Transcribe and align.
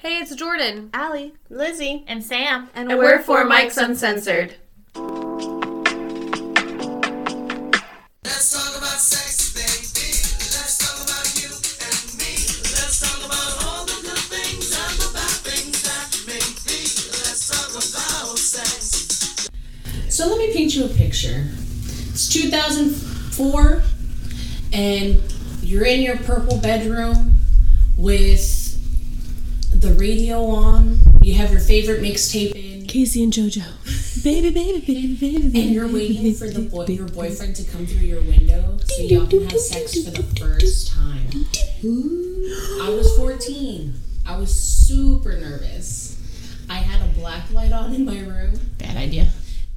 Hey, 0.00 0.18
it's 0.18 0.32
Jordan. 0.36 0.90
Allie, 0.94 1.34
Lizzie. 1.50 2.04
And 2.06 2.22
Sam. 2.22 2.70
and, 2.72 2.88
And 2.88 3.00
we're 3.00 3.20
4 3.20 3.44
Mics 3.44 3.76
Uncensored. 3.82 4.54
Let's 8.22 8.52
talk 8.52 8.78
about 8.78 9.00
sex, 9.00 9.52
baby. 9.54 9.66
Let's 10.54 10.78
talk 10.78 11.02
about 11.02 11.26
you 11.42 11.48
and 11.50 12.14
me. 12.14 12.30
Let's 12.78 13.00
talk 13.00 13.26
about 13.26 13.64
all 13.66 13.84
the 13.86 13.98
good 14.02 14.22
things 14.30 14.70
and 14.70 14.98
the 15.00 15.10
bad 15.12 15.36
things 15.42 15.82
that 15.82 16.06
may 16.28 16.46
be. 16.62 16.78
Let's 17.26 17.48
talk 17.48 17.70
about 17.70 18.38
sex. 18.38 19.50
So 20.14 20.28
let 20.28 20.38
me 20.38 20.52
paint 20.52 20.76
you 20.76 20.84
a 20.84 20.88
picture. 20.88 21.44
It's 22.10 22.28
2004, 22.28 23.82
and 24.72 25.20
you're 25.60 25.84
in 25.86 26.02
your 26.02 26.18
purple 26.18 26.58
bedroom 26.58 27.40
with 27.96 28.40
the 29.80 29.92
radio 29.94 30.44
on. 30.44 30.98
You 31.22 31.34
have 31.34 31.50
your 31.50 31.60
favorite 31.60 32.02
mixtape 32.02 32.54
in, 32.54 32.86
K-Ci 32.86 33.22
and 33.22 33.32
JoJo. 33.32 34.22
Baby, 34.24 34.50
baby, 34.50 34.80
baby, 34.80 35.14
baby. 35.14 35.38
Baby. 35.38 35.62
And 35.62 35.70
you're 35.70 35.86
waiting 35.86 36.34
for 36.34 36.48
the 36.48 36.62
boy, 36.62 36.86
your 36.86 37.06
boyfriend 37.06 37.54
to 37.56 37.64
come 37.64 37.86
through 37.86 38.06
your 38.06 38.20
window 38.22 38.76
so 38.84 39.02
y'all 39.04 39.26
can 39.28 39.44
have 39.44 39.60
sex 39.60 40.02
for 40.02 40.10
the 40.10 40.24
first 40.40 40.88
time. 40.92 41.46
I 42.82 42.90
was 42.90 43.16
14. 43.16 43.94
I 44.26 44.36
was 44.36 44.52
super 44.52 45.38
nervous. 45.38 46.20
I 46.68 46.78
had 46.78 47.08
a 47.08 47.12
black 47.12 47.48
light 47.52 47.70
on 47.70 47.94
in 47.94 48.04
my 48.04 48.18
room. 48.18 48.58
Bad 48.78 48.96
idea. 48.96 49.28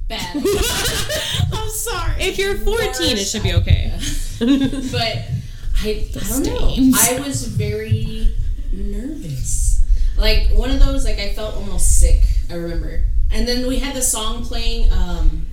Bad. 0.08 0.36
I'm 1.52 1.70
sorry. 1.70 2.20
If 2.22 2.38
you're 2.38 2.56
14, 2.58 3.16
it 3.16 3.24
should 3.24 3.44
be 3.44 3.54
okay. 3.54 3.92
but 4.40 5.22
I, 5.82 6.08
I 6.16 6.42
don't 6.42 6.46
know. 6.46 6.98
I 6.98 7.20
was 7.24 7.46
very 7.46 8.34
nervous. 8.72 9.61
Like 10.16 10.50
one 10.50 10.70
of 10.70 10.80
those, 10.80 11.04
like 11.04 11.18
I 11.18 11.32
felt 11.32 11.54
almost 11.56 11.98
sick. 12.00 12.22
I 12.50 12.54
remember. 12.54 13.02
And 13.30 13.46
then 13.48 13.66
we 13.66 13.78
had 13.78 13.94
the 13.96 14.02
song 14.02 14.44
playing. 14.44 14.92
Um, 14.92 15.46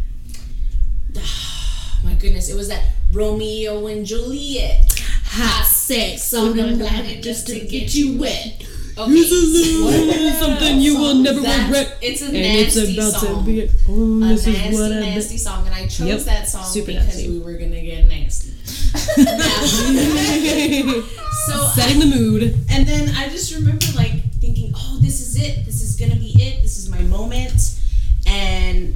my 2.03 2.13
goodness, 2.13 2.49
it 2.49 2.55
was 2.55 2.67
that 2.69 2.83
Romeo 3.11 3.87
and 3.87 4.05
Juliet. 4.05 4.85
Hot 5.31 5.65
sex 5.65 6.33
on 6.33 6.57
the 6.57 6.75
planet 6.77 7.21
just 7.23 7.47
to 7.47 7.59
get 7.59 7.93
you 7.93 8.17
wet. 8.19 8.65
Okay, 8.97 10.31
Something 10.39 10.79
you 10.81 10.97
will 10.97 11.15
never 11.15 11.39
that's, 11.39 11.63
regret. 11.63 11.97
It's 12.01 12.21
a 12.21 12.25
And 12.25 12.35
it's 12.35 12.75
nasty 12.75 12.97
about 12.97 13.13
song. 13.13 13.45
to 13.45 13.51
be. 13.51 13.69
Oh, 13.87 14.23
a 14.23 14.27
this 14.35 14.45
nasty, 14.45 14.69
is 14.69 14.79
what 14.79 14.89
nasty 14.89 15.37
song, 15.37 15.65
and 15.67 15.75
I 15.75 15.87
chose 15.87 16.07
Yep. 16.07 16.19
that 16.21 16.49
song 16.49 16.65
Super 16.65 16.87
because 16.87 17.05
nasty. 17.05 17.29
we 17.29 17.39
were 17.39 17.53
gonna 17.53 17.81
get 17.81 18.07
nasty. 18.07 18.53
So 21.45 21.67
Setting 21.73 21.99
the 21.99 22.05
mood. 22.05 22.43
and 22.69 22.85
then 22.87 23.15
I 23.15 23.29
just 23.29 23.53
remember 23.55 23.85
like 23.95 24.13
thinking, 24.53 24.73
oh, 24.75 24.97
this 24.99 25.21
is 25.21 25.39
it. 25.41 25.65
This 25.65 25.81
is 25.81 25.95
gonna 25.95 26.19
be 26.19 26.33
it. 26.41 26.61
This 26.61 26.77
is 26.77 26.89
my 26.89 27.01
moment. 27.03 27.79
And 28.25 28.95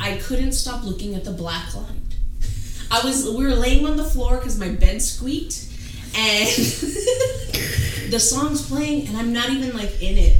I 0.00 0.16
couldn't 0.16 0.52
stop 0.52 0.84
looking 0.84 1.14
at 1.14 1.24
the 1.24 1.30
black 1.30 1.74
light. 1.74 1.86
I 2.90 3.04
was 3.04 3.28
we 3.28 3.44
were 3.44 3.54
laying 3.54 3.86
on 3.86 3.96
the 3.96 4.04
floor 4.04 4.36
because 4.36 4.58
my 4.58 4.68
bed 4.68 5.00
squeaked, 5.00 5.66
and 6.16 6.48
the 8.10 8.18
song's 8.18 8.68
playing, 8.68 9.06
and 9.08 9.16
I'm 9.16 9.32
not 9.32 9.50
even 9.50 9.76
like 9.76 10.02
in 10.02 10.18
it. 10.18 10.36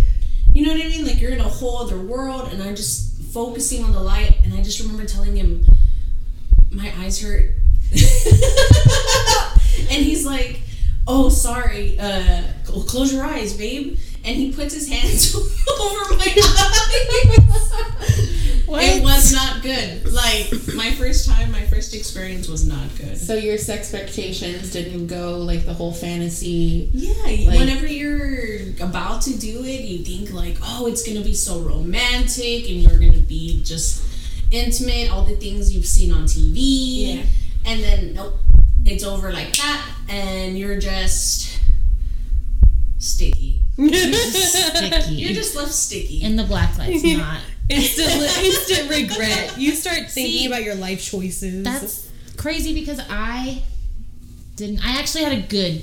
You 0.54 0.66
know 0.66 0.72
what 0.72 0.84
I 0.84 0.88
mean? 0.88 1.06
Like 1.06 1.20
you're 1.20 1.32
in 1.32 1.40
a 1.40 1.48
whole 1.48 1.78
other 1.78 1.98
world, 1.98 2.52
and 2.52 2.62
I'm 2.62 2.77
just 2.77 3.22
focusing 3.32 3.84
on 3.84 3.92
the 3.92 4.00
light. 4.00 4.40
And 4.44 4.52
I 4.54 4.62
just 4.62 4.80
remember 4.80 5.06
telling 5.06 5.36
him, 5.36 5.64
my 6.70 6.92
eyes 6.98 7.22
hurt. 7.22 7.52
and 7.92 8.00
he's 9.90 10.27
like, 10.27 10.60
"Oh, 11.06 11.28
sorry. 11.28 11.98
Uh, 11.98 12.42
close 12.64 13.12
your 13.12 13.24
eyes, 13.24 13.56
babe." 13.56 13.98
And 14.24 14.36
he 14.36 14.52
puts 14.52 14.72
his 14.74 14.88
hands 14.88 15.34
over 15.80 16.16
my 16.16 16.24
eyes. 16.26 17.72
It 18.74 19.02
was 19.02 19.32
not 19.32 19.62
good. 19.62 20.10
Like 20.12 20.50
my 20.74 20.92
first 20.92 21.28
time, 21.28 21.50
my 21.52 21.62
first 21.66 21.94
experience 21.94 22.48
was 22.48 22.66
not 22.66 22.88
good. 22.96 23.18
So 23.18 23.34
your 23.34 23.55
expectations 23.55 24.72
didn't 24.72 25.08
go 25.08 25.38
like 25.38 25.66
the 25.66 25.74
whole 25.74 25.92
fantasy. 25.92 26.88
Yeah, 26.92 27.12
Like- 27.24 27.58
whenever 27.58 27.86
you're 27.86 28.70
about 28.80 29.22
to 29.22 29.38
do 29.38 29.64
it, 29.64 29.82
you 29.82 30.05
think 30.05 30.32
like, 30.32 30.56
oh, 30.62 30.86
it's 30.86 31.02
gonna 31.06 31.20
be 31.20 31.34
so 31.34 31.61
romantic, 31.61 32.68
and 32.70 32.80
you're 32.82 32.98
gonna 32.98 33.18
be 33.18 33.62
just 33.62 34.02
intimate, 34.50 35.11
all 35.11 35.24
the 35.24 35.36
things 35.36 35.74
you've 35.74 35.86
seen 35.86 36.12
on 36.12 36.24
TV. 36.24 37.16
Yeah. 37.16 37.22
And 37.66 37.82
then 37.82 38.14
nope, 38.14 38.34
it's 38.84 39.05
over 39.05 39.32
like 39.32 39.55
that, 39.56 39.86
and 40.08 40.56
you're 40.58 40.78
just 40.78 41.58
sticky. 42.98 43.61
Sticky. 43.88 45.14
You're 45.14 45.32
just 45.34 45.56
left 45.56 45.72
sticky. 45.72 46.22
in 46.22 46.36
the 46.36 46.44
black 46.44 46.76
lights, 46.78 47.02
not. 47.04 47.40
Instant, 47.68 48.10
instant 48.44 48.90
regret. 48.90 49.54
You 49.56 49.72
start 49.74 50.10
thinking 50.10 50.40
See, 50.40 50.46
about 50.46 50.62
your 50.62 50.74
life 50.74 51.02
choices. 51.02 51.64
That's 51.64 52.10
crazy 52.36 52.74
because 52.74 53.00
I 53.08 53.62
didn't. 54.56 54.84
I 54.84 54.98
actually 54.98 55.24
had 55.24 55.32
a 55.32 55.40
good 55.42 55.82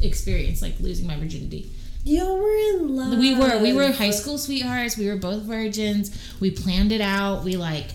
experience, 0.00 0.62
like 0.62 0.78
losing 0.80 1.06
my 1.06 1.18
virginity. 1.18 1.70
you 2.04 2.24
were 2.24 2.80
in 2.80 2.96
love. 2.96 3.18
We 3.18 3.34
were 3.34 3.58
we 3.58 3.72
were 3.72 3.90
high 3.92 4.10
school 4.10 4.38
sweethearts. 4.38 4.96
We 4.96 5.08
were 5.08 5.16
both 5.16 5.42
virgins. 5.42 6.16
We 6.40 6.50
planned 6.50 6.92
it 6.92 7.00
out. 7.00 7.44
We 7.44 7.56
like 7.56 7.86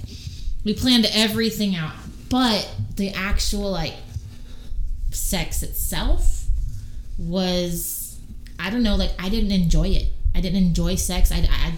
we 0.64 0.74
planned 0.74 1.08
everything 1.14 1.76
out. 1.76 1.94
But 2.30 2.70
the 2.96 3.12
actual 3.12 3.72
like 3.72 3.96
sex 5.12 5.64
itself 5.64 6.46
was 7.18 8.01
I 8.62 8.70
don't 8.70 8.84
know. 8.84 8.96
Like 8.96 9.12
I 9.20 9.30
didn't 9.30 9.52
enjoy 9.52 9.88
it. 9.88 10.08
I 10.36 10.42
didn't 10.42 10.64
enjoy 10.64 10.96
sex. 10.96 11.32
I 11.32 11.48
I, 11.50 11.74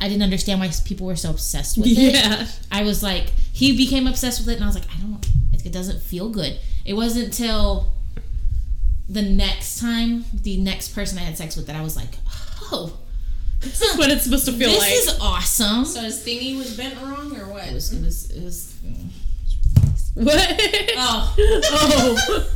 I 0.00 0.08
didn't 0.08 0.22
understand 0.22 0.60
why 0.60 0.70
people 0.84 1.06
were 1.06 1.16
so 1.16 1.30
obsessed 1.30 1.76
with 1.76 1.88
it. 1.88 2.14
Yeah. 2.14 2.46
I 2.70 2.82
was 2.84 3.02
like, 3.02 3.30
he 3.52 3.76
became 3.76 4.06
obsessed 4.06 4.40
with 4.40 4.48
it, 4.48 4.54
and 4.54 4.64
I 4.64 4.66
was 4.66 4.76
like, 4.76 4.88
I 4.94 5.00
don't, 5.00 5.26
it, 5.52 5.66
it 5.66 5.72
doesn't 5.72 6.00
feel 6.00 6.28
good. 6.28 6.58
It 6.84 6.94
wasn't 6.94 7.26
until 7.26 7.92
the 9.08 9.22
next 9.22 9.80
time, 9.80 10.24
the 10.32 10.56
next 10.58 10.94
person 10.94 11.18
I 11.18 11.22
had 11.22 11.36
sex 11.36 11.56
with, 11.56 11.66
that 11.66 11.76
I 11.76 11.82
was 11.82 11.96
like, 11.96 12.14
oh, 12.70 12.96
This 13.60 13.82
is 13.82 13.98
what 13.98 14.10
it's 14.10 14.22
supposed 14.22 14.44
to 14.46 14.52
feel 14.52 14.70
this 14.70 14.78
like. 14.78 14.90
This 14.90 15.08
is 15.08 15.20
awesome. 15.20 15.84
so 15.84 16.00
his 16.02 16.24
thingy 16.24 16.56
was 16.56 16.76
bent 16.76 16.94
wrong 17.02 17.36
or 17.36 17.52
what? 17.52 17.66
it 17.66 17.74
was, 17.74 17.92
it 17.92 18.04
was, 18.04 18.30
it 18.30 18.44
was. 18.44 18.74
what? 20.14 20.60
oh, 20.96 21.34
oh. 21.38 22.48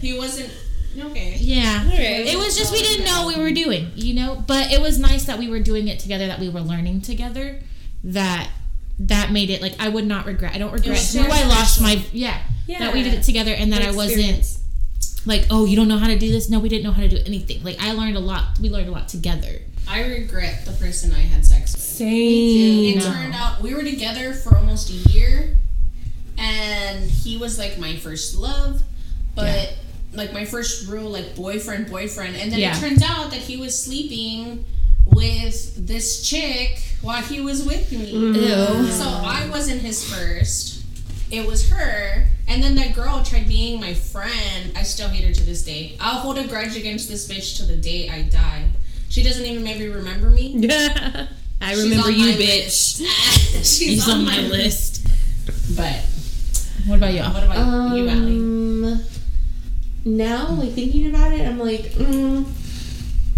he 0.00 0.16
wasn't 0.16 0.50
okay. 0.98 1.36
Yeah. 1.38 1.84
Okay. 1.86 2.30
It 2.32 2.36
was 2.36 2.56
just 2.56 2.72
we 2.72 2.82
didn't 2.82 3.04
know 3.04 3.24
what 3.26 3.36
we 3.36 3.42
were 3.42 3.52
doing, 3.52 3.90
you 3.94 4.14
know. 4.14 4.42
But 4.46 4.72
it 4.72 4.80
was 4.80 4.98
nice 4.98 5.24
that 5.24 5.38
we 5.38 5.48
were 5.48 5.60
doing 5.60 5.88
it 5.88 5.98
together, 5.98 6.26
that 6.26 6.40
we 6.40 6.48
were 6.48 6.60
learning 6.60 7.02
together. 7.02 7.60
That 8.04 8.50
that 8.98 9.30
made 9.30 9.50
it 9.50 9.60
like 9.60 9.74
I 9.78 9.88
would 9.88 10.06
not 10.06 10.26
regret. 10.26 10.54
I 10.54 10.58
don't 10.58 10.72
regret 10.72 10.98
who 10.98 11.20
I 11.20 11.46
lost 11.46 11.80
my 11.80 12.02
yeah, 12.12 12.40
Yeah. 12.66 12.78
that 12.80 12.94
we 12.94 13.02
did 13.02 13.14
it 13.14 13.22
together 13.22 13.52
and 13.52 13.72
that 13.72 13.82
I 13.82 13.90
wasn't 13.92 14.58
like 15.26 15.46
oh 15.50 15.64
you 15.66 15.76
don't 15.76 15.88
know 15.88 15.98
how 15.98 16.06
to 16.06 16.18
do 16.18 16.30
this. 16.30 16.48
No, 16.48 16.58
we 16.60 16.68
didn't 16.68 16.84
know 16.84 16.92
how 16.92 17.02
to 17.02 17.08
do 17.08 17.18
anything. 17.26 17.62
Like 17.62 17.76
I 17.80 17.92
learned 17.92 18.16
a 18.16 18.20
lot. 18.20 18.58
We 18.60 18.70
learned 18.70 18.88
a 18.88 18.92
lot 18.92 19.08
together. 19.08 19.60
I 19.88 20.04
regret 20.04 20.64
the 20.64 20.72
person 20.72 21.12
I 21.12 21.20
had 21.20 21.44
sex 21.46 21.72
with. 21.72 21.80
Same. 21.82 22.98
It 22.98 23.02
turned 23.02 23.34
out 23.34 23.60
we 23.60 23.74
were 23.74 23.82
together 23.84 24.32
for 24.34 24.56
almost 24.56 24.90
a 24.90 25.10
year, 25.12 25.56
and 26.38 27.08
he 27.08 27.36
was 27.36 27.58
like 27.58 27.78
my 27.78 27.96
first 27.96 28.36
love, 28.36 28.82
but 29.34 29.74
like 30.16 30.32
my 30.32 30.44
first 30.44 30.88
real 30.88 31.08
like 31.10 31.34
boyfriend, 31.36 31.88
boyfriend. 31.90 32.36
And 32.36 32.50
then 32.50 32.58
Yeah. 32.58 32.76
it 32.76 32.80
turns 32.80 33.02
out 33.02 33.30
that 33.30 33.40
he 33.40 33.56
was 33.56 33.78
sleeping 33.78 34.64
with 35.06 35.86
this 35.86 36.28
chick 36.28 36.82
while 37.02 37.22
he 37.22 37.40
was 37.40 37.62
with 37.64 37.92
me. 37.92 38.06
Ew. 38.10 38.86
So 38.90 39.04
I 39.06 39.48
wasn't 39.50 39.80
his 39.82 40.02
first. 40.12 40.82
It 41.30 41.46
was 41.46 41.68
her. 41.70 42.26
And 42.48 42.62
then 42.62 42.74
that 42.76 42.94
girl 42.94 43.22
tried 43.24 43.48
being 43.48 43.80
my 43.80 43.94
friend. 43.94 44.72
I 44.76 44.82
still 44.84 45.08
hate 45.08 45.24
her 45.24 45.32
to 45.32 45.42
this 45.44 45.62
day. 45.64 45.96
I'll 46.00 46.20
hold 46.20 46.38
a 46.38 46.46
grudge 46.46 46.76
against 46.76 47.08
this 47.08 47.28
bitch 47.28 47.56
till 47.56 47.66
the 47.66 47.76
day 47.76 48.08
I 48.08 48.22
die. 48.22 48.64
She 49.08 49.22
doesn't 49.22 49.44
even 49.44 49.62
maybe 49.64 49.88
remember 49.88 50.30
me. 50.30 50.52
Yeah. 50.56 51.26
I 51.60 51.74
remember 51.74 52.10
you, 52.10 52.32
bitch. 52.34 52.38
list. 52.38 52.96
She's, 53.56 53.78
He's 53.78 54.08
on 54.08 54.24
my 54.24 54.40
list. 54.40 55.06
But 55.76 56.04
What 56.86 56.96
about 56.96 57.14
y'all? 57.14 57.32
what 57.32 57.42
about 57.44 57.96
you, 57.96 58.08
Allie? 58.08 58.32
Um, 58.36 59.00
Now, 60.06 60.50
like 60.50 60.70
thinking 60.70 61.08
about 61.08 61.32
it, 61.32 61.40
I'm 61.40 61.58
like, 61.58 61.80
mm. 61.80 62.46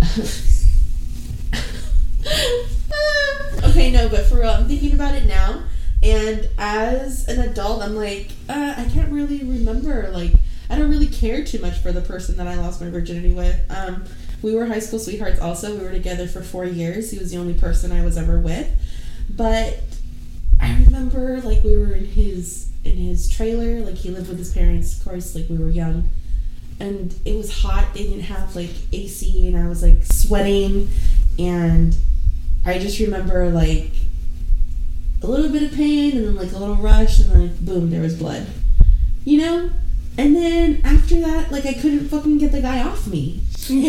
okay, 3.71 3.91
no, 3.91 4.11
but 4.11 4.27
for 4.27 4.41
real, 4.41 4.51
I'm 4.51 4.69
thinking 4.69 4.93
about 4.93 5.15
it 5.15 5.25
now, 5.25 5.63
and 6.03 6.47
as 6.59 7.27
an 7.27 7.41
adult, 7.41 7.83
I'm 7.83 7.97
like, 7.97 8.33
uh, 8.51 8.75
I 8.77 8.85
can't 8.93 9.11
really 9.11 9.39
remember. 9.39 10.11
Like, 10.13 10.33
I 10.69 10.77
don't 10.77 10.91
really 10.91 11.07
care 11.07 11.43
too 11.43 11.59
much 11.59 11.79
for 11.79 11.91
the 11.91 12.03
person 12.03 12.37
that 12.37 12.47
I 12.47 12.57
lost 12.57 12.83
my 12.83 12.91
virginity 12.91 13.33
with. 13.33 13.59
Um, 13.71 14.05
we 14.43 14.55
were 14.55 14.67
high 14.67 14.81
school 14.81 14.99
sweethearts. 14.99 15.41
Also, 15.41 15.75
we 15.75 15.83
were 15.83 15.91
together 15.91 16.29
for 16.29 16.43
four 16.43 16.67
years. 16.67 17.11
He 17.11 17.19
was 17.19 17.31
the 17.31 17.39
only 17.39 17.55
person 17.55 17.93
I 17.93 18.05
was 18.05 18.19
ever 18.19 18.39
with, 18.39 18.71
but 19.35 19.85
I 20.61 20.85
remember 20.85 21.41
like 21.41 21.65
we 21.65 21.79
were 21.79 21.95
in 21.95 22.05
his 22.05 22.69
in 22.85 22.99
his 22.99 23.27
trailer, 23.27 23.81
like 23.81 23.95
he 23.95 24.11
lived 24.11 24.29
with 24.29 24.37
his 24.37 24.53
parents, 24.53 24.99
of 24.99 25.05
course, 25.05 25.35
like 25.35 25.49
we 25.49 25.57
were 25.57 25.71
young. 25.71 26.11
And 26.81 27.15
it 27.25 27.37
was 27.37 27.63
hot. 27.63 27.93
They 27.95 28.05
didn't 28.05 28.23
have 28.23 28.55
like 28.55 28.71
AC 28.93 29.49
and 29.49 29.57
I 29.57 29.69
was 29.69 29.83
like 29.83 30.05
sweating 30.05 30.89
and 31.39 31.97
I 32.65 32.79
just 32.79 32.99
remember 33.01 33.49
like 33.51 33.91
a 35.23 35.27
little 35.27 35.51
bit 35.51 35.63
of 35.65 35.73
pain 35.73 36.17
and 36.17 36.27
then 36.27 36.37
like 36.37 36.53
a 36.53 36.59
little 36.59 36.77
rush 36.77 37.19
and 37.19 37.31
then 37.31 37.43
like, 37.49 37.61
boom, 37.61 37.91
there 37.91 38.03
was 38.03 38.17
blood. 38.17 38.47
You 39.25 39.39
know? 39.39 39.71
And 40.17 40.35
then 40.35 40.81
after 40.85 41.21
that, 41.21 41.53
like 41.53 41.65
I 41.67 41.75
couldn't 41.75 42.09
fucking 42.09 42.39
get 42.39 42.53
the 42.53 42.61
guy 42.61 42.83
off 42.83 43.07
me. 43.07 43.41
like 43.71 43.81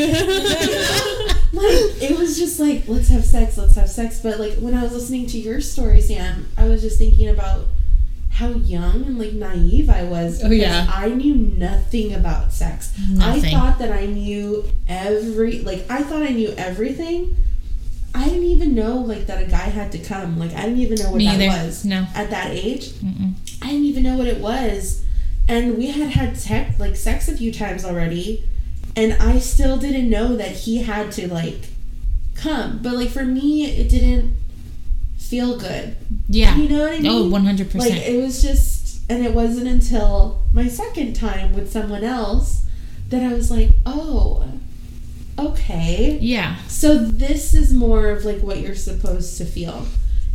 it 2.01 2.17
was 2.17 2.37
just 2.37 2.59
like 2.59 2.83
let's 2.87 3.07
have 3.09 3.25
sex, 3.25 3.57
let's 3.57 3.75
have 3.75 3.89
sex. 3.89 4.19
But 4.21 4.39
like 4.39 4.53
when 4.55 4.73
I 4.75 4.83
was 4.83 4.93
listening 4.93 5.25
to 5.27 5.39
your 5.39 5.61
story, 5.61 6.01
Sam, 6.01 6.47
I 6.57 6.67
was 6.67 6.81
just 6.81 6.99
thinking 6.99 7.29
about 7.29 7.65
how 8.39 8.49
young 8.49 9.03
and 9.05 9.19
like 9.19 9.33
naive 9.33 9.89
I 9.89 10.03
was. 10.03 10.41
Oh, 10.43 10.49
yeah. 10.49 10.87
I 10.89 11.09
knew 11.09 11.35
nothing 11.35 12.13
about 12.13 12.53
sex. 12.53 12.97
Nothing. 13.09 13.45
I 13.45 13.51
thought 13.59 13.79
that 13.79 13.91
I 13.91 14.05
knew 14.05 14.63
every 14.87 15.59
like 15.59 15.85
I 15.89 16.03
thought 16.03 16.23
I 16.23 16.29
knew 16.29 16.53
everything. 16.57 17.35
I 18.15 18.25
didn't 18.25 18.45
even 18.45 18.73
know 18.75 18.95
like 18.97 19.27
that 19.27 19.43
a 19.43 19.45
guy 19.45 19.67
had 19.79 19.91
to 19.91 19.99
come. 19.99 20.39
Like 20.39 20.53
I 20.53 20.63
didn't 20.63 20.79
even 20.79 20.97
know 20.99 21.11
what 21.11 21.17
Me 21.17 21.25
that 21.25 21.41
either. 21.41 21.65
was 21.65 21.85
No. 21.85 22.07
at 22.15 22.29
that 22.31 22.51
age. 22.51 22.89
Mm-mm. 22.93 23.33
I 23.61 23.67
didn't 23.67 23.85
even 23.85 24.03
know 24.03 24.17
what 24.17 24.27
it 24.27 24.39
was. 24.39 25.03
And 25.47 25.77
we 25.77 25.87
had 25.87 26.09
had 26.11 26.37
sex 26.37 26.79
like 26.79 26.95
sex 26.95 27.27
a 27.27 27.35
few 27.35 27.51
times 27.51 27.83
already, 27.83 28.43
and 28.95 29.13
I 29.13 29.39
still 29.39 29.77
didn't 29.77 30.09
know 30.09 30.35
that 30.37 30.51
he 30.51 30.83
had 30.83 31.11
to 31.13 31.31
like 31.31 31.69
come. 32.35 32.79
But 32.81 32.93
like 32.93 33.09
for 33.09 33.25
me, 33.25 33.65
it 33.65 33.89
didn't 33.89 34.37
feel 35.29 35.57
good. 35.57 35.95
Yeah. 36.27 36.55
You 36.57 36.69
know 36.69 36.81
what 36.83 36.93
I 36.93 36.99
mean? 36.99 37.07
Oh, 37.11 37.23
100%. 37.29 37.75
Like 37.75 37.91
it 37.93 38.21
was 38.21 38.41
just, 38.41 39.01
and 39.09 39.25
it 39.25 39.33
wasn't 39.33 39.67
until 39.67 40.41
my 40.53 40.67
second 40.67 41.13
time 41.15 41.53
with 41.53 41.71
someone 41.71 42.03
else 42.03 42.65
that 43.09 43.23
I 43.23 43.33
was 43.33 43.49
like, 43.51 43.69
oh, 43.85 44.45
okay. 45.37 46.17
yeah. 46.21 46.57
So 46.67 46.97
this 46.97 47.53
is 47.53 47.73
more 47.73 48.09
of 48.09 48.25
like 48.25 48.39
what 48.41 48.59
you're 48.59 48.75
supposed 48.75 49.37
to 49.37 49.45
feel. 49.45 49.85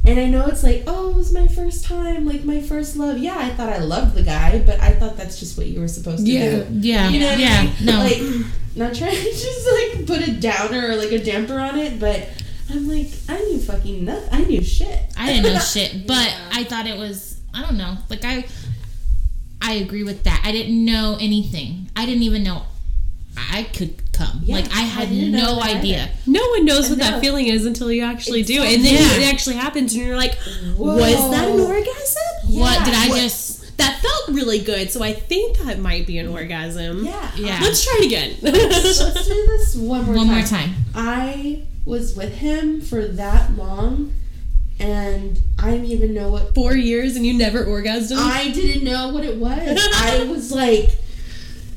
And 0.06 0.20
I 0.20 0.26
know 0.26 0.46
it's 0.46 0.62
like, 0.62 0.82
oh, 0.86 1.10
it 1.10 1.16
was 1.16 1.32
my 1.32 1.48
first 1.48 1.84
time, 1.84 2.26
like 2.26 2.44
my 2.44 2.60
first 2.60 2.94
love. 2.96 3.18
Yeah, 3.18 3.36
I 3.38 3.48
thought 3.50 3.70
I 3.70 3.78
loved 3.78 4.14
the 4.14 4.22
guy, 4.22 4.58
but 4.64 4.78
I 4.80 4.92
thought 4.92 5.16
that's 5.16 5.40
just 5.40 5.56
what 5.56 5.66
you 5.66 5.80
were 5.80 5.88
supposed 5.88 6.26
to 6.26 6.30
Yeah. 6.30 6.50
do. 6.64 6.66
Yeah. 6.72 7.08
You 7.08 7.20
know 7.20 7.26
what 7.30 7.38
I 7.40 7.62
mean? 7.64 7.72
No. 7.84 7.98
Like, 7.98 8.46
not 8.76 8.94
trying 8.94 9.14
to 9.16 9.22
just 9.30 9.66
like 9.72 10.06
put 10.06 10.28
a 10.28 10.32
downer 10.32 10.88
or 10.90 10.96
like 10.96 11.12
a 11.12 11.22
damper 11.24 11.58
on 11.58 11.78
it, 11.78 11.98
but 11.98 12.28
I'm 12.70 12.88
like, 12.88 13.08
I 13.28 13.38
knew 13.40 13.58
fucking 13.60 14.04
nothing. 14.04 14.28
I 14.32 14.44
knew 14.44 14.62
shit. 14.62 14.98
I 15.18 15.32
didn't 15.32 15.52
know 15.52 15.58
shit, 15.74 16.06
but 16.06 16.34
I 16.52 16.64
thought 16.64 16.86
it 16.86 16.96
was 16.98 17.40
I 17.52 17.62
don't 17.62 17.76
know. 17.78 17.96
Like 18.08 18.24
I 18.24 18.44
I 19.62 19.74
agree 19.74 20.02
with 20.04 20.24
that. 20.24 20.42
I 20.44 20.52
didn't 20.52 20.84
know 20.84 21.16
anything. 21.20 21.90
I 21.96 22.06
didn't 22.06 22.22
even 22.22 22.42
know 22.42 22.62
I 23.50 23.64
could 23.64 24.12
come. 24.12 24.40
Yeah, 24.44 24.56
like 24.56 24.66
I 24.74 24.80
I 24.80 24.82
had 24.82 25.08
didn't 25.08 25.32
no 25.32 25.60
idea. 25.60 26.02
either. 26.04 26.10
No 26.26 26.46
one 26.50 26.64
knows 26.64 26.88
what 26.88 26.98
No. 26.98 27.04
that 27.10 27.20
feeling 27.20 27.46
is 27.48 27.66
until 27.66 27.90
you 27.90 28.04
actually 28.04 28.42
do, 28.44 28.62
and 28.62 28.84
then 28.84 28.94
Exactly. 28.94 29.24
it 29.24 29.32
actually 29.32 29.56
happens, 29.56 29.94
and 29.94 30.02
you're 30.06 30.16
like, 30.16 30.34
Whoa. 30.76 30.96
"Was 30.96 31.30
that 31.32 31.48
an 31.48 31.58
orgasm? 31.60 32.58
What 32.60 32.84
did 32.84 32.94
I 32.94 33.08
What? 33.08 33.20
just 33.20 33.76
That 33.78 34.00
felt 34.00 34.36
really 34.36 34.60
good, 34.60 34.90
so 34.92 35.02
I 35.02 35.12
think 35.14 35.58
that 35.58 35.80
might 35.80 36.06
be 36.06 36.18
an 36.18 36.28
orgasm. 36.28 37.04
Yeah. 37.04 37.30
Yeah. 37.36 37.58
Let's 37.60 37.84
try 37.84 37.98
it 38.02 38.06
again. 38.06 38.36
Let's 38.40 38.98
do 39.26 39.46
this 39.48 39.74
one 39.74 40.04
more 40.04 40.14
one 40.14 40.26
time. 40.28 40.36
more 40.38 40.46
time. 40.46 40.74
I 40.94 41.62
was 41.84 42.14
with 42.16 42.34
him 42.36 42.80
for 42.80 43.06
that 43.06 43.56
long, 43.56 44.12
and 44.78 45.40
I 45.58 45.70
didn't 45.72 45.86
even 45.86 46.14
know 46.14 46.30
what 46.30 46.54
Four 46.54 46.74
years 46.74 47.16
and 47.16 47.24
you 47.26 47.34
never 47.36 47.64
orgasmed. 47.64 48.16
I 48.16 48.50
didn't 48.50 48.84
know 48.84 49.10
what 49.12 49.24
it 49.24 49.36
was. 49.38 49.78
I 49.94 50.24
was 50.30 50.50
like, 50.52 50.90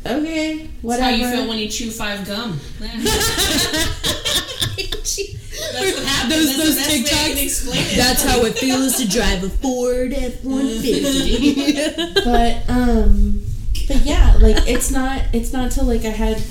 okay, 0.06 0.57
That's 0.57 0.71
whatever. 0.81 1.04
how 1.04 1.09
you 1.09 1.30
feel 1.31 1.48
when 1.48 1.57
you 1.59 1.68
chew 1.69 1.92
five 1.92 2.25
gum. 2.25 2.59
That's 4.77 5.95
what 5.95 6.04
happens. 6.06 6.57
Those- 6.57 6.75
That's 6.75 6.88
those 6.88 6.98
the 6.98 7.04
best 7.04 7.06
way 7.06 7.12
I 7.12 7.27
can 7.30 7.38
TikToks. 7.38 7.95
That's 7.98 8.24
how 8.24 8.42
it 8.45 8.57
feels 8.57 8.98
to 8.98 9.07
drive 9.07 9.44
a 9.44 9.50
Ford 9.50 10.13
F 10.13 10.44
one 10.44 10.68
fifty. 10.80 11.54
but 12.24 12.63
um, 12.69 13.42
but 13.88 13.98
yeah, 14.06 14.36
like 14.39 14.68
it's 14.68 14.92
not 14.92 15.21
it's 15.33 15.51
not 15.54 15.71
till 15.71 15.86
like 15.86 16.06
I 16.06 16.09
had 16.09 16.42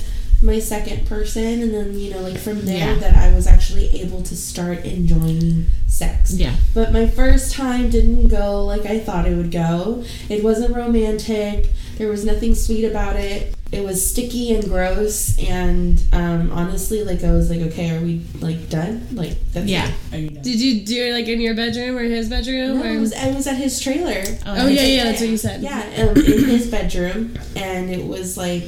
my 0.41 0.59
second 0.59 1.07
person, 1.07 1.61
and 1.63 1.73
then 1.73 1.97
you 1.97 2.11
know 2.11 2.19
like 2.21 2.37
from 2.37 2.65
there 2.65 2.93
Yeah. 2.93 2.99
that 2.99 3.15
I 3.15 3.33
was 3.33 3.47
actually 3.47 3.87
able 4.01 4.21
to 4.23 4.35
start 4.35 4.85
enjoying 4.85 5.65
sex. 5.87 6.33
Yeah. 6.33 6.55
But 6.73 6.91
my 6.93 7.07
first 7.07 7.53
time 7.53 7.89
didn't 7.89 8.27
go 8.27 8.63
like 8.65 8.85
I 8.85 8.99
thought 8.99 9.27
it 9.27 9.35
would 9.35 9.51
go. 9.51 10.03
It 10.29 10.43
wasn't 10.43 10.75
romantic. 10.75 11.69
There 11.97 12.09
was 12.09 12.23
nothing 12.23 12.53
sweet 12.53 12.85
about 12.85 13.15
it. 13.15 13.55
It 13.71 13.83
was 13.83 14.07
sticky 14.09 14.53
and 14.53 14.63
gross. 14.63 15.37
And 15.39 16.01
um, 16.13 16.51
honestly, 16.51 17.03
like 17.03 17.23
I 17.23 17.31
was 17.31 17.49
like, 17.49 17.59
okay, 17.61 17.89
are 17.97 17.99
we 17.99 18.21
like 18.39 18.69
done? 18.69 19.07
Like 19.13 19.33
that's 19.53 19.65
Yeah. 19.67 19.91
it. 20.13 20.43
Did 20.43 20.61
you 20.61 20.85
do 20.85 21.03
it 21.07 21.13
like 21.13 21.27
in 21.27 21.41
your 21.41 21.55
bedroom 21.55 21.97
or 21.97 22.03
his 22.03 22.29
bedroom? 22.29 22.79
No, 22.79 22.83
or? 22.85 22.87
it 22.95 22.99
was 22.99 23.13
I 23.13 23.31
was 23.31 23.47
at 23.47 23.55
his 23.57 23.79
trailer. 23.79 24.23
oh 24.45 24.67
yeah, 24.67 24.83
yeah, 24.83 25.03
that's 25.05 25.21
what 25.21 25.29
you 25.29 25.37
said. 25.37 25.61
Yeah, 25.63 25.79
um, 25.97 26.15
in 26.15 26.45
his 26.45 26.67
bedroom, 26.69 27.33
and 27.55 27.89
it 27.89 28.05
was 28.05 28.37
like 28.37 28.63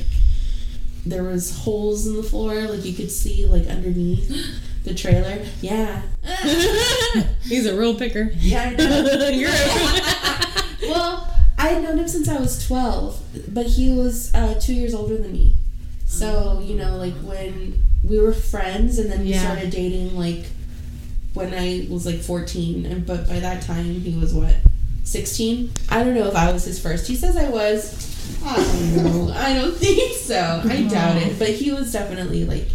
there 1.06 1.24
was 1.24 1.56
holes 1.60 2.06
in 2.08 2.16
the 2.18 2.24
floor, 2.24 2.56
like 2.68 2.84
you 2.86 2.94
could 2.94 3.12
see 3.12 3.46
like 3.46 3.68
underneath 3.68 4.30
the 4.84 4.94
trailer. 4.94 5.40
Yeah, 5.62 6.02
He's 7.44 7.66
a 7.66 7.78
real 7.78 7.96
picker. 7.96 8.32
yeah, 8.38 8.64
I 8.64 8.76
know. 8.76 9.28
You're 9.30 9.50
a- 9.50 10.64
well, 10.90 11.34
I 11.58 11.70
had 11.70 11.84
known 11.84 12.00
him 12.00 12.08
since 12.08 12.28
I 12.30 12.38
was 12.40 12.66
twelve, 12.66 13.22
but 13.54 13.66
he 13.66 13.94
was 13.94 14.34
uh, 14.34 14.60
two 14.60 14.74
years 14.74 14.94
older 14.94 15.18
than 15.18 15.32
me. 15.34 15.56
So 16.06 16.62
you 16.64 16.76
know, 16.76 16.98
like 16.98 17.14
when 17.22 17.82
we 18.04 18.20
were 18.20 18.34
friends, 18.34 18.98
and 19.00 19.12
then 19.12 19.22
we 19.22 19.28
Yeah. 19.34 19.42
started 19.42 19.70
dating, 19.72 20.16
like 20.18 20.46
when 21.34 21.54
I 21.54 21.88
was 21.90 22.06
like 22.06 22.20
fourteen, 22.22 22.86
and 22.86 23.06
but 23.06 23.28
by 23.28 23.40
that 23.40 23.62
time 23.64 23.86
he 24.02 24.18
was 24.18 24.34
what. 24.34 24.56
16? 25.06 25.72
I 25.90 26.04
don't 26.04 26.14
know 26.14 26.28
if 26.28 26.36
I 26.36 26.52
was 26.54 26.66
his 26.66 26.80
first. 26.80 27.08
He 27.08 27.16
says 27.16 27.36
I 27.36 27.50
was. 27.50 28.09
I 28.46 28.56
don't 28.56 28.96
know. 29.28 29.34
I 29.34 29.54
don't 29.54 29.76
think 29.76 30.16
so. 30.18 30.62
I 30.66 30.84
doubt 30.84 31.18
it. 31.18 31.38
But 31.40 31.50
he 31.50 31.72
was 31.72 31.92
definitely 31.92 32.46
like, 32.46 32.68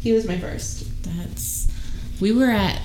he 0.00 0.12
was 0.12 0.26
my 0.26 0.38
first. 0.38 0.86
That's 1.02 1.68
we 2.20 2.32
were 2.32 2.50
at 2.50 2.80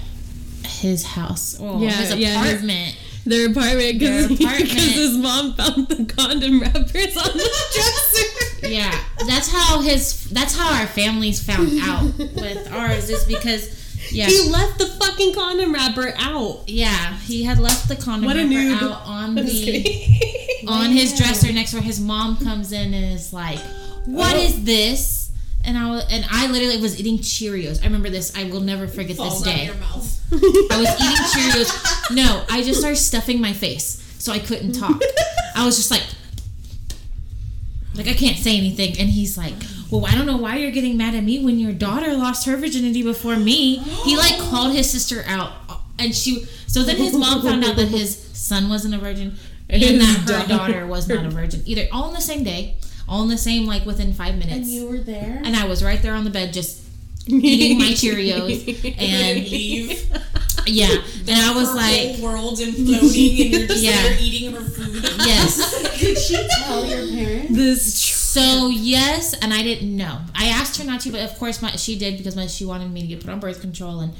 his 0.66 1.04
house. 1.06 1.58
Oh, 1.60 1.82
Yeah, 1.82 1.92
his 1.92 2.16
yeah, 2.16 2.44
his- 2.44 2.54
apartment. 2.54 2.98
Their 3.26 3.52
apartment 3.52 4.00
Their 4.00 4.28
because 4.28 4.40
apartment. 4.40 4.70
his 4.72 5.18
mom 5.18 5.54
found 5.54 5.88
the 5.90 6.06
condom 6.06 6.62
wrappers 6.62 7.18
on 7.18 7.38
the 7.38 7.50
dresser. 7.74 8.68
Yeah, 8.68 8.98
that's 9.28 9.52
how 9.52 9.82
his. 9.82 10.24
That's 10.30 10.56
how 10.58 10.80
our 10.80 10.88
families 10.88 11.44
found 11.44 11.80
out 11.82 12.18
with 12.18 12.72
ours 12.72 13.10
is 13.10 13.26
because, 13.26 13.79
yeah, 14.12 14.26
He 14.28 14.50
left 14.50 14.78
the 14.78 14.86
fucking 14.88 15.34
condom 15.34 15.74
wrapper 15.74 16.14
out. 16.18 16.64
yeah, 16.68 17.18
he 17.20 17.44
had 17.44 17.60
left 17.60 17.88
the 17.88 17.96
condom 17.96 18.26
What 18.26 18.36
wrapper 18.38 18.50
noob. 18.50 18.82
out 18.82 19.02
on 19.06 19.30
I'm 19.40 19.46
the 19.46 19.52
kidding. 19.52 20.68
on 20.68 20.92
his 20.92 21.18
dresser 21.18 21.52
next 21.54 21.72
door. 21.72 21.82
His 21.82 22.00
mom 22.00 22.38
comes 22.38 22.72
in 22.72 22.94
and 22.94 23.14
is 23.16 23.32
like, 23.34 23.60
"What 24.06 24.36
Oh. 24.36 24.40
is 24.40 24.64
this?" 24.64 25.32
And 25.66 25.78
I 25.78 25.90
was, 25.92 26.06
and 26.10 26.26
I 26.32 26.48
literally 26.48 26.80
was 26.82 27.00
eating 27.00 27.18
Cheerios. 27.20 27.82
I 27.82 27.86
remember 27.86 28.10
this. 28.10 28.36
I 28.36 28.46
will 28.46 28.62
never 28.62 28.88
forget 28.88 29.10
this 29.10 29.18
Falls 29.18 29.46
out 29.46 29.54
of 29.54 29.58
day. 29.60 29.66
your 29.66 29.76
mouth. 29.76 30.22
I 30.32 30.78
was 30.78 30.90
eating 30.90 31.26
Cheerios. 31.34 32.16
No, 32.16 32.44
I 32.50 32.64
just 32.64 32.80
started 32.80 32.96
stuffing 32.98 33.42
my 33.42 33.52
face, 33.54 34.02
so 34.20 34.32
I 34.32 34.40
couldn't 34.40 34.72
talk. 34.74 35.02
I 35.56 35.66
was 35.66 35.76
just 35.76 35.92
like, 35.92 36.04
like 37.96 38.08
I 38.08 38.14
can't 38.14 38.38
say 38.38 38.58
anything. 38.58 38.98
And 39.00 39.10
he's 39.10 39.38
like, 39.38 39.54
"Well, 39.92 40.06
I 40.06 40.16
don't 40.16 40.26
know 40.26 40.38
why 40.38 40.58
you're 40.58 40.72
getting 40.72 40.98
mad 40.98 41.16
at 41.16 41.24
me 41.24 41.44
when 41.44 41.60
your 41.60 41.72
daughter 41.74 42.14
lost 42.16 42.46
her 42.46 42.56
virginity 42.58 43.04
before 43.04 43.36
me." 43.38 43.78
He 43.78 44.16
like 44.18 44.38
called 44.50 44.74
his 44.74 44.90
sister 44.90 45.24
out, 45.28 45.52
and 45.98 46.16
she. 46.16 46.46
So 46.68 46.84
then 46.84 46.98
his 46.98 47.16
mom 47.16 47.42
found 47.42 47.64
out 47.66 47.76
that 47.78 47.88
his 47.88 48.16
son 48.34 48.70
wasn't 48.70 48.94
a 48.94 48.98
virgin, 49.00 49.38
and 49.70 49.82
His 49.82 50.00
that 50.00 50.42
her 50.44 50.48
daughter. 50.48 50.48
daughter 50.74 50.88
was 50.88 51.08
not 51.08 51.26
a 51.26 51.30
virgin 51.30 51.64
either. 51.66 51.88
All 51.92 52.08
in 52.10 52.14
the 52.14 52.22
same 52.22 52.44
day, 52.44 52.76
all 53.08 53.24
in 53.24 53.30
the 53.30 53.38
same 53.38 53.66
like 53.66 53.86
within 53.86 54.14
five 54.14 54.36
minutes. 54.36 54.52
And 54.54 54.62
minutes. 54.68 54.70
you 54.82 54.88
were 54.90 55.00
there? 55.00 55.42
And 55.44 55.56
I 55.56 55.66
was 55.66 55.84
right 55.84 56.02
there 56.02 56.14
on 56.14 56.24
the 56.26 56.30
bed 56.30 56.54
just 56.54 56.82
eating 57.28 57.78
my 57.80 57.86
Cheerios 57.92 58.68
and 59.00 59.50
leave. 59.50 60.08
yeah, 60.68 60.90
and 61.28 61.30
I 61.30 61.54
was 61.56 61.70
Her 61.70 61.76
like, 61.76 62.16
whole 62.18 62.24
world's 62.26 62.62
imploding, 62.62 63.42
and 63.46 63.50
you're 63.56 63.68
just 63.68 63.84
Yeah. 63.84 64.02
there 64.04 64.18
eating 64.20 64.52
her 64.54 64.62
food. 64.62 65.04
yes. 65.26 66.00
Did 66.00 66.18
she 66.18 66.48
tell 66.64 66.86
your 66.86 67.08
parents? 67.08 67.56
This 67.56 68.00
So 68.34 68.68
yes, 68.68 69.34
and 69.42 69.52
I 69.54 69.64
didn't 69.64 69.96
know. 69.96 70.20
I 70.36 70.50
asked 70.50 70.78
her 70.78 70.84
not 70.84 71.02
to, 71.02 71.12
but 71.12 71.22
of 71.22 71.36
course 71.40 71.62
my, 71.64 71.72
she 71.72 71.98
did 71.98 72.18
because 72.18 72.36
my, 72.36 72.46
she 72.46 72.64
wanted 72.64 72.92
me 72.92 73.02
to 73.02 73.08
get 73.08 73.22
put 73.22 73.30
on 73.32 73.40
birth 73.40 73.60
control, 73.60 74.02
and 74.02 74.14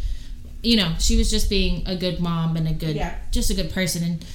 you 0.64 0.78
know 0.78 0.94
she 1.00 1.16
was 1.16 1.30
just 1.30 1.48
being 1.50 1.84
a 1.88 1.96
good 1.96 2.20
mom 2.20 2.58
and 2.58 2.68
a 2.68 2.74
good, 2.74 2.96
Yeah. 2.96 3.16
just 3.32 3.52
a 3.52 3.54
good 3.54 3.72
person. 3.72 4.02
And 4.04 4.26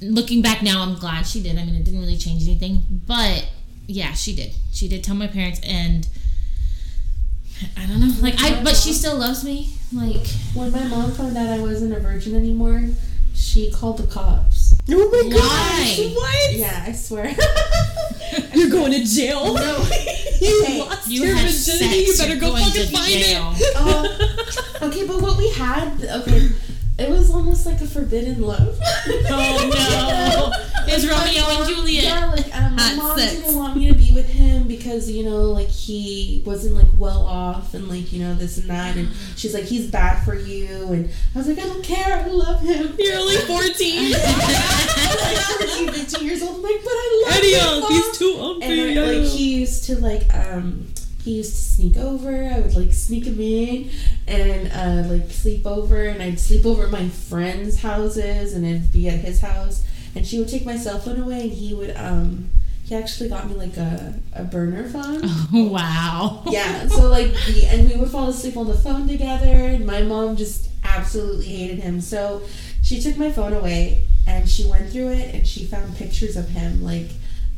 looking 0.00 0.42
back 0.42 0.62
now, 0.62 0.82
I'm 0.82 0.94
glad 0.94 1.26
she 1.26 1.42
did. 1.42 1.58
I 1.58 1.64
mean, 1.64 1.74
it 1.74 1.84
didn't 1.84 2.00
really 2.00 2.16
change 2.16 2.44
anything, 2.46 2.82
but 3.06 3.48
yeah, 3.88 4.12
she 4.12 4.32
did. 4.34 4.52
She 4.72 4.86
did 4.86 5.02
tell 5.02 5.16
my 5.16 5.26
parents, 5.26 5.60
and 5.64 6.06
I 7.76 7.84
don't 7.86 7.98
know, 8.00 8.14
like 8.20 8.34
I, 8.40 8.62
but 8.62 8.76
she 8.76 8.92
still 8.92 9.16
loves 9.18 9.42
me. 9.44 9.70
Like 9.92 10.24
When 10.54 10.70
my 10.70 10.84
mom 10.84 11.10
found 11.12 11.36
out 11.36 11.48
I 11.48 11.58
wasn't 11.58 11.94
a 11.96 12.00
virgin 12.00 12.36
anymore, 12.36 12.84
she 13.34 13.72
called 13.72 13.98
the 13.98 14.06
cops. 14.06 14.57
Oh 14.90 15.10
my 15.10 15.28
Why? 15.28 15.30
gosh! 15.30 16.14
What? 16.14 16.52
Yeah, 16.54 16.84
I 16.88 16.92
swear. 16.92 17.26
You're 18.54 18.70
going 18.70 18.92
to 18.92 19.04
jail? 19.04 19.54
no, 19.54 19.86
You 20.40 20.62
Okay. 20.64 20.78
lost 20.80 21.08
You 21.08 21.24
your 21.24 21.34
had 21.34 21.46
virginity. 21.50 22.06
sex. 22.06 22.08
You 22.08 22.16
better 22.16 22.28
You're 22.32 22.40
go 22.40 22.50
going 22.52 22.64
fucking 22.64 22.86
to 22.86 22.92
find 22.96 23.12
jail. 23.12 23.52
it. 23.56 23.74
Oh, 24.80 24.88
okay, 24.88 25.06
but 25.06 25.20
what 25.20 25.36
we 25.36 25.50
had, 25.50 26.02
okay, 26.04 26.48
it 26.98 27.10
was 27.10 27.30
almost 27.30 27.66
like 27.66 27.80
a 27.80 27.86
forbidden 27.86 28.40
love. 28.42 28.78
Oh 29.30 29.70
no! 29.74 30.52
It's 30.86 31.04
Romeo 31.06 31.44
and 31.60 31.68
Juliet. 31.68 32.04
Yeah, 32.04 32.26
like 32.30 32.54
um, 32.56 32.76
my 32.76 32.82
Hot 32.82 32.96
mom 32.96 33.18
sex. 33.18 33.34
didn't 33.36 33.56
want 33.56 33.76
me 33.76 33.88
to 33.88 33.94
be 33.94 34.12
with 34.12 34.28
him 34.28 34.66
because 34.68 35.10
you 35.10 35.24
know, 35.24 35.42
like 35.50 35.68
he 35.68 36.42
wasn't 36.46 36.74
like 36.76 36.86
well 36.96 37.22
off 37.26 37.74
and 37.74 37.88
like 37.88 38.12
you 38.12 38.22
know 38.22 38.34
this 38.34 38.58
and 38.58 38.68
that, 38.70 38.96
and 38.96 39.08
she's 39.36 39.54
like 39.54 39.64
he's 39.64 39.90
bad 39.90 40.22
for 40.24 40.34
you, 40.34 40.92
and 40.92 41.10
I 41.34 41.38
was 41.38 41.48
like 41.48 41.58
I 41.58 41.66
don't 41.68 41.84
care, 41.84 42.18
I 42.18 42.26
love 42.26 42.60
him. 42.62 42.94
You're 42.98 43.18
only 43.18 43.36
14. 43.46 44.14
I 44.14 45.08
was 45.10 45.60
like 45.60 45.68
14, 45.68 45.92
15 46.04 46.26
years 46.26 46.42
old. 46.42 46.56
I'm 46.56 46.62
like, 46.62 46.80
but 46.82 46.90
I 46.92 47.24
love 47.26 47.34
him. 47.34 47.40
Adios. 47.44 47.80
Mom." 47.82 47.92
He's 47.92 48.18
too 48.18 48.34
old 48.38 48.62
for 48.62 48.68
And 48.70 48.94
you. 48.94 49.00
Like 49.02 49.22
he 49.30 49.54
used 49.60 49.84
to 49.84 49.96
like 50.00 50.34
um 50.34 50.86
he 51.24 51.32
used 51.38 51.54
to 51.54 51.60
sneak 51.60 51.96
over. 51.96 52.44
I 52.44 52.60
would 52.60 52.74
like 52.74 52.92
sneak 52.92 53.26
him 53.26 53.40
in 53.40 53.90
and 54.26 54.72
uh 54.72 55.08
like 55.12 55.30
sleep 55.30 55.66
over 55.66 56.06
and 56.06 56.22
I'd 56.22 56.40
sleep 56.40 56.64
over 56.64 56.84
at 56.84 56.90
my 56.90 57.08
friends' 57.08 57.80
houses 57.80 58.54
and 58.54 58.64
I'd 58.66 58.92
be 58.92 59.08
at 59.08 59.20
his 59.20 59.40
house 59.40 59.84
and 60.18 60.26
she 60.26 60.36
would 60.40 60.48
take 60.48 60.66
my 60.66 60.76
cell 60.76 60.98
phone 60.98 61.20
away 61.20 61.42
and 61.42 61.52
he 61.52 61.72
would 61.72 61.96
um 61.96 62.50
he 62.84 62.94
actually 62.94 63.28
got 63.28 63.46
me 63.46 63.54
like 63.54 63.76
a, 63.76 64.14
a 64.32 64.44
burner 64.44 64.88
phone. 64.88 65.20
Oh, 65.22 65.48
wow. 65.52 66.42
Yeah, 66.46 66.88
so 66.88 67.08
like 67.08 67.32
the 67.46 67.66
and 67.70 67.88
we 67.88 67.96
would 67.96 68.10
fall 68.10 68.28
asleep 68.28 68.56
on 68.56 68.66
the 68.66 68.74
phone 68.74 69.06
together 69.06 69.46
and 69.46 69.86
my 69.86 70.02
mom 70.02 70.36
just 70.36 70.70
absolutely 70.82 71.44
hated 71.44 71.80
him. 71.80 72.00
So 72.00 72.42
she 72.82 73.00
took 73.00 73.18
my 73.18 73.30
phone 73.30 73.52
away 73.52 74.04
and 74.26 74.48
she 74.48 74.64
went 74.68 74.90
through 74.90 75.10
it 75.10 75.34
and 75.34 75.46
she 75.46 75.66
found 75.66 75.96
pictures 75.96 76.34
of 76.34 76.48
him 76.48 76.82
like 76.82 77.10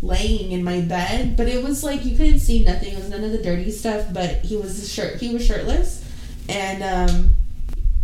laying 0.02 0.50
in 0.50 0.64
my 0.64 0.80
bed, 0.80 1.36
but 1.36 1.46
it 1.46 1.62
was 1.62 1.84
like 1.84 2.04
you 2.04 2.16
couldn't 2.16 2.40
see 2.40 2.64
nothing. 2.64 2.92
It 2.92 2.98
was 2.98 3.08
none 3.08 3.22
of 3.22 3.30
the 3.30 3.42
dirty 3.42 3.70
stuff, 3.70 4.12
but 4.12 4.44
he 4.44 4.56
was 4.56 4.92
shirt 4.92 5.20
he 5.20 5.32
was 5.32 5.46
shirtless 5.46 6.04
and 6.48 6.82
um 6.82 7.30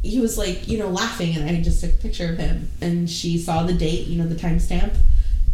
he 0.07 0.21
was 0.21 0.39
like, 0.39 0.67
you 0.69 0.79
know, 0.79 0.89
laughing 0.89 1.37
and 1.37 1.49
I 1.49 1.61
just 1.61 1.81
took 1.81 1.93
a 1.95 1.97
picture 1.97 2.33
of 2.33 2.39
him 2.39 2.69
and 2.81 3.09
she 3.11 3.39
saw 3.39 3.63
the 3.65 3.73
date, 3.75 4.07
you 4.07 4.21
know, 4.23 4.29
the 4.29 4.35
timestamp 4.35 4.95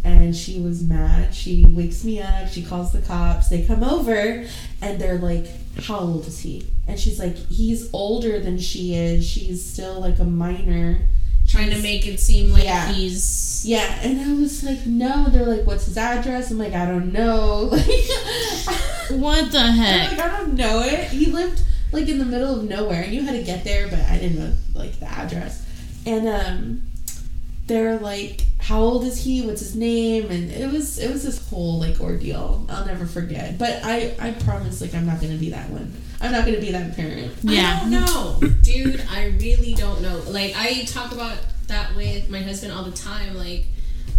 and 0.05 0.35
she 0.35 0.59
was 0.59 0.83
mad. 0.83 1.33
She 1.33 1.65
wakes 1.69 2.03
me 2.03 2.21
up. 2.21 2.49
She 2.49 2.61
calls 2.61 2.91
the 2.91 3.01
cops. 3.01 3.47
They 3.47 3.61
come 3.63 3.85
over, 3.85 4.45
and 4.81 4.99
they're 4.99 5.17
like, 5.17 5.45
"How 5.83 5.99
old 5.99 6.27
is 6.27 6.39
he?" 6.39 6.67
And 6.89 6.99
she's 6.99 7.19
like, 7.19 7.37
"He's 7.37 7.89
older 7.93 8.37
than 8.41 8.57
she 8.59 8.95
is. 8.95 9.25
She's 9.25 9.65
still 9.65 10.01
like 10.01 10.19
a 10.19 10.25
minor." 10.25 10.99
Trying 11.47 11.69
to 11.69 11.81
make 11.81 12.05
it 12.05 12.19
seem 12.19 12.51
like 12.51 12.65
Yeah. 12.65 12.91
he's. 12.91 13.63
Yeah, 13.65 13.97
and 14.03 14.19
I 14.19 14.33
was 14.33 14.61
like, 14.65 14.85
"No." 14.85 15.27
They're 15.29 15.45
like, 15.45 15.65
"What's 15.65 15.85
his 15.85 15.97
address?" 15.97 16.51
I'm 16.51 16.57
like, 16.57 16.73
"I 16.73 16.85
don't 16.85 17.13
know." 17.13 17.69
Like, 17.71 17.85
What 19.21 19.51
the 19.53 19.59
I'm 19.59 19.73
heck? 19.77 20.11
like, 20.11 20.19
I 20.19 20.37
don't 20.37 20.55
know 20.55 20.81
it. 20.83 21.11
He 21.11 21.27
lived 21.27 21.61
like 21.93 22.09
in 22.09 22.17
the 22.19 22.25
middle 22.25 22.55
of 22.59 22.63
nowhere. 22.67 23.03
I 23.03 23.07
knew 23.09 23.23
how 23.25 23.31
to 23.31 23.43
get 23.43 23.63
there, 23.63 23.87
but 23.87 23.99
I 23.99 24.17
didn't 24.17 24.39
know 24.39 24.53
like 24.73 24.99
the 24.99 25.05
address. 25.05 25.65
And 26.05 26.27
um, 26.27 26.81
they're 27.67 27.97
like, 27.99 28.41
"How 28.59 28.79
old 28.81 29.05
is 29.05 29.23
he? 29.23 29.41
What's 29.45 29.61
his 29.61 29.75
name?" 29.75 30.29
And 30.29 30.51
it 30.51 30.71
was 30.71 30.99
it 30.99 31.09
was 31.11 31.23
this 31.23 31.47
whole 31.49 31.79
like 31.79 31.99
ordeal. 32.01 32.65
I'll 32.69 32.85
never 32.85 33.05
forget. 33.05 33.57
But 33.57 33.79
I 33.83 34.15
I 34.19 34.31
promise, 34.31 34.81
like, 34.81 34.93
I'm 34.93 35.05
not 35.05 35.21
gonna 35.21 35.35
be 35.37 35.51
that 35.51 35.69
one. 35.69 35.93
I'm 36.19 36.31
not 36.31 36.45
gonna 36.45 36.59
be 36.59 36.71
that 36.71 36.95
parent. 36.95 37.31
I 37.47 37.51
Yeah. 37.53 37.79
don't 37.81 37.89
know, 37.91 38.39
dude. 38.61 39.01
I 39.09 39.27
really 39.39 39.73
don't 39.75 40.01
know. 40.01 40.21
Like 40.27 40.53
I 40.57 40.83
talk 40.85 41.11
about 41.13 41.37
that 41.67 41.95
with 41.95 42.29
my 42.29 42.41
husband 42.41 42.73
all 42.73 42.83
the 42.83 42.91
time. 42.91 43.35
Like, 43.35 43.65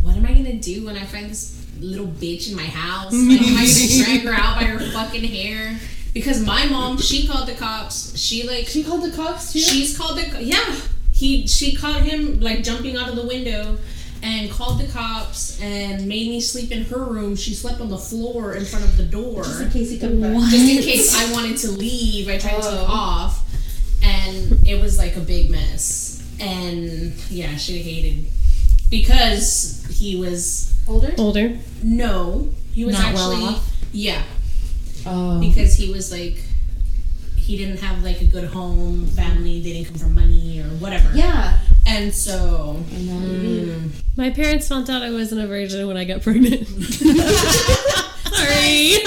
what 0.02 0.16
am 0.16 0.24
I 0.24 0.32
gonna 0.32 0.54
do 0.54 0.86
when 0.86 0.96
I 0.96 1.04
find 1.04 1.28
this 1.30 1.60
little 1.80 2.06
bitch 2.06 2.48
in 2.50 2.56
my 2.56 2.62
house? 2.64 3.12
Like, 3.12 3.40
am 3.42 3.56
I 3.58 3.66
gonna 3.66 4.04
drag 4.04 4.20
her 4.22 4.32
out 4.32 4.58
by 4.60 4.64
her 4.66 4.78
fucking 4.92 5.24
hair? 5.24 5.76
Because 6.14 6.40
my 6.46 6.66
mom, 6.66 6.96
she 6.98 7.26
called 7.26 7.48
the 7.48 7.54
cops. 7.54 8.16
She 8.16 8.46
like 8.48 8.66
She 8.68 8.82
called 8.84 9.02
the 9.02 9.10
cops 9.14 9.52
too. 9.52 9.58
She's 9.58 9.96
called 9.98 10.16
the 10.18 10.42
yeah. 10.42 10.76
He 11.12 11.46
she 11.46 11.74
caught 11.76 12.02
him 12.02 12.40
like 12.40 12.62
jumping 12.62 12.96
out 12.96 13.08
of 13.08 13.16
the 13.16 13.26
window 13.26 13.76
and 14.22 14.50
called 14.50 14.80
the 14.80 14.86
cops 14.86 15.60
and 15.60 16.06
made 16.08 16.28
me 16.28 16.40
sleep 16.40 16.70
in 16.70 16.84
her 16.86 17.04
room. 17.04 17.36
She 17.36 17.52
slept 17.52 17.80
on 17.80 17.90
the 17.90 17.98
floor 17.98 18.54
in 18.54 18.64
front 18.64 18.84
of 18.84 18.96
the 18.96 19.04
door. 19.04 19.42
just 19.44 19.60
in 19.60 19.70
case 19.70 19.90
he 19.90 19.98
comes 19.98 20.20
back. 20.22 20.32
Just 20.50 20.54
in 20.70 20.82
case 20.82 21.14
I 21.14 21.32
wanted 21.32 21.56
to 21.58 21.70
leave, 21.72 22.28
I 22.28 22.38
tried 22.38 22.52
to 22.62 22.68
Oh. 22.68 22.70
take 22.80 22.88
off 22.88 23.40
and 24.02 24.66
it 24.66 24.80
was 24.80 24.96
like 24.98 25.16
a 25.16 25.20
big 25.20 25.50
mess. 25.50 26.22
And 26.40 27.12
yeah, 27.30 27.56
she 27.56 27.78
hated 27.82 28.26
because 28.90 29.84
he 29.90 30.16
was 30.16 30.72
Older. 30.86 31.12
Older. 31.18 31.58
no, 31.82 32.50
he 32.72 32.84
was 32.84 32.94
Not 32.98 33.14
well 33.14 33.32
actually 33.32 33.48
off? 33.56 33.70
yeah, 33.92 34.22
Oh. 35.06 35.38
because 35.40 35.74
he 35.74 35.90
was 35.92 36.10
like 36.10 36.42
he 37.36 37.58
didn't 37.58 37.78
have 37.80 38.02
like 38.02 38.22
a 38.22 38.24
good 38.24 38.44
home, 38.44 39.06
family, 39.08 39.60
they 39.60 39.74
didn't 39.74 39.88
come 39.88 39.98
from 39.98 40.14
money 40.14 40.60
or 40.60 40.68
whatever. 40.80 41.14
Yeah. 41.14 41.58
And 41.86 42.14
so 42.14 42.82
I 42.90 42.98
know. 43.02 43.74
what. 43.74 44.02
My 44.16 44.30
parents 44.30 44.66
found 44.68 44.88
out 44.88 45.02
I 45.02 45.10
wasn't 45.10 45.42
a 45.42 45.46
virgin 45.46 45.86
when 45.86 45.98
I 45.98 46.04
got 46.04 46.22
pregnant. 46.22 46.66
Sorry. 48.34 48.94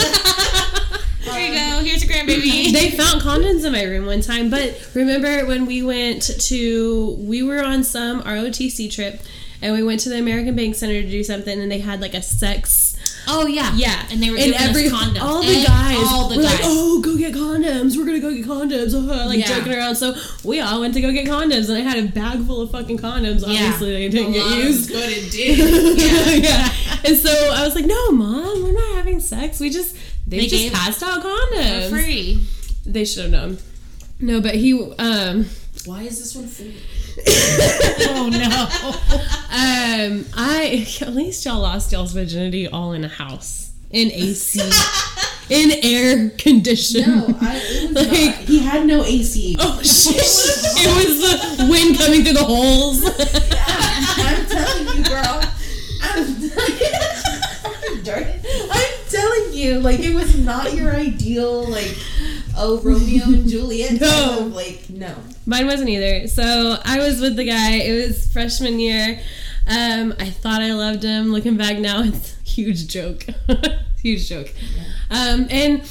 There 1.27 1.46
you 1.46 1.54
go. 1.54 1.84
Here's 1.84 2.04
your 2.04 2.13
grandbaby. 2.16 2.72
they 2.74 2.92
found 2.92 3.22
condoms 3.22 3.66
in 3.66 3.74
my 3.74 3.84
room 3.84 4.06
one 4.06 4.22
time, 4.22 4.50
but 4.50 4.89
remember 4.94 5.46
when 5.46 5.66
we 5.66 5.84
went 5.84 6.24
to 6.24 7.18
we 7.20 7.44
were 7.44 7.62
on 7.62 7.84
some 7.84 8.22
ROTC 8.24 8.89
trip 8.92 9.22
and 9.62 9.74
we 9.74 9.84
went 9.84 10.00
to 10.01 10.10
the 10.10 10.18
American 10.18 10.56
Bank 10.56 10.75
Center 10.75 11.01
to 11.01 11.08
do 11.08 11.24
something 11.25 11.60
and 11.60 11.70
they 11.70 11.80
had 11.80 12.00
like 12.00 12.13
a 12.13 12.22
sex 12.22 12.87
Oh 13.29 13.46
yeah, 13.46 13.74
yeah, 13.75 14.05
and 14.10 14.22
they 14.24 14.29
were 14.29 14.38
and 14.38 14.53
giving 14.53 14.88
us 14.88 14.93
condoms. 14.93 15.22
All 15.22 15.41
the 15.43 15.50
And 15.57 15.67
guys, 15.67 15.98
all 16.00 16.29
the 16.29 16.38
were 16.38 16.43
guys. 16.43 16.51
like, 16.53 16.62
"Oh, 16.63 17.01
go 17.01 17.17
get 17.17 17.34
condoms. 17.34 17.98
We're 17.98 18.05
gonna 18.05 18.19
go 18.19 18.31
get 18.34 18.46
condoms." 18.46 18.93
uh, 18.93 19.25
like 19.27 19.39
Yeah. 19.39 19.57
joking 19.57 19.74
around. 19.74 19.96
So 19.96 20.15
we 20.43 20.60
all 20.62 20.79
went 20.81 20.93
to 20.93 21.01
go 21.01 21.12
get 21.12 21.27
condoms, 21.27 21.67
and 21.69 21.77
I 21.77 21.81
had 21.81 21.98
a 22.03 22.07
bag 22.07 22.46
full 22.46 22.62
of 22.62 22.72
fucking 22.72 23.00
condoms. 23.00 23.41
Yeah. 23.41 23.65
Obviously, 23.65 23.91
they 23.93 24.10
didn't 24.10 24.31
get 24.34 24.57
used. 24.63 24.89
good 24.89 25.10
it 25.12 25.31
did. 26.38 26.43
yeah. 26.43 26.72
And 27.03 27.17
so 27.17 27.29
I 27.53 27.65
was 27.65 27.75
like, 27.75 27.86
"No, 27.86 28.12
mom, 28.12 28.63
we're 28.63 28.72
not 28.74 28.96
having 28.96 29.19
sex. 29.19 29.60
We 29.60 29.69
just 29.69 29.96
they, 30.27 30.39
They 30.39 30.48
just 30.48 30.74
passed 30.74 31.03
out 31.03 31.22
condoms. 31.22 31.89
For 31.89 31.96
free. 31.98 32.39
They 32.86 33.03
should 33.05 33.24
have 33.24 33.31
known." 33.31 33.57
No, 34.19 34.41
but 34.41 34.55
he 34.55 34.74
um 35.00 35.46
Why 35.86 36.03
is 36.03 36.17
this 36.19 36.34
one 36.36 36.48
full? 36.48 36.67
Oh 38.09 38.29
no. 38.31 40.12
um 40.17 40.25
I 40.36 40.86
at 41.01 41.13
least 41.13 41.45
y'all 41.45 41.59
lost 41.62 41.91
y'all's 41.91 42.13
virginity 42.13 42.67
all 42.67 42.93
in 42.93 43.03
a 43.03 43.07
house 43.07 43.71
in 43.91 44.12
AC 44.12 44.59
in 45.50 45.71
air 45.83 46.29
condition. 46.31 47.01
No, 47.01 47.25
I, 47.41 47.57
it 47.63 47.93
was 47.95 48.07
not. 48.07 48.13
Like- 48.13 48.36
He 48.47 48.59
had 48.59 48.86
no 48.86 49.03
AC. 49.03 49.55
Oh 49.59 49.81
shit! 49.81 50.15
it 50.17 50.95
was 50.95 51.19
the 51.57 51.65
wind 51.71 51.97
coming 51.97 52.24
through 52.24 52.33
the 52.33 52.43
holes. 52.43 53.03
I'm 54.19 54.45
telling 54.47 54.97
you, 54.97 55.03
girl. 55.03 55.43
I'm 58.71 58.93
telling 59.09 59.53
you, 59.53 59.79
like 59.79 60.00
it 60.00 60.13
was 60.13 60.38
not 60.38 60.74
your 60.74 60.91
ideal, 60.93 61.67
like 61.69 61.95
oh 62.58 62.80
Romeo 62.82 63.24
and 63.26 63.48
Juliet. 63.54 64.00
No. 64.02 64.40
of, 64.48 64.54
like 64.54 64.90
no. 64.90 65.16
Mine 65.46 65.68
wasn't 65.68 65.90
either. 65.90 66.28
So 66.28 66.78
I 66.84 67.00
was 67.00 67.20
with 67.22 67.36
the 67.36 67.46
guy. 67.46 67.74
It 67.76 68.08
was 68.08 68.32
freshman 68.32 68.80
year. 68.80 69.20
Um, 69.70 70.14
I 70.20 70.30
thought 70.30 70.62
I 70.62 70.74
loved 70.74 71.04
him. 71.04 71.32
Looking 71.32 71.58
back 71.58 71.78
now, 71.78 72.02
it's 72.04 72.36
a 72.40 72.44
huge 72.50 72.88
joke. 72.88 73.26
huge 74.02 74.28
joke. 74.30 74.54
Um, 75.10 75.48
and 75.50 75.82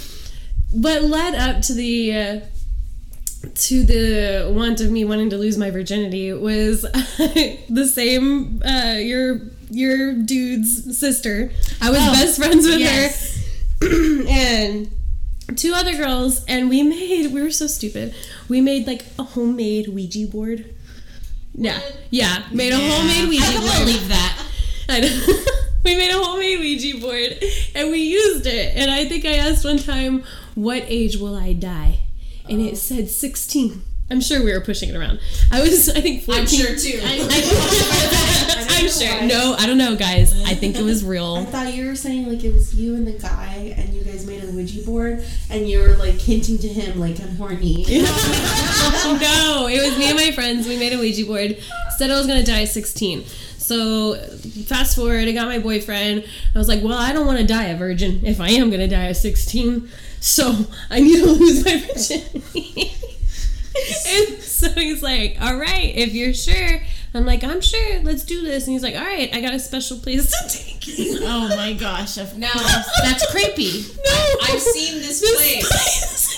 what 0.70 1.02
led 1.02 1.34
up 1.34 1.62
to 1.62 1.74
the 1.74 2.14
uh, 2.16 2.40
to 3.54 3.84
the 3.84 4.50
want 4.52 4.80
of 4.80 4.90
me 4.90 5.04
wanting 5.04 5.30
to 5.30 5.36
lose 5.38 5.56
my 5.58 5.70
virginity 5.70 6.32
was 6.32 6.82
the 6.82 7.90
same 7.92 8.62
uh, 8.64 8.96
your 8.98 9.40
your 9.70 10.14
dude's 10.14 10.98
sister. 10.98 11.50
I 11.80 11.90
was 11.90 11.98
Oh, 12.00 12.12
best 12.12 12.38
friends 12.38 12.66
with 12.66 12.78
yes. 12.78 13.44
her 13.80 13.86
and 14.28 14.90
two 15.54 15.72
other 15.74 15.96
girls 15.96 16.44
and 16.46 16.68
we 16.68 16.82
made 16.82 17.32
we 17.32 17.40
were 17.40 17.50
so 17.50 17.66
stupid 17.66 18.14
we 18.48 18.60
made 18.60 18.86
like 18.86 19.04
a 19.18 19.22
homemade 19.22 19.88
ouija 19.88 20.26
board 20.26 20.74
yeah 21.54 21.80
yeah 22.10 22.44
made 22.52 22.72
a 22.72 22.76
homemade 22.76 23.28
ouija 23.28 23.42
board. 23.42 23.54
I 23.54 23.60
board 23.60 23.78
believe 23.86 24.08
that. 24.08 24.42
I 24.88 25.00
know. 25.00 25.26
we 25.84 25.96
made 25.96 26.10
a 26.10 26.18
homemade 26.18 26.58
ouija 26.58 27.00
board 27.00 27.44
and 27.74 27.90
we 27.90 27.98
used 27.98 28.46
it 28.46 28.76
and 28.76 28.90
i 28.90 29.04
think 29.04 29.24
i 29.24 29.34
asked 29.34 29.64
one 29.64 29.78
time 29.78 30.24
what 30.54 30.82
age 30.86 31.16
will 31.16 31.36
i 31.36 31.52
die 31.52 32.00
and 32.48 32.60
it 32.60 32.76
said 32.76 33.08
16 33.08 33.82
i'm 34.10 34.20
sure 34.20 34.42
we 34.44 34.52
were 34.52 34.60
pushing 34.60 34.88
it 34.90 34.96
around 34.96 35.18
i 35.50 35.60
was 35.60 35.88
i 35.88 36.00
think 36.00 36.22
14 36.22 36.40
I'm 36.40 36.46
sure 36.46 36.76
too. 36.76 37.00
i'm 38.76 38.88
sure 38.88 39.22
no 39.26 39.54
i 39.58 39.66
don't 39.66 39.78
know 39.78 39.96
guys 39.96 40.32
i 40.44 40.54
think 40.54 40.76
it 40.76 40.82
was 40.82 41.04
real. 41.14 41.36
I 41.36 41.44
thought 41.44 41.74
you 41.74 41.86
were 41.86 41.96
saying 41.96 42.28
like 42.28 42.44
it 42.44 42.52
was 42.52 42.74
you 42.74 42.94
and 42.94 43.06
the 43.06 43.12
guy, 43.12 43.74
and 43.76 43.92
you 43.94 44.02
guys 44.04 44.26
made 44.26 44.42
a 44.44 44.46
Ouija 44.48 44.84
board, 44.84 45.24
and 45.50 45.68
you 45.68 45.80
were 45.80 45.96
like 45.96 46.14
hinting 46.14 46.58
to 46.58 46.68
him 46.68 46.98
like 47.00 47.20
I'm 47.20 47.34
horny. 47.36 47.84
no, 47.88 49.68
it 49.70 49.82
was 49.82 49.98
me 49.98 50.06
and 50.08 50.16
my 50.16 50.30
friends. 50.32 50.66
We 50.68 50.76
made 50.78 50.92
a 50.92 50.98
Ouija 50.98 51.24
board. 51.26 51.58
Said 51.96 52.10
I 52.10 52.16
was 52.18 52.26
gonna 52.26 52.44
die 52.44 52.62
at 52.62 52.68
16. 52.68 53.24
So 53.24 54.14
fast 54.66 54.96
forward, 54.96 55.26
I 55.28 55.32
got 55.32 55.48
my 55.48 55.58
boyfriend. 55.58 56.24
I 56.54 56.58
was 56.58 56.68
like, 56.68 56.82
well, 56.82 56.98
I 56.98 57.12
don't 57.12 57.26
want 57.26 57.38
to 57.38 57.46
die 57.46 57.64
a 57.64 57.76
virgin 57.76 58.20
if 58.24 58.40
I 58.40 58.50
am 58.50 58.70
gonna 58.70 58.88
die 58.88 59.06
at 59.06 59.16
16. 59.16 59.88
So 60.20 60.66
I 60.90 61.00
need 61.00 61.16
to 61.18 61.26
lose 61.26 61.64
my 61.64 61.76
virginity. 61.78 62.92
and 64.08 64.42
so 64.42 64.68
he's 64.70 65.02
like, 65.02 65.36
all 65.40 65.56
right, 65.56 65.92
if 65.94 66.12
you're 66.14 66.34
sure. 66.34 66.80
I'm 67.14 67.24
like, 67.24 67.42
I'm 67.44 67.60
sure. 67.62 68.00
Let's 68.02 68.24
do 68.24 68.42
this. 68.42 68.64
And 68.66 68.72
he's 68.74 68.82
like, 68.82 68.94
all 68.94 69.00
right, 69.04 69.34
I 69.34 69.40
got 69.40 69.54
a 69.54 69.58
special 69.58 69.98
place 69.98 70.30
to 70.30 70.48
take 70.58 70.86
you. 70.98 71.20
Oh 71.22 71.48
my 71.56 71.72
gosh, 71.72 72.18
of 72.18 72.36
Now- 72.38 72.50
That's 73.02 73.30
creepy. 73.30 73.84
No, 74.04 74.26
I've 74.42 74.60
seen 74.60 74.94
this 75.00 75.20
This 75.20 75.34
place. 75.34 76.36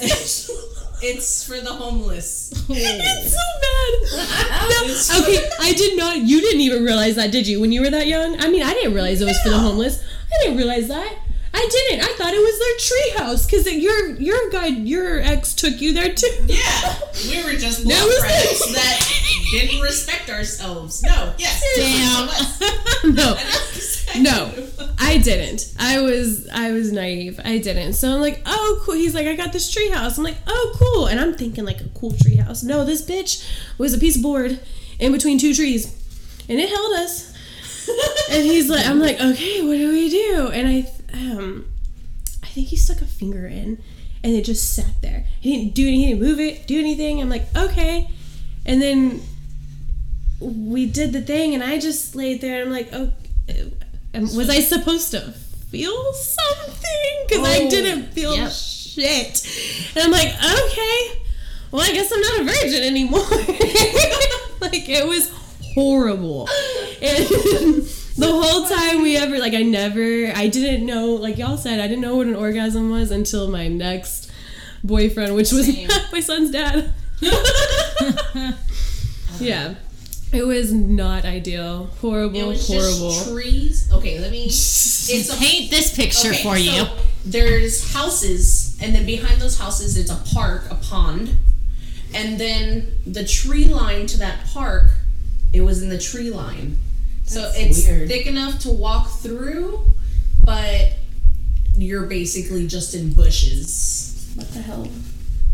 place. 0.00 0.50
It's 1.04 1.44
for 1.44 1.60
the 1.60 1.72
homeless. 1.72 2.52
It's 2.68 3.32
so 3.34 3.44
bad. 3.60 4.70
No, 4.70 5.24
okay, 5.24 5.50
I 5.58 5.72
did 5.72 5.96
not. 5.98 6.18
You 6.18 6.40
didn't 6.40 6.60
even 6.60 6.84
realize 6.84 7.16
that, 7.16 7.32
did 7.32 7.48
you? 7.48 7.60
When 7.60 7.72
you 7.72 7.80
were 7.82 7.90
that 7.90 8.06
young? 8.06 8.40
I 8.40 8.48
mean, 8.48 8.62
I 8.62 8.72
didn't 8.72 8.94
realize 8.94 9.20
it 9.20 9.24
was 9.24 9.36
for 9.42 9.48
the 9.50 9.58
homeless. 9.58 10.00
I 10.32 10.44
didn't 10.44 10.58
realize 10.58 10.86
that. 10.88 11.12
I 11.62 11.68
didn't. 11.68 12.04
I 12.04 12.12
thought 12.14 12.34
it 12.34 12.40
was 12.40 12.58
their 12.58 13.22
treehouse 13.22 13.46
because 13.46 13.72
your 13.72 14.16
your 14.16 14.50
guy, 14.50 14.66
your 14.66 15.20
ex, 15.20 15.54
took 15.54 15.80
you 15.80 15.92
there 15.92 16.12
too. 16.12 16.26
Yeah, 16.46 16.98
we 17.30 17.44
were 17.44 17.52
just 17.52 17.86
was 17.86 18.18
friends 18.18 18.74
that 18.74 19.22
didn't 19.52 19.80
respect 19.80 20.28
ourselves. 20.28 21.04
No, 21.04 21.32
yes, 21.38 21.62
Damn. 21.76 23.14
no, 23.14 23.36
no, 24.20 24.52
I 24.98 25.18
didn't. 25.18 25.72
I 25.78 26.00
was 26.00 26.48
I 26.52 26.72
was 26.72 26.90
naive. 26.90 27.38
I 27.44 27.58
didn't. 27.58 27.92
So 27.92 28.12
I'm 28.12 28.20
like, 28.20 28.42
oh 28.44 28.82
cool. 28.82 28.94
He's 28.94 29.14
like, 29.14 29.28
I 29.28 29.36
got 29.36 29.52
this 29.52 29.72
treehouse. 29.72 30.18
I'm 30.18 30.24
like, 30.24 30.38
oh 30.48 30.74
cool. 30.76 31.06
And 31.06 31.20
I'm 31.20 31.34
thinking 31.34 31.64
like 31.64 31.80
a 31.80 31.88
cool 31.90 32.10
treehouse. 32.10 32.64
No, 32.64 32.84
this 32.84 33.08
bitch 33.08 33.48
was 33.78 33.94
a 33.94 33.98
piece 33.98 34.16
of 34.16 34.22
board 34.22 34.58
in 34.98 35.12
between 35.12 35.38
two 35.38 35.54
trees, 35.54 35.86
and 36.48 36.58
it 36.58 36.68
held 36.68 36.92
us. 36.94 37.32
and 38.30 38.42
he's 38.44 38.68
like, 38.68 38.86
I'm 38.86 38.98
like, 39.00 39.20
okay, 39.20 39.62
what 39.62 39.76
do 39.76 39.92
we 39.92 40.08
do? 40.08 40.50
And 40.52 40.68
I, 40.68 40.90
um, 41.12 41.66
I 42.42 42.46
think 42.48 42.68
he 42.68 42.76
stuck 42.76 43.00
a 43.00 43.06
finger 43.06 43.46
in, 43.46 43.82
and 44.24 44.32
it 44.34 44.44
just 44.44 44.74
sat 44.74 45.00
there. 45.02 45.26
He 45.40 45.56
didn't 45.56 45.74
do 45.74 45.86
anything, 45.86 46.00
he 46.00 46.14
didn't 46.14 46.22
move 46.22 46.40
it, 46.40 46.66
do 46.66 46.78
anything. 46.78 47.20
I'm 47.20 47.28
like, 47.28 47.44
okay. 47.56 48.08
And 48.64 48.80
then 48.80 49.20
we 50.40 50.86
did 50.86 51.12
the 51.12 51.20
thing, 51.22 51.54
and 51.54 51.62
I 51.62 51.78
just 51.78 52.14
laid 52.14 52.40
there, 52.40 52.60
and 52.62 52.68
I'm 52.68 52.74
like, 52.74 52.88
oh, 52.92 53.12
um, 54.14 54.22
was 54.36 54.48
I 54.50 54.60
supposed 54.60 55.10
to 55.12 55.20
feel 55.70 56.12
something? 56.12 57.26
Because 57.28 57.46
I 57.48 57.60
Oh, 57.64 57.70
didn't 57.70 58.12
feel 58.12 58.34
yep. 58.36 58.50
shit. 58.52 59.46
And 59.96 60.04
I'm 60.04 60.10
like, 60.10 60.28
okay, 60.28 61.22
well, 61.70 61.82
I 61.82 61.92
guess 61.92 62.12
I'm 62.12 62.20
not 62.20 62.40
a 62.40 62.44
virgin 62.44 62.82
anymore. 62.82 63.20
like, 64.60 64.88
it 64.88 65.06
was 65.08 65.30
horrible. 65.74 66.48
And 67.00 67.26
the 68.16 68.30
whole 68.30 68.66
time 68.66 69.02
we 69.02 69.16
ever, 69.16 69.38
like, 69.38 69.54
I 69.54 69.62
never, 69.62 70.32
I 70.34 70.48
didn't 70.48 70.84
know, 70.86 71.06
like 71.14 71.38
y'all 71.38 71.56
said, 71.56 71.80
I 71.80 71.88
didn't 71.88 72.02
know 72.02 72.16
what 72.16 72.26
an 72.26 72.36
orgasm 72.36 72.90
was 72.90 73.10
until 73.10 73.48
my 73.50 73.68
next 73.68 74.30
boyfriend, 74.84 75.34
which 75.34 75.52
was 75.52 75.66
Same. 75.66 75.88
my 76.12 76.20
son's 76.20 76.50
dad. 76.50 76.92
yeah. 79.40 79.74
It 80.32 80.46
was 80.46 80.72
not 80.72 81.24
ideal. 81.26 81.90
Horrible, 82.00 82.40
It 82.40 82.46
was 82.46 82.66
horrible. 82.66 83.10
just 83.12 83.30
trees. 83.30 83.92
Okay, 83.92 84.18
let 84.18 84.30
me. 84.30 84.44
It's 85.04 85.30
a 85.34 85.36
Paint 85.36 85.68
this 85.70 85.94
picture 85.96 86.28
okay, 86.30 86.42
for 86.44 86.56
you. 86.56 86.70
so 86.70 86.96
there's 87.24 87.92
houses, 87.92 88.78
and 88.80 88.94
then 88.94 89.04
behind 89.04 89.40
those 89.42 89.58
houses, 89.58 89.96
it's 89.96 90.10
a 90.10 90.34
park, 90.34 90.62
a 90.70 90.76
pond, 90.76 91.36
and 92.14 92.38
then 92.38 92.86
the 93.04 93.24
tree 93.24 93.64
line 93.64 94.06
to 94.06 94.18
that 94.18 94.46
park, 94.46 94.90
it 95.52 95.62
was 95.62 95.82
in 95.82 95.88
the 95.88 95.98
tree 95.98 96.30
line. 96.30 96.78
So 97.24 97.40
That's 97.42 97.56
it's 97.58 97.86
weird. 97.86 98.08
thick 98.08 98.26
enough 98.26 98.58
to 98.60 98.70
walk 98.70 99.08
through, 99.10 99.80
but 100.44 100.92
you're 101.76 102.06
basically 102.06 102.66
just 102.66 102.94
in 102.94 103.12
bushes. 103.12 104.30
What 104.34 104.50
the 104.52 104.60
hell? 104.60 104.88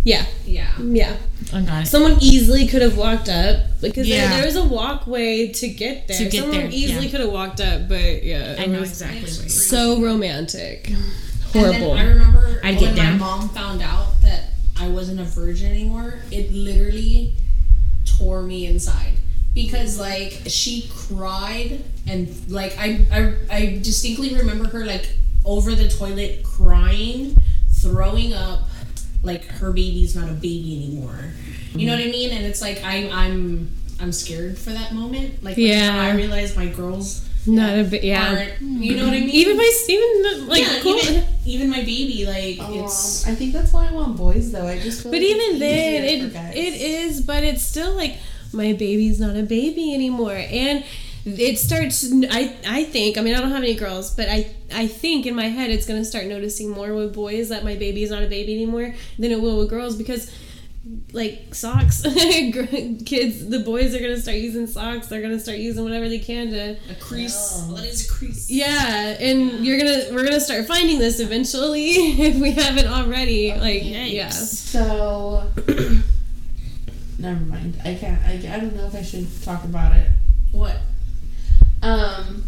yeah, 0.05 0.25
Yeah. 0.47 0.69
yeah. 0.81 1.17
Oh 1.53 1.63
god. 1.63 1.87
Someone 1.87 2.17
easily 2.21 2.67
could 2.67 2.83
have 2.83 2.97
walked 2.97 3.29
up 3.29 3.81
because 3.81 4.09
there- 4.09 4.17
Yeah. 4.19 4.37
there 4.37 4.47
was 4.47 4.57
a 4.57 4.65
walkway 4.65 5.49
to 5.49 5.69
get 5.69 6.09
there. 6.09 6.17
To 6.19 6.25
get 6.25 6.41
Someone 6.43 6.59
there, 6.59 6.71
easily 6.73 7.05
yeah. 7.07 7.11
could 7.11 7.21
have 7.21 7.31
walked 7.33 7.61
up, 7.61 7.89
but 7.89 8.25
yeah, 8.25 8.53
it 8.53 8.61
I 8.61 8.67
know 8.67 8.81
was 8.81 8.91
exactly 8.91 9.21
what 9.23 9.41
you're 9.41 9.49
so 9.49 10.01
romantic. 10.01 10.89
And 10.89 10.97
Horrible. 11.53 11.95
then 11.95 11.99
I 11.99 12.09
remember 12.09 12.61
I'd 12.65 12.75
when 12.81 12.95
get 12.95 12.97
down. 12.97 13.19
my 13.19 13.27
mom 13.27 13.49
found 13.51 13.83
out 13.83 14.21
that 14.23 14.51
I 14.79 14.89
wasn't 14.89 15.21
a 15.21 15.25
virgin 15.25 15.71
anymore, 15.73 16.21
it 16.31 16.53
literally 16.53 17.35
tore 18.05 18.43
me 18.43 18.67
inside. 18.67 19.13
Because 19.59 19.99
like 19.99 20.43
she 20.47 20.89
cried 20.95 21.83
and 22.07 22.29
like 22.49 22.77
I, 22.79 22.89
I 23.11 23.21
I 23.51 23.61
distinctly 23.83 24.35
remember 24.37 24.69
her 24.69 24.87
like 24.87 25.07
over 25.45 25.75
the 25.75 25.89
toilet 25.89 26.45
crying, 26.45 27.37
throwing 27.83 28.35
up, 28.35 28.61
like 29.25 29.45
her 29.61 29.73
baby's 29.73 30.15
not 30.15 30.29
a 30.29 30.33
baby 30.33 30.77
anymore. 30.77 31.33
You 31.75 31.87
know 31.87 31.95
what 31.97 32.03
I 32.05 32.07
mean? 32.07 32.31
And 32.31 32.47
it's 32.47 32.63
like 32.63 32.83
I 32.85 33.09
I'm 33.11 33.75
I'm 34.01 34.13
scared 34.13 34.57
for 34.59 34.71
that 34.71 34.95
moment. 34.95 35.43
Like 35.43 35.57
when 35.57 35.67
Yeah. 35.67 36.03
I 36.07 36.15
realize 36.15 36.55
my 36.57 36.67
girls 36.67 37.27
Not 37.45 37.79
a 37.79 37.83
bit, 37.85 38.05
yeah. 38.05 38.47
you 38.61 38.95
know 38.97 39.05
what 39.07 39.15
I 39.15 39.21
mean? 39.27 39.31
Even 39.31 39.57
my 39.57 39.71
even 39.89 40.11
the- 40.23 40.45
like 40.47 40.61
yeah, 40.63 40.81
cool. 40.83 40.99
even, 40.99 41.25
even 41.47 41.67
my 41.71 41.81
baby, 41.83 42.27
like 42.27 42.59
Oh, 42.61 42.85
it's 42.85 43.27
I 43.27 43.35
think 43.35 43.53
that's 43.53 43.73
why 43.73 43.89
I 43.89 43.93
want 43.93 44.17
boys, 44.17 44.53
though. 44.53 44.69
I 44.69 44.79
just 44.79 45.03
feel 45.03 45.11
But 45.11 45.19
like 45.23 45.31
even 45.35 45.59
then, 45.59 46.05
it 46.05 46.21
it 46.57 46.75
is, 46.81 47.21
but 47.23 47.43
it's 47.43 47.63
still 47.63 47.95
like 47.95 48.15
my 48.53 48.73
baby's 48.73 49.21
not 49.21 49.37
a 49.37 49.43
baby 49.43 49.95
anymore, 49.95 50.33
and 50.37 50.85
it 51.25 51.59
starts. 51.59 52.11
I 52.31 52.57
I 52.67 52.85
think. 52.85 53.19
I 53.19 53.21
mean, 53.21 53.35
I 53.35 53.41
don't 53.41 53.51
have 53.51 53.63
any 53.63 53.75
girls, 53.75 54.15
but 54.15 54.29
I 54.29 54.51
I 54.73 54.87
think 54.87 55.27
in 55.27 55.35
my 55.35 55.49
head 55.49 55.71
it's 55.71 55.87
gonna 55.87 56.05
start 56.05 56.27
noticing 56.27 56.71
more 56.71 56.95
with 56.95 57.15
boys 57.15 57.49
that 57.51 57.65
my 57.65 57.75
baby 57.77 58.03
is 58.03 58.11
not 58.11 58.23
a 58.23 58.29
baby 58.29 58.55
anymore 58.55 58.95
than 59.19 59.31
it 59.33 59.41
will 59.41 59.59
with 59.59 59.71
girls 59.71 59.97
because. 59.97 60.31
Like 61.13 61.55
socks, 61.55 62.01
kids. 63.05 63.47
The 63.47 63.59
boys 63.63 63.95
are 63.95 63.99
gonna 63.99 64.17
start 64.19 64.39
using 64.39 64.67
socks. 64.67 65.09
They're 65.09 65.21
gonna 65.21 65.39
start 65.39 65.59
using 65.59 65.85
whatever 65.85 66.09
they 66.09 66.19
can 66.19 66.49
to 66.51 66.77
a 66.91 66.95
crease. 66.99 67.37
Oh. 67.57 67.73
What 67.75 67.85
is 67.85 68.09
a 68.09 68.15
crease? 68.15 68.49
yeah, 68.51 69.15
and 69.21 69.67
you're 69.67 69.77
gonna 69.79 70.05
we're 70.15 70.25
gonna 70.25 70.41
start 70.41 70.67
finding 70.67 70.99
this 70.99 71.21
eventually 71.21 71.91
if 72.29 72.37
we 72.37 72.53
haven't 72.53 72.87
already. 72.87 73.53
Oh, 73.53 73.59
like 73.59 73.83
Yikes. 73.83 74.13
yeah. 74.15 74.31
So, 74.31 75.43
never 77.19 77.45
mind. 77.45 77.81
I 77.85 77.95
can't. 77.95 78.21
I, 78.25 78.35
I 78.35 78.61
don't 78.61 78.75
know 78.75 78.87
if 78.87 78.95
I 78.95 79.03
should 79.03 79.27
talk 79.43 79.65
about 79.65 79.97
it. 79.97 80.09
What? 80.53 80.77
Um, 81.83 82.45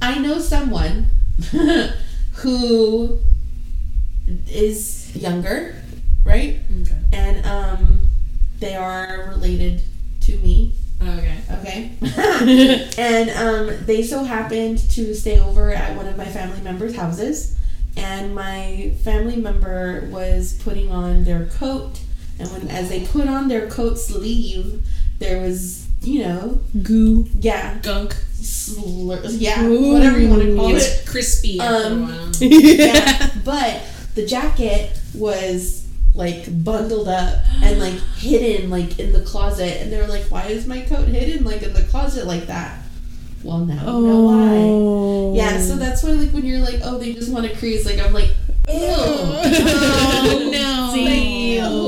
I 0.00 0.18
know 0.18 0.38
someone 0.38 1.06
who 2.32 3.18
is 4.48 5.14
younger, 5.16 5.76
right? 6.24 6.58
Okay. 6.82 6.96
And 7.12 7.46
um, 7.46 8.00
they 8.60 8.74
are 8.74 9.30
related 9.30 9.82
to 10.22 10.36
me. 10.38 10.74
Okay. 11.00 11.36
Okay. 11.60 11.92
and 12.98 13.30
um, 13.30 13.84
they 13.86 14.02
so 14.02 14.24
happened 14.24 14.78
to 14.90 15.14
stay 15.14 15.40
over 15.40 15.72
at 15.72 15.96
one 15.96 16.06
of 16.06 16.16
my 16.16 16.24
family 16.24 16.60
members' 16.60 16.96
houses. 16.96 17.56
And 17.96 18.34
my 18.34 18.92
family 19.02 19.36
member 19.36 20.08
was 20.12 20.54
putting 20.62 20.90
on 20.92 21.24
their 21.24 21.46
coat. 21.46 22.00
And 22.38 22.50
when 22.52 22.68
as 22.68 22.88
they 22.88 23.04
put 23.06 23.28
on 23.28 23.48
their 23.48 23.68
coat 23.68 23.98
sleeve, 23.98 24.82
there 25.18 25.40
was, 25.40 25.86
you 26.02 26.20
know, 26.24 26.60
Goo. 26.82 27.26
yeah, 27.40 27.78
Gunk. 27.82 28.14
slur, 28.34 29.20
yeah, 29.26 29.66
whatever 29.68 30.18
you 30.20 30.28
want 30.28 30.42
to 30.42 30.54
call 30.54 30.70
it. 30.70 30.76
It's 30.76 31.10
crispy. 31.10 31.58
after 31.60 31.86
Um, 31.86 32.02
a 32.02 32.06
while. 32.06 32.32
Yeah, 32.40 33.30
but 33.44 33.82
the 34.14 34.24
jacket 34.26 34.96
was 35.14 35.86
like 36.14 36.46
bundled 36.64 37.08
up 37.08 37.44
and 37.62 37.78
like 37.80 37.94
hidden 38.16 38.70
like 38.70 38.98
in 38.98 39.12
the 39.12 39.20
closet, 39.22 39.82
and 39.82 39.92
they're 39.92 40.06
like, 40.08 40.24
"Why 40.30 40.46
is 40.46 40.66
my 40.66 40.80
coat 40.82 41.08
hidden 41.08 41.44
like 41.44 41.62
in 41.62 41.72
the 41.72 41.82
closet 41.84 42.26
like 42.26 42.46
that?" 42.46 42.80
Well, 43.44 43.58
now 43.66 43.80
I 43.80 43.84
know 44.00 44.20
why. 44.22 44.56
Oh. 44.56 45.34
Yeah, 45.36 45.60
so 45.60 45.76
that's 45.76 46.02
why 46.02 46.10
like 46.12 46.30
when 46.30 46.44
you're 46.44 46.58
like, 46.60 46.80
"Oh, 46.84 46.98
they 46.98 47.12
just 47.12 47.30
want 47.32 47.46
to 47.50 47.56
crease," 47.56 47.84
like 47.86 47.98
I'm 47.98 48.12
like, 48.12 48.30
"Ew." 48.68 48.74
Oh 48.80 50.48
no. 50.52 50.94
Ew. 50.98 51.87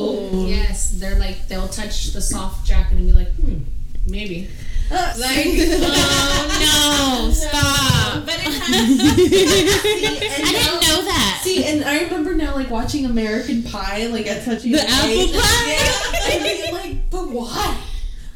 Yes, 1.00 1.10
they're 1.10 1.18
like 1.18 1.48
they'll 1.48 1.68
touch 1.68 2.12
the 2.12 2.20
soft 2.20 2.66
jacket 2.66 2.96
and 2.98 3.06
be 3.06 3.12
like, 3.12 3.28
hmm, 3.34 3.58
maybe. 4.06 4.48
Uh, 4.90 5.14
Like, 5.18 5.46
Oh 5.46 7.24
no. 7.26 7.32
Stop. 7.32 8.26
but 8.26 8.34
it 8.34 8.40
has. 8.40 9.80
See, 9.80 10.42
I 10.42 10.52
now- 10.52 10.58
didn't 10.58 10.88
know 10.88 11.04
that. 11.04 11.40
See, 11.44 11.64
and 11.64 11.84
I 11.84 12.02
remember 12.04 12.34
now, 12.34 12.54
like 12.54 12.70
watching 12.70 13.06
American 13.06 13.62
Pie, 13.62 14.06
like 14.06 14.26
at 14.26 14.44
touching 14.44 14.72
The 14.72 14.82
of 14.82 14.88
apple 14.88 15.10
age. 15.10 15.32
pie? 15.32 15.66
Yeah, 16.28 16.34
and 16.34 16.42
being 16.44 16.74
like, 16.74 17.10
but 17.10 17.30
why? 17.30 17.80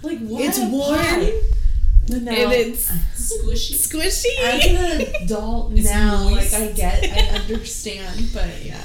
Like, 0.03 0.18
why? 0.20 0.42
It's 0.42 0.59
warm. 0.61 0.96
pie? 0.98 1.33
But 2.07 2.22
now, 2.22 2.33
and 2.33 2.53
it's 2.53 2.90
Squishy. 3.16 3.74
squishy. 3.74 4.38
as 4.42 4.66
an 4.66 5.22
adult 5.24 5.72
It's 5.72 5.85
now, 5.88 6.24
moist. 6.29 6.53
like 6.53 6.62
I 6.62 6.72
get, 6.72 7.03
I 7.05 7.38
understand, 7.40 8.29
but 8.35 8.62
yeah. 8.64 8.85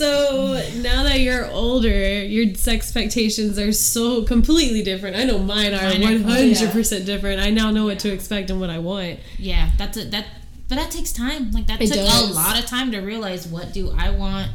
So 0.00 0.62
now 0.80 1.02
that 1.02 1.20
you're 1.20 1.44
older, 1.50 2.24
your 2.24 2.54
sex 2.54 2.86
expectations 2.86 3.58
are 3.58 3.70
so 3.70 4.22
completely 4.24 4.82
different. 4.82 5.14
I 5.14 5.24
know 5.24 5.38
mine 5.38 5.74
are 5.74 5.82
Mine 5.82 6.02
are- 6.02 6.12
one 6.12 6.22
hundred 6.22 6.70
percent 6.70 7.04
different. 7.04 7.38
I 7.38 7.50
now 7.50 7.70
know 7.70 7.84
what 7.84 7.98
to 8.00 8.10
expect 8.10 8.48
and 8.48 8.58
what 8.58 8.70
I 8.70 8.78
want. 8.78 9.18
Yeah, 9.38 9.70
that's 9.76 9.98
a, 9.98 10.04
that. 10.06 10.24
But 10.70 10.76
that 10.76 10.90
takes 10.90 11.12
time. 11.12 11.50
Like 11.50 11.66
that 11.66 11.82
It 11.82 11.88
took 11.88 11.96
does. 11.96 12.30
a 12.30 12.32
lot 12.32 12.58
of 12.58 12.64
time 12.64 12.92
to 12.92 13.00
realize 13.00 13.46
what 13.46 13.74
do 13.74 13.92
I 13.94 14.08
want 14.10 14.48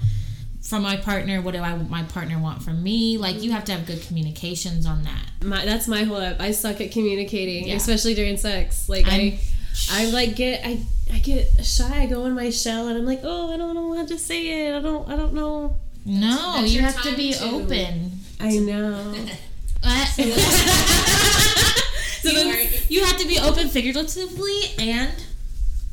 from 0.62 0.82
my 0.82 0.98
partner. 0.98 1.42
What 1.44 1.54
do 1.54 1.60
I 1.60 1.76
my 1.76 2.02
partner 2.04 2.40
want 2.40 2.64
from 2.64 2.82
me? 2.82 3.20
Like 3.20 3.44
you 3.44 3.52
have 3.52 3.66
to 3.66 3.72
have 3.74 3.86
good 3.86 4.02
communications 4.02 4.88
on 4.88 5.04
that. 5.04 5.46
My 5.46 5.64
that's 5.64 5.88
my 5.88 6.06
whole 6.06 6.18
up. 6.18 6.42
I 6.42 6.52
suck 6.54 6.82
at 6.82 6.92
communicating, 6.92 7.68
Yeah. 7.68 7.76
especially 7.76 8.16
during 8.16 8.38
sex. 8.38 8.90
Like 8.90 9.06
I'm- 9.08 9.20
I, 9.20 9.40
I 9.92 10.06
like 10.12 10.36
get 10.36 10.66
I 10.66 10.80
I 11.14 11.20
get 11.20 11.64
shy. 11.66 12.04
I 12.04 12.06
go 12.08 12.26
in 12.26 12.34
my 12.34 12.50
shell 12.50 12.88
and 12.88 12.98
I'm 12.98 13.06
like, 13.06 13.22
oh, 13.24 13.54
I 13.54 13.58
don't 13.58 13.76
know 13.76 13.94
how 13.96 14.06
to 14.06 14.18
say 14.18 14.68
it. 14.68 14.76
I 14.76 14.80
don't 14.82 15.08
I 15.10 15.16
don't 15.16 15.34
know. 15.34 15.76
No, 16.06 16.54
that's 16.58 16.72
you 16.72 16.82
have 16.82 17.02
to 17.04 17.16
be 17.16 17.34
to- 17.34 17.44
open. 17.46 18.12
I 18.40 18.58
know. 18.58 19.14
Uh, 19.88 20.04
So 22.22 22.32
you, 22.32 22.44
then- 22.44 22.68
you 22.90 23.04
have 23.06 23.18
to 23.20 23.28
be 23.28 23.38
open 23.40 23.70
figuratively 23.70 24.60
and 24.80 25.12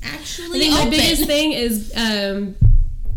actually 0.03 0.61
I 0.61 0.63
think 0.63 0.75
my 0.85 0.89
biggest 0.91 1.27
thing 1.27 1.53
is 1.53 1.93
um, 1.95 2.55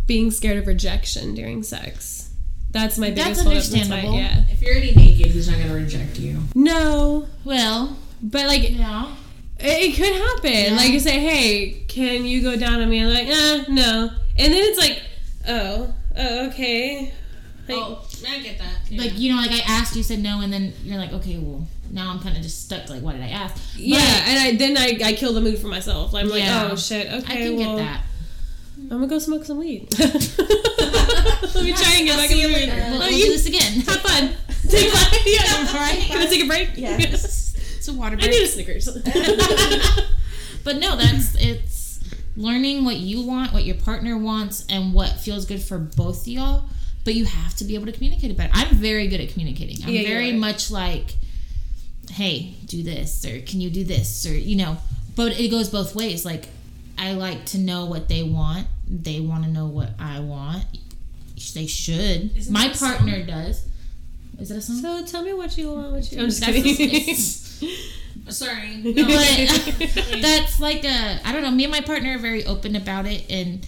being 0.05 0.31
scared 0.31 0.57
of 0.57 0.67
rejection 0.67 1.33
during 1.33 1.63
sex. 1.63 2.29
That's 2.71 2.97
my 2.97 3.11
That's 3.11 3.41
biggest 3.41 3.43
hold. 3.43 3.55
That's 3.55 3.69
why- 3.71 3.85
understandable. 3.99 4.17
Yeah. 4.19 4.43
If 4.51 4.61
you're 4.61 4.71
already 4.71 4.95
naked, 4.95 5.27
he's 5.27 5.47
not 5.49 5.59
gonna 5.59 5.73
reject 5.73 6.19
you. 6.19 6.39
No, 6.55 7.27
well, 7.45 7.95
but 8.21 8.47
like 8.47 8.69
yeah. 8.71 9.15
It, 9.59 9.65
it 9.91 9.95
could 9.95 10.13
happen. 10.15 10.73
Yeah. 10.73 10.77
Like 10.77 10.89
you 10.91 10.99
say, 10.99 11.19
hey, 11.19 11.83
can 11.87 12.25
you 12.25 12.41
go 12.41 12.55
down 12.57 12.81
on 12.81 12.89
me? 12.89 12.99
I'm 13.01 13.13
like, 13.13 13.27
uh, 13.27 13.71
no. 13.71 14.09
And 14.37 14.53
then 14.53 14.63
it's 14.63 14.77
like, 14.77 15.01
oh, 15.47 15.93
oh, 16.17 16.47
okay. 16.47 17.13
Like, 17.67 17.77
Oh, 17.77 18.05
I 18.27 18.39
get 18.41 18.57
that. 18.59 18.91
Like 18.91 19.17
you 19.17 19.33
know, 19.33 19.41
like 19.41 19.51
I 19.51 19.61
asked, 19.67 19.95
you 19.95 20.03
said 20.03 20.19
no, 20.19 20.41
and 20.41 20.53
then 20.53 20.71
you're 20.83 20.99
like, 20.99 21.13
okay, 21.13 21.39
well, 21.39 21.65
now 21.91 22.11
I'm 22.11 22.19
kind 22.19 22.35
of 22.37 22.43
just 22.43 22.63
stuck. 22.65 22.89
Like, 22.89 23.01
what 23.01 23.13
did 23.13 23.21
I 23.23 23.29
ask? 23.29 23.55
But 23.73 23.79
yeah, 23.81 24.23
and 24.27 24.39
I 24.39 24.55
then 24.55 24.77
I, 24.77 24.99
I 25.09 25.13
kill 25.13 25.33
the 25.33 25.41
mood 25.41 25.57
for 25.57 25.67
myself. 25.67 26.13
I'm 26.13 26.29
like, 26.29 26.43
Yeah. 26.43 26.69
oh 26.71 26.75
shit, 26.75 27.07
okay, 27.11 27.33
I 27.33 27.37
can 27.37 27.55
well, 27.57 27.77
get 27.77 27.83
that. 27.85 28.03
I'm 28.77 28.87
gonna 28.89 29.07
go 29.07 29.17
smoke 29.19 29.45
some 29.45 29.57
weed. 29.57 29.87
Let 29.99 30.13
me 31.63 31.73
try 31.73 31.93
and 31.95 32.05
get 32.05 32.17
back 32.17 32.29
in 32.31 32.37
the 32.37 32.47
mood. 32.49 32.69
We'll, 32.91 32.95
Oh, 33.01 33.07
we'll 33.07 33.11
you 33.11 33.25
do 33.25 33.31
this 33.31 33.47
again. 33.47 33.81
have 33.81 34.01
fun. 34.01 34.29
Take 34.69 34.91
five. 34.91 35.19
Yeah, 35.25 35.73
Right. 35.73 35.99
Can 36.01 36.17
I 36.21 36.25
take 36.27 36.43
a 36.43 36.47
break? 36.47 36.69
Yes. 36.75 37.44
It's 37.87 37.95
a 37.95 37.99
water 37.99 38.15
I 38.15 38.19
break. 38.19 38.31
need 38.31 38.43
a 38.43 38.47
Snickers. 38.47 38.87
but 40.63 40.77
no, 40.77 40.95
that's 40.95 41.35
it's 41.35 41.99
learning 42.35 42.83
what 42.85 42.97
you 42.97 43.21
want, 43.25 43.53
what 43.53 43.63
your 43.65 43.75
partner 43.75 44.17
wants, 44.17 44.65
and 44.69 44.93
what 44.93 45.11
feels 45.19 45.45
good 45.45 45.61
for 45.61 45.77
both 45.77 46.21
of 46.21 46.27
y'all. 46.27 46.65
But 47.03 47.13
you 47.13 47.25
have 47.25 47.55
to 47.57 47.63
be 47.65 47.75
able 47.75 47.85
to 47.85 47.91
communicate 47.91 48.31
about 48.31 48.47
it 48.47 48.53
better. 48.53 48.67
I'm 48.69 48.75
very 48.75 49.07
good 49.07 49.21
at 49.21 49.29
communicating. 49.29 49.83
I'm 49.85 49.89
Yeah, 49.93 50.03
very 50.03 50.31
are. 50.31 50.37
much 50.37 50.71
like, 50.71 51.13
hey, 52.11 52.55
do 52.65 52.81
this, 52.81 53.23
or 53.25 53.39
can 53.41 53.61
you 53.61 53.69
do 53.69 53.83
this, 53.83 54.25
or 54.25 54.33
you 54.35 54.55
know. 54.55 54.77
But 55.15 55.39
it 55.39 55.49
goes 55.49 55.69
both 55.69 55.95
ways. 55.95 56.25
Like, 56.25 56.47
I 56.97 57.13
like 57.13 57.45
to 57.47 57.57
know 57.59 57.85
what 57.85 58.09
they 58.09 58.23
want. 58.23 58.67
They 58.87 59.19
want 59.19 59.43
to 59.43 59.49
know 59.49 59.67
what 59.67 59.91
I 59.99 60.19
want. 60.19 60.65
They 61.53 61.67
should. 61.67 62.35
Isn't 62.35 62.51
My 62.51 62.67
that 62.67 62.75
song? 62.75 62.89
partner 62.95 63.23
does. 63.25 63.65
Is 64.39 64.49
that 64.49 64.57
a 64.57 64.61
song? 64.61 64.77
so 64.81 65.05
tell 65.05 65.21
me 65.23 65.31
what 65.33 65.57
you 65.57 65.71
want. 65.71 65.91
What 65.93 66.11
you? 66.11 66.19
I'm 66.21 66.25
just 66.29 66.43
kidding. 66.43 67.44
Sorry. 68.29 68.77
No, 68.77 68.93
but 69.07 69.91
that's 70.21 70.59
like 70.59 70.83
a 70.83 71.19
I 71.23 71.31
don't 71.31 71.41
know. 71.41 71.51
Me 71.51 71.65
and 71.65 71.71
my 71.71 71.81
partner 71.81 72.15
are 72.15 72.19
very 72.19 72.45
open 72.45 72.75
about 72.75 73.05
it, 73.05 73.29
and 73.29 73.65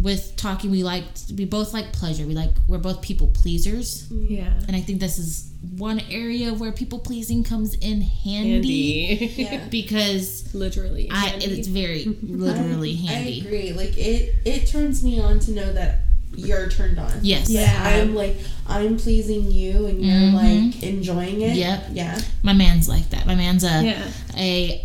with 0.00 0.36
talking, 0.36 0.70
we 0.70 0.82
like 0.82 1.04
we 1.36 1.44
both 1.44 1.72
like 1.72 1.92
pleasure. 1.92 2.26
We 2.26 2.34
like 2.34 2.52
we're 2.68 2.78
both 2.78 3.02
people 3.02 3.28
pleasers, 3.28 4.08
mm. 4.08 4.30
yeah. 4.30 4.52
and 4.66 4.76
I 4.76 4.80
think 4.80 5.00
this 5.00 5.18
is 5.18 5.48
one 5.76 6.00
area 6.10 6.54
where 6.54 6.70
people 6.70 7.00
pleasing 7.00 7.42
comes 7.42 7.74
in 7.74 8.00
handy, 8.00 9.16
Handy. 9.16 9.26
Yeah. 9.42 9.66
because 9.68 10.54
Literally. 10.54 11.10
I 11.10 11.26
handy. 11.26 11.46
it's 11.46 11.68
very 11.68 12.04
literally 12.22 12.92
I, 12.92 13.12
handy. 13.12 13.42
I 13.42 13.46
agree. 13.46 13.72
Like 13.72 13.98
it, 13.98 14.36
it 14.44 14.66
turns 14.68 15.02
me 15.02 15.20
on 15.20 15.40
to 15.40 15.50
know 15.50 15.72
that 15.72 16.00
you're 16.36 16.68
turned 16.68 16.98
on. 16.98 17.12
Yes. 17.22 17.48
Yeah, 17.50 17.72
I'm 17.84 18.14
like 18.14 18.36
I'm 18.66 18.96
pleasing 18.98 19.50
you, 19.50 19.86
and 19.86 20.04
you're 20.04 20.14
Mhm. 20.14 20.34
like 20.72 20.82
enjoying 20.82 21.40
it. 21.40 21.56
Yep. 21.56 21.88
Yeah. 21.92 22.20
My 22.42 22.52
man's 22.52 22.88
like 22.88 23.10
that. 23.10 23.26
My 23.26 23.34
man's 23.34 23.64
a 23.64 23.82
Yeah. 23.84 24.08
a 24.36 24.84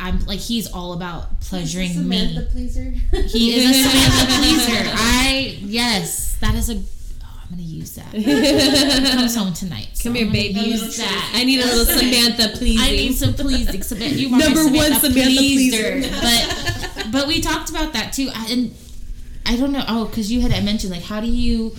I'm 0.00 0.24
like 0.26 0.38
he's 0.40 0.66
all 0.68 0.92
about 0.92 1.40
pleasuring 1.40 1.92
Samantha 1.92 2.40
me. 2.40 2.46
pleaser. 2.52 2.94
He 3.26 3.54
is 3.54 3.70
a 3.70 3.88
Samantha 3.88 4.26
pleaser. 4.38 4.90
I 4.94 5.58
yes, 5.60 6.36
that 6.40 6.54
is 6.54 6.70
a. 6.70 6.74
Oh, 6.76 7.40
I'm 7.42 7.50
gonna 7.50 7.62
use 7.62 7.92
that. 7.92 8.06
He 8.14 9.10
comes 9.12 9.34
home 9.34 9.52
tonight. 9.52 9.88
so 9.94 10.04
Come 10.04 10.14
here, 10.14 10.30
baby. 10.30 10.60
Use 10.60 10.96
that. 10.98 11.32
I 11.34 11.44
need 11.44 11.60
a 11.60 11.64
little 11.66 11.84
Samantha 11.84 12.56
pleasing. 12.56 12.80
I 12.86 12.90
need 12.92 13.14
some 13.14 13.34
pleasing. 13.34 13.82
Samantha, 13.82 14.14
you 14.16 14.28
are 14.34 14.38
Number 14.38 14.64
my 14.64 14.70
one 14.76 15.00
Samantha 15.00 15.10
pleaser. 15.36 16.00
pleaser. 16.00 16.20
But 16.22 17.06
but 17.12 17.26
we 17.28 17.40
talked 17.40 17.68
about 17.70 17.92
that 17.94 18.12
too. 18.12 18.30
I, 18.34 18.46
and 18.52 18.74
I 19.48 19.56
don't 19.56 19.72
know. 19.72 19.84
Oh, 19.88 20.04
because 20.04 20.30
you 20.30 20.42
had 20.42 20.50
mentioned 20.64 20.92
like 20.92 21.04
how 21.04 21.20
do 21.20 21.26
you 21.26 21.74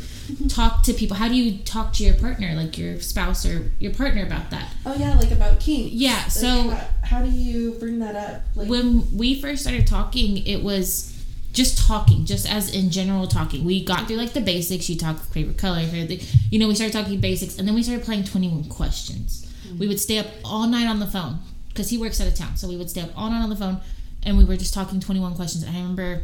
talk 0.48 0.84
to 0.84 0.94
people? 0.94 1.16
How 1.18 1.28
do 1.28 1.36
you 1.36 1.60
talk 1.60 1.94
to 1.94 2.04
your 2.04 2.16
partner, 2.16 2.54
like 2.56 2.78
your 2.78 3.00
spouse 3.00 3.46
or 3.46 3.72
your 3.80 3.94
partner 3.94 4.24
about 4.24 4.50
that? 4.50 4.74
oh 4.86 4.96
yeah, 4.96 5.16
like 5.18 5.32
about 5.32 5.60
kink. 5.60 5.92
Yeah. 5.94 6.14
Like, 6.16 6.32
So 6.32 6.70
how, 6.70 6.88
how 7.04 7.22
do 7.22 7.30
you 7.30 7.74
bring 7.74 8.00
that 8.00 8.16
up? 8.16 8.42
Like 8.56 8.68
when 8.68 9.16
we 9.16 9.40
first 9.40 9.62
started 9.62 9.86
talking, 9.86 10.46
it 10.46 10.64
was 10.64 11.16
just 11.54 11.78
talking, 11.88 12.26
just 12.26 12.50
as 12.50 12.74
in 12.74 12.90
general 12.90 13.28
talking. 13.28 13.64
We 13.64 13.84
got 13.84 14.08
through 14.08 14.18
like 14.18 14.34
the 14.34 14.42
basics. 14.42 14.90
You 14.90 14.98
talk 14.98 15.20
favorite 15.20 15.58
color, 15.58 15.86
favorite, 15.86 16.24
you 16.52 16.60
know. 16.60 16.68
We 16.68 16.76
started 16.76 16.94
talking 16.94 17.20
basics, 17.20 17.58
and 17.58 17.68
then 17.68 17.76
we 17.76 17.84
started 17.84 18.04
playing 18.04 18.24
Twenty 18.24 18.50
One 18.50 18.66
Questions. 18.66 19.46
We 19.78 19.88
would 19.88 20.00
stay 20.00 20.18
up 20.18 20.28
all 20.44 20.68
night 20.68 20.88
on 20.88 21.00
the 21.00 21.08
phone 21.08 21.40
because 21.70 21.90
he 21.90 21.98
works 22.00 22.20
out 22.20 22.28
of 22.28 22.36
town, 22.36 22.58
so 22.58 22.68
we 22.68 22.78
would 22.78 22.90
stay 22.90 23.02
up 23.02 23.12
all 23.16 23.30
night 23.30 23.42
on 23.42 23.50
the 23.50 23.56
phone, 23.56 23.80
and 24.24 24.38
we 24.38 24.44
were 24.44 24.58
just 24.58 24.74
talking 24.74 25.00
Twenty 25.00 25.20
One 25.20 25.36
Questions. 25.36 25.64
And 25.64 25.76
I 25.76 25.80
remember 25.80 26.24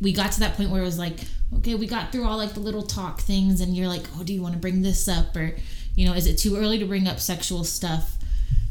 we 0.00 0.12
got 0.12 0.32
to 0.32 0.40
that 0.40 0.56
point 0.56 0.70
where 0.70 0.82
it 0.82 0.84
was 0.84 0.98
like, 0.98 1.20
okay, 1.56 1.74
we 1.74 1.86
got 1.86 2.12
through 2.12 2.26
all 2.26 2.36
like 2.36 2.54
the 2.54 2.60
little 2.60 2.82
talk 2.82 3.20
things, 3.20 3.60
and 3.60 3.76
you're 3.76 3.88
like, 3.88 4.04
oh, 4.16 4.22
do 4.22 4.32
you 4.32 4.42
want 4.42 4.54
to 4.54 4.60
bring 4.60 4.82
this 4.82 5.08
up, 5.08 5.34
or 5.36 5.56
you 5.94 6.06
know, 6.06 6.14
is 6.14 6.26
it 6.26 6.36
too 6.36 6.56
early 6.56 6.78
to 6.78 6.84
bring 6.84 7.08
up 7.08 7.20
sexual 7.20 7.64
stuff? 7.64 8.16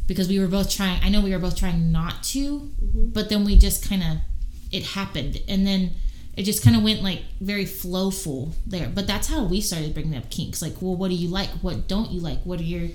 Because 0.07 0.27
we 0.27 0.39
were 0.39 0.47
both 0.47 0.71
trying. 0.71 1.01
I 1.03 1.09
know 1.09 1.21
we 1.21 1.31
were 1.31 1.39
both 1.39 1.57
trying 1.57 1.91
not 1.91 2.23
to, 2.23 2.59
mm-hmm. 2.59 3.09
but 3.09 3.29
then 3.29 3.43
we 3.45 3.55
just 3.57 3.87
kind 3.87 4.03
of 4.03 4.17
it 4.71 4.83
happened, 4.83 5.41
and 5.47 5.65
then 5.65 5.91
it 6.37 6.43
just 6.43 6.63
kind 6.63 6.75
of 6.75 6.83
went 6.83 7.03
like 7.03 7.23
very 7.41 7.65
flowful 7.65 8.53
there. 8.65 8.87
But 8.87 9.07
that's 9.07 9.27
how 9.27 9.43
we 9.43 9.61
started 9.61 9.93
bringing 9.93 10.15
up 10.15 10.29
kinks. 10.29 10.61
Like, 10.61 10.81
well, 10.81 10.95
what 10.95 11.09
do 11.09 11.15
you 11.15 11.27
like? 11.27 11.49
What 11.61 11.87
don't 11.87 12.11
you 12.11 12.21
like? 12.21 12.39
What 12.43 12.59
are 12.59 12.63
your 12.63 12.89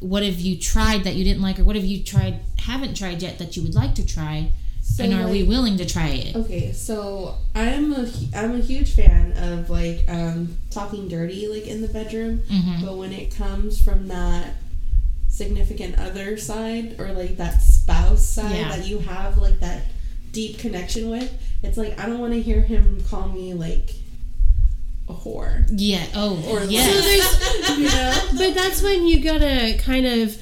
what 0.00 0.22
have 0.22 0.40
you 0.40 0.58
tried 0.58 1.04
that 1.04 1.14
you 1.14 1.24
didn't 1.24 1.42
like, 1.42 1.58
or 1.58 1.64
what 1.64 1.76
have 1.76 1.84
you 1.84 2.02
tried 2.02 2.40
haven't 2.58 2.96
tried 2.96 3.22
yet 3.22 3.38
that 3.38 3.56
you 3.56 3.62
would 3.62 3.74
like 3.74 3.94
to 3.94 4.06
try? 4.06 4.50
So, 4.88 5.04
and 5.04 5.12
are 5.12 5.28
we 5.28 5.42
willing 5.42 5.76
to 5.78 5.84
try 5.84 6.08
it? 6.08 6.36
Okay, 6.36 6.72
so 6.72 7.34
I'm 7.54 7.92
a 7.92 8.06
hu- 8.06 8.26
I'm 8.34 8.54
a 8.54 8.60
huge 8.60 8.94
fan 8.94 9.32
of 9.36 9.68
like 9.68 10.04
um, 10.08 10.56
talking 10.70 11.08
dirty 11.08 11.48
like 11.48 11.66
in 11.66 11.82
the 11.82 11.88
bedroom, 11.88 12.38
Mhm. 12.50 12.82
but 12.84 12.96
when 12.96 13.12
it 13.12 13.34
comes 13.34 13.78
from 13.80 14.08
that 14.08 14.54
significant 15.28 15.98
other 15.98 16.36
side 16.38 16.96
or 16.98 17.12
like 17.12 17.36
that 17.36 17.60
spouse 17.62 18.24
side 18.26 18.56
Yeah. 18.56 18.76
that 18.76 18.86
you 18.86 18.98
have 19.00 19.36
like 19.38 19.60
that 19.60 19.84
deep 20.32 20.58
connection 20.58 21.10
with, 21.10 21.30
it's 21.62 21.76
like 21.76 21.98
I 22.00 22.06
don't 22.06 22.18
want 22.20 22.32
to 22.32 22.40
hear 22.40 22.60
him 22.62 23.02
call 23.10 23.28
me 23.28 23.52
like 23.54 23.90
a 25.08 25.12
whore 25.14 25.66
Yeah. 25.70 26.06
Oh, 26.14 26.42
or 26.48 26.60
like, 26.60 26.70
yes. 26.70 27.68
you 27.78 27.84
know. 27.84 28.38
But 28.38 28.54
that's 28.54 28.80
when 28.82 29.06
you 29.06 29.20
gotta 29.22 29.76
kind 29.78 30.06
of 30.06 30.36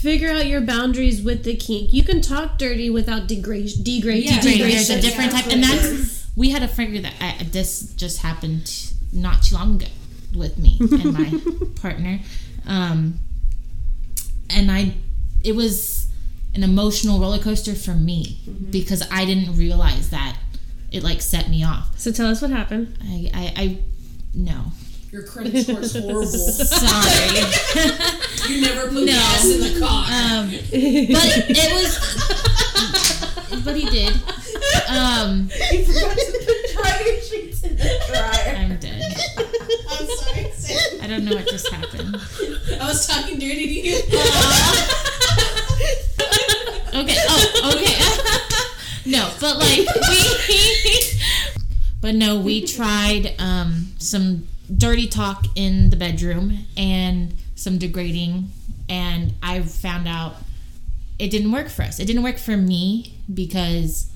figure 0.00 0.30
out 0.30 0.46
your 0.46 0.60
boundaries 0.60 1.22
with 1.22 1.44
the 1.44 1.56
kink. 1.56 1.92
You 1.92 2.02
can 2.02 2.20
talk 2.20 2.58
dirty 2.58 2.88
without 2.90 3.26
degrade, 3.26 3.70
degrade, 3.82 4.24
Yeah. 4.24 4.36
Right, 4.36 4.42
degradation. 4.42 4.70
there's 4.70 4.90
a 4.90 5.00
different 5.00 5.32
Yeah, 5.32 5.40
type, 5.42 5.52
and 5.52 5.62
that's 5.62 5.82
what 5.82 5.96
that's 5.98 6.26
we 6.36 6.50
had 6.50 6.62
a 6.62 6.68
figure 6.68 7.00
that 7.02 7.14
I, 7.20 7.42
this 7.44 7.92
just 7.94 8.22
happened 8.22 8.92
not 9.12 9.42
too 9.42 9.56
long 9.56 9.76
ago 9.76 9.86
with 10.34 10.58
me 10.58 10.78
and 10.80 11.12
my 11.12 11.40
partner, 11.82 12.20
um, 12.66 13.18
and 14.48 14.70
I 14.70 14.94
it 15.42 15.54
was 15.56 16.08
an 16.54 16.62
emotional 16.62 17.20
roller 17.20 17.38
coaster 17.38 17.74
for 17.74 17.92
me 17.94 18.38
because 18.70 19.02
I 19.10 19.24
didn't 19.24 19.56
realize 19.56 20.10
that 20.10 20.36
it 20.92 21.02
like 21.02 21.20
set 21.20 21.48
me 21.50 21.62
off. 21.64 21.98
So 21.98 22.10
tell 22.12 22.26
us 22.28 22.40
what 22.42 22.50
happened. 22.50 22.96
I 23.02 23.30
I, 23.34 23.52
I 23.62 23.78
no 24.34 24.72
Your 25.10 25.24
credit 25.24 25.64
score 25.64 25.80
is 25.80 25.92
horrible. 25.96 26.26
sorry. 26.26 28.10
you 28.48 28.60
never 28.62 28.88
put 28.88 29.04
No. 29.04 29.12
gas 29.12 29.44
in 29.50 29.60
the 29.60 29.80
car. 29.80 30.04
Um, 30.04 30.50
but 30.50 31.28
it 31.50 31.72
was. 31.74 31.98
But 33.64 33.76
he 33.76 33.84
did. 33.90 34.14
Um, 34.88 35.50
You 35.72 35.84
forgot 35.84 36.16
to 36.16 36.44
put 36.46 36.72
dryer 36.72 37.20
sheets 37.20 37.62
in 37.64 37.76
the 37.76 38.00
dryer. 38.08 38.56
I'm 38.56 38.76
dead. 38.78 39.14
I'm 39.90 40.06
sorry. 40.06 40.50
Sam. 40.52 41.00
I 41.02 41.06
don't 41.06 41.24
know 41.24 41.34
what 41.34 41.46
just 41.48 41.68
happened. 41.70 42.16
I 42.80 42.86
was 42.86 43.06
talking 43.06 43.38
dirty 43.38 43.66
to 43.66 43.88
you. 43.88 43.96
Okay. 46.92 47.16
Oh, 47.28 47.72
okay. 47.76 49.10
no, 49.10 49.30
but 49.40 49.58
like 49.58 49.86
we, 50.08 51.12
But 52.00 52.14
no, 52.14 52.40
we 52.40 52.64
tried 52.66 53.34
um, 53.38 53.88
some 53.98 54.46
dirty 54.76 55.06
talk 55.06 55.44
in 55.54 55.90
the 55.90 55.96
bedroom 55.96 56.66
and 56.76 57.34
some 57.60 57.78
degrading, 57.78 58.48
and 58.88 59.34
I 59.42 59.60
found 59.60 60.08
out 60.08 60.36
it 61.18 61.30
didn't 61.30 61.52
work 61.52 61.68
for 61.68 61.82
us. 61.82 62.00
It 62.00 62.06
didn't 62.06 62.22
work 62.22 62.38
for 62.38 62.56
me 62.56 63.18
because, 63.32 64.10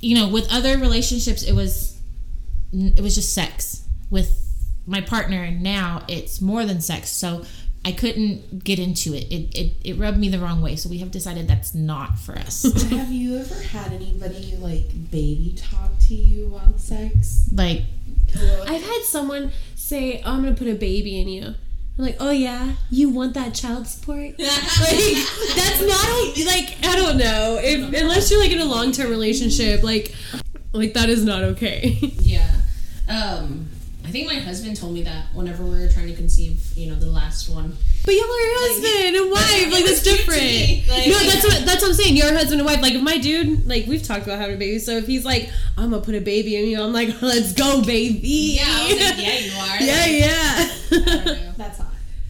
you 0.00 0.14
know, 0.14 0.28
with 0.28 0.50
other 0.52 0.78
relationships, 0.78 1.42
it 1.42 1.54
was 1.54 2.00
it 2.72 3.00
was 3.00 3.14
just 3.14 3.34
sex. 3.34 3.84
With 4.10 4.32
my 4.86 5.00
partner 5.00 5.50
now, 5.50 6.04
it's 6.08 6.40
more 6.40 6.64
than 6.64 6.80
sex. 6.80 7.10
So 7.10 7.44
I 7.84 7.92
couldn't 7.92 8.62
get 8.62 8.78
into 8.78 9.12
it. 9.14 9.24
It 9.24 9.58
it, 9.58 9.72
it 9.84 9.98
rubbed 9.98 10.18
me 10.18 10.28
the 10.28 10.38
wrong 10.38 10.62
way. 10.62 10.76
So 10.76 10.88
we 10.88 10.98
have 10.98 11.10
decided 11.10 11.48
that's 11.48 11.74
not 11.74 12.18
for 12.18 12.38
us. 12.38 12.62
Have 12.90 13.10
you 13.10 13.36
ever 13.36 13.60
had 13.60 13.92
anybody 13.92 14.56
like 14.60 15.10
baby 15.10 15.54
talk 15.56 15.98
to 16.06 16.14
you 16.14 16.48
while 16.48 16.78
sex? 16.78 17.48
like 17.52 17.82
I've 18.36 18.82
had 18.82 19.02
someone 19.02 19.50
say, 19.74 20.22
oh, 20.24 20.34
I'm 20.34 20.42
gonna 20.42 20.54
put 20.54 20.68
a 20.68 20.74
baby 20.74 21.20
in 21.20 21.28
you. 21.28 21.54
I'm 21.98 22.04
like, 22.04 22.16
oh 22.20 22.30
yeah, 22.30 22.74
you 22.90 23.10
want 23.10 23.34
that 23.34 23.54
child 23.54 23.88
support? 23.88 24.20
like, 24.38 24.38
that's 24.38 25.80
not 25.80 26.08
a, 26.08 26.44
like 26.46 26.76
I 26.84 26.94
don't 26.94 27.18
know. 27.18 27.58
If 27.60 27.92
unless 28.00 28.30
you're 28.30 28.38
like 28.38 28.52
in 28.52 28.60
a 28.60 28.64
long 28.64 28.92
term 28.92 29.10
relationship, 29.10 29.82
like 29.82 30.14
like 30.72 30.94
that 30.94 31.08
is 31.08 31.24
not 31.24 31.42
okay. 31.42 31.98
Yeah. 32.20 32.48
Um, 33.08 33.70
I 34.04 34.10
think 34.10 34.26
my 34.26 34.34
husband 34.34 34.76
told 34.76 34.92
me 34.92 35.02
that 35.02 35.26
whenever 35.34 35.64
we 35.64 35.70
were 35.70 35.88
trying 35.88 36.08
to 36.08 36.14
conceive, 36.14 36.62
you 36.76 36.90
know, 36.90 36.94
the 36.94 37.06
last 37.06 37.48
one. 37.48 37.74
But 38.04 38.14
y'all 38.14 38.24
are 38.24 38.28
husband 38.28 39.16
and 39.16 39.30
wife. 39.30 39.72
Like 39.72 39.84
that's 39.84 39.98
It's 39.98 40.02
cute 40.02 40.18
to 40.18 40.24
different. 40.24 40.88
Like, 40.88 41.08
no, 41.08 41.18
that's 41.18 41.44
what 41.44 41.66
that's 41.66 41.82
what 41.82 41.88
I'm 41.88 41.94
saying. 41.94 42.16
You're 42.16 42.32
husband 42.32 42.60
and 42.60 42.66
wife. 42.66 42.80
Like 42.80 42.94
if 42.94 43.02
my 43.02 43.18
dude, 43.18 43.66
like 43.66 43.86
we've 43.86 44.02
talked 44.04 44.22
about 44.22 44.38
having 44.38 44.54
a 44.54 44.58
baby. 44.58 44.78
So 44.78 44.92
if 44.92 45.06
he's 45.08 45.24
like, 45.24 45.50
I'm 45.76 45.90
gonna 45.90 46.02
put 46.02 46.14
a 46.14 46.20
baby 46.20 46.54
in 46.54 46.66
you, 46.66 46.80
I'm 46.80 46.92
like, 46.92 47.20
let's 47.22 47.54
go, 47.54 47.82
baby. 47.82 48.58
Yeah, 48.60 48.64
I 48.66 48.88
was 48.88 49.00
like, 49.02 49.18
yeah, 49.18 49.38
you 49.38 49.52
are. 49.58 49.82
yeah, 49.82 51.36
yeah. 51.36 51.47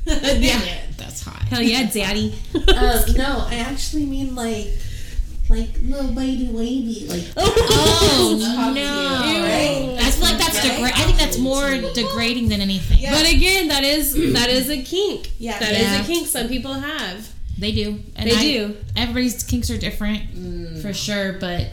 yeah. 0.40 0.60
that's 0.96 1.22
hot. 1.22 1.42
Hell 1.48 1.62
yeah, 1.62 1.88
daddy. 1.90 2.34
Um, 2.54 2.62
no, 3.16 3.44
I 3.48 3.64
actually 3.66 4.06
mean 4.06 4.34
like, 4.34 4.68
like 5.48 5.68
little 5.82 6.12
baby 6.12 6.48
wavy, 6.52 7.06
like. 7.08 7.24
Oh 7.36 8.38
Talk 8.56 8.74
to 8.74 8.80
no! 8.80 9.24
you, 9.24 9.42
right? 9.42 9.98
I 10.04 10.10
feel 10.10 10.24
like 10.24 10.38
that's 10.38 10.56
Right? 10.58 10.92
degra- 10.92 11.00
I 11.00 11.04
think 11.04 11.18
that's 11.18 11.38
more 11.38 11.70
degrading 11.94 12.48
than 12.48 12.60
anything. 12.60 12.98
Yeah. 12.98 13.12
But 13.12 13.30
again, 13.32 13.68
that 13.68 13.84
is 13.84 14.12
that 14.34 14.48
is 14.50 14.68
a 14.70 14.82
kink. 14.82 15.30
Yeah. 15.38 15.58
that 15.58 15.72
is 15.72 15.80
Yeah. 15.82 16.02
a 16.02 16.04
kink 16.04 16.26
some 16.26 16.48
people 16.48 16.74
have. 16.74 17.28
They 17.58 17.72
do. 17.72 18.00
And 18.16 18.30
They 18.30 18.36
I- 18.36 18.42
do. 18.42 18.76
Everybody's 18.96 19.42
kinks 19.42 19.70
are 19.70 19.78
different, 19.78 20.80
for 20.82 20.92
sure. 20.92 21.34
But 21.40 21.72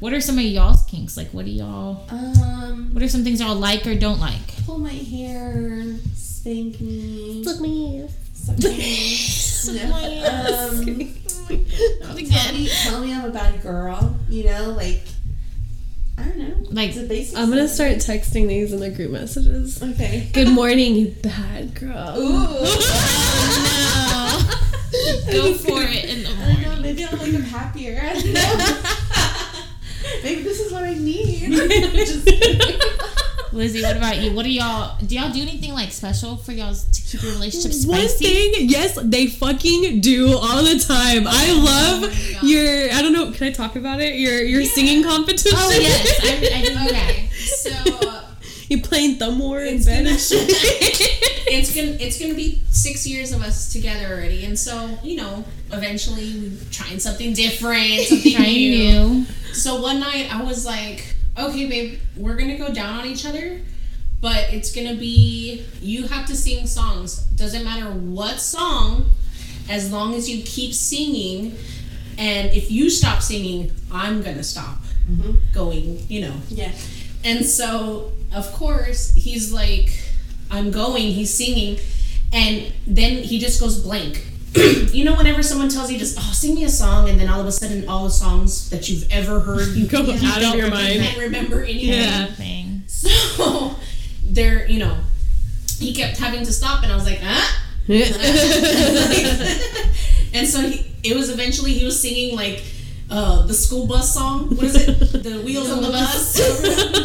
what 0.00 0.12
are 0.12 0.20
some 0.20 0.38
of 0.38 0.44
y'all's 0.44 0.82
kinks? 0.84 1.16
Like, 1.16 1.28
what 1.34 1.44
do 1.46 1.50
y'all? 1.50 2.06
Um, 2.10 2.90
What 2.94 3.02
are 3.02 3.08
some 3.08 3.22
things 3.24 3.40
y'all 3.40 3.54
like 3.56 3.86
or 3.86 3.94
don't 3.94 4.20
like? 4.20 4.64
pull 4.64 4.78
my 4.78 4.92
hair, 4.92 5.84
spank 6.46 6.80
me, 6.80 7.42
Look 7.44 7.60
me. 7.60 8.06
suck 8.32 8.56
my 8.62 8.68
ass. 10.24 10.78
Um, 10.78 10.86
tell 10.86 12.14
me, 12.14 12.68
tell 12.68 13.00
me 13.00 13.12
I'm 13.12 13.24
a 13.24 13.30
bad 13.30 13.60
girl. 13.64 14.16
You 14.28 14.44
know, 14.44 14.70
like 14.70 15.02
I 16.16 16.22
don't 16.22 16.38
know. 16.38 16.54
Like- 16.70 16.90
it's 16.90 16.98
a 16.98 17.02
basic. 17.02 17.36
I'm 17.36 17.48
gonna 17.48 17.66
start 17.66 17.94
texting 17.96 18.46
these 18.46 18.72
in 18.72 18.78
the 18.78 18.90
group 18.90 19.10
messages. 19.10 19.82
Okay. 19.82 20.28
Good 20.32 20.48
morning, 20.48 20.94
you 20.94 21.08
bad 21.20 21.74
girl. 21.74 22.14
Ooh. 22.16 22.46
Go 25.32 25.52
for 25.54 25.82
it 25.82 26.04
in 26.04 26.22
the 26.22 26.30
I 26.30 26.52
don't 26.52 26.62
know. 26.62 26.68
morning. 26.68 26.82
Maybe 26.82 27.04
I'm 27.04 27.18
like 27.18 27.34
I'm 27.34 27.42
happier. 27.42 28.00
I 28.00 28.14
don't 28.14 28.32
know. 28.32 28.80
maybe 30.22 30.42
this 30.44 30.60
is 30.60 30.70
what 30.72 30.84
I 30.84 30.94
need. 30.94 31.50
Just- 31.50 32.28
Lizzie, 33.56 33.82
what 33.82 33.96
about 33.96 34.18
you? 34.20 34.34
What 34.34 34.44
do 34.44 34.50
y'all? 34.52 34.96
Do 35.04 35.14
y'all 35.14 35.32
do 35.32 35.40
anything 35.40 35.72
like 35.72 35.90
special 35.90 36.36
for 36.36 36.52
y'all 36.52 36.74
to 36.74 37.02
keep 37.02 37.22
your 37.22 37.32
relationship 37.32 37.72
spicy? 37.72 37.88
One 37.88 38.08
thing, 38.08 38.68
yes, 38.68 38.98
they 39.02 39.28
fucking 39.28 40.00
do 40.02 40.36
all 40.36 40.62
the 40.62 40.78
time. 40.78 41.24
I 41.26 41.52
love 41.52 42.42
your. 42.42 42.92
I 42.92 43.00
don't 43.00 43.12
know. 43.12 43.32
Can 43.32 43.48
I 43.48 43.52
talk 43.52 43.76
about 43.76 44.00
it? 44.00 44.16
Your 44.16 44.42
your 44.42 44.64
singing 44.64 45.02
competition. 45.02 45.52
Oh 45.58 45.70
yes, 45.70 46.20
I, 46.22 46.82
I 46.82 46.92
that. 46.92 47.32
So 47.32 48.08
uh, 48.08 48.24
you 48.68 48.82
playing 48.82 49.16
thumb 49.16 49.38
war 49.38 49.60
in 49.62 49.76
It's 49.76 49.86
bed 49.86 50.06
and 50.06 50.18
shit. 50.20 50.48
it's 51.48 51.74
gonna 51.74 51.96
it's 51.98 52.20
gonna 52.20 52.34
be 52.34 52.60
six 52.70 53.06
years 53.06 53.32
of 53.32 53.42
us 53.42 53.72
together 53.72 54.06
already, 54.12 54.44
and 54.44 54.58
so 54.58 54.98
you 55.02 55.16
know, 55.16 55.44
eventually 55.72 56.32
we 56.38 56.58
trying 56.70 56.98
something 56.98 57.32
different, 57.32 58.02
something 58.02 58.42
new. 58.42 59.08
new. 59.08 59.24
So 59.54 59.80
one 59.80 60.00
night 60.00 60.34
I 60.34 60.42
was 60.42 60.66
like, 60.66 61.15
okay, 61.38 61.66
babe, 61.68 61.98
we're 62.16 62.36
gonna 62.36 62.58
go 62.58 62.72
down 62.72 63.00
on 63.00 63.06
each 63.06 63.26
other, 63.26 63.60
but 64.20 64.52
it's 64.52 64.74
gonna 64.74 64.94
be 64.94 65.64
you 65.80 66.08
have 66.08 66.26
to 66.26 66.36
sing 66.36 66.66
songs. 66.66 67.18
Doesn't 67.36 67.64
matter 67.64 67.90
what 67.90 68.40
song, 68.40 69.10
as 69.68 69.92
long 69.92 70.14
as 70.14 70.28
you 70.28 70.42
keep 70.44 70.74
singing. 70.74 71.56
And 72.18 72.50
if 72.52 72.70
you 72.70 72.88
stop 72.88 73.20
singing, 73.20 73.72
I'm 73.92 74.22
gonna 74.22 74.44
stop 74.44 74.78
mm-hmm. 75.10 75.32
going. 75.52 76.06
You 76.08 76.22
know. 76.22 76.34
yeah. 76.48 76.72
And 77.24 77.44
so, 77.44 78.12
of 78.32 78.50
course, 78.52 79.12
he's 79.14 79.52
like, 79.52 79.90
I'm 80.50 80.70
going, 80.70 81.02
he's 81.02 81.34
singing, 81.34 81.78
and 82.32 82.72
then 82.86 83.22
he 83.22 83.38
just 83.38 83.60
goes 83.60 83.82
blank. 83.82 84.24
you 84.92 85.04
know, 85.04 85.14
whenever 85.14 85.42
someone 85.42 85.68
tells 85.68 85.90
you 85.90 85.98
just, 85.98 86.18
oh, 86.18 86.32
sing 86.32 86.54
me 86.54 86.64
a 86.64 86.68
song, 86.68 87.08
and 87.08 87.18
then 87.20 87.28
all 87.28 87.40
of 87.40 87.46
a 87.46 87.52
sudden, 87.52 87.88
all 87.88 88.04
the 88.04 88.10
songs 88.10 88.70
that 88.70 88.88
you've 88.88 89.06
ever 89.10 89.40
heard, 89.40 89.68
you 89.68 89.86
Go 89.96 90.00
out 90.00 90.42
of 90.42 90.54
your 90.54 90.70
mind. 90.70 91.02
can't 91.02 91.18
remember 91.18 91.62
anything. 91.62 91.88
Yeah. 91.88 92.26
Thing. 92.26 92.84
So, 92.86 93.76
there, 94.24 94.66
you 94.70 94.78
know, 94.78 94.98
he 95.78 95.94
kept 95.94 96.18
having 96.18 96.44
to 96.44 96.52
stop, 96.52 96.82
and 96.82 96.92
I 96.92 96.94
was 96.94 97.04
like, 97.04 97.20
huh? 97.22 97.62
and 97.88 98.04
so 100.48 100.60
he, 100.60 100.84
it 101.04 101.14
was 101.14 101.30
eventually 101.30 101.72
he 101.72 101.84
was 101.84 102.00
singing 102.00 102.34
like 102.34 102.64
uh, 103.10 103.46
the 103.46 103.54
school 103.54 103.86
bus 103.86 104.12
song. 104.12 104.48
What 104.56 104.64
is 104.64 104.74
it? 104.74 105.22
The 105.22 105.40
wheels 105.44 105.70
on 105.70 105.82
the 105.82 105.90
bus. 105.90 106.36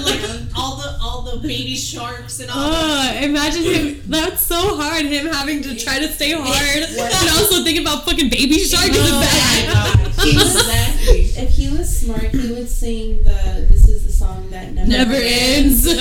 like 0.06 0.41
all 0.62 0.76
the 0.78 0.98
all 1.02 1.22
the 1.24 1.38
baby 1.40 1.76
sharks 1.76 2.40
and 2.40 2.50
all. 2.52 2.70
that. 2.72 3.16
Oh, 3.16 3.20
uh, 3.20 3.26
imagine 3.26 3.64
him. 3.64 4.02
That's 4.08 4.46
so 4.46 4.76
hard. 4.78 5.06
Him 5.06 5.26
having 5.28 5.62
to 5.64 5.76
try 5.76 5.98
to 6.00 6.08
stay 6.08 6.32
hard 6.32 6.78
and 6.90 7.30
also 7.40 7.64
think 7.64 7.80
about 7.80 8.06
fucking 8.06 8.30
baby 8.30 8.60
shark 8.60 8.86
in 8.88 8.94
the 8.94 9.00
Oh 9.02 9.22
back. 9.22 10.26
Exactly. 10.26 11.22
If 11.44 11.50
he 11.52 11.70
was 11.70 11.90
smart, 12.02 12.30
he 12.30 12.52
would 12.54 12.70
sing 12.70 13.24
the 13.24 13.66
"This 13.70 13.90
is 13.90 14.06
the 14.06 14.12
song 14.12 14.50
that 14.52 14.72
never, 14.74 14.88
Never 14.90 15.14
ends. 15.16 15.88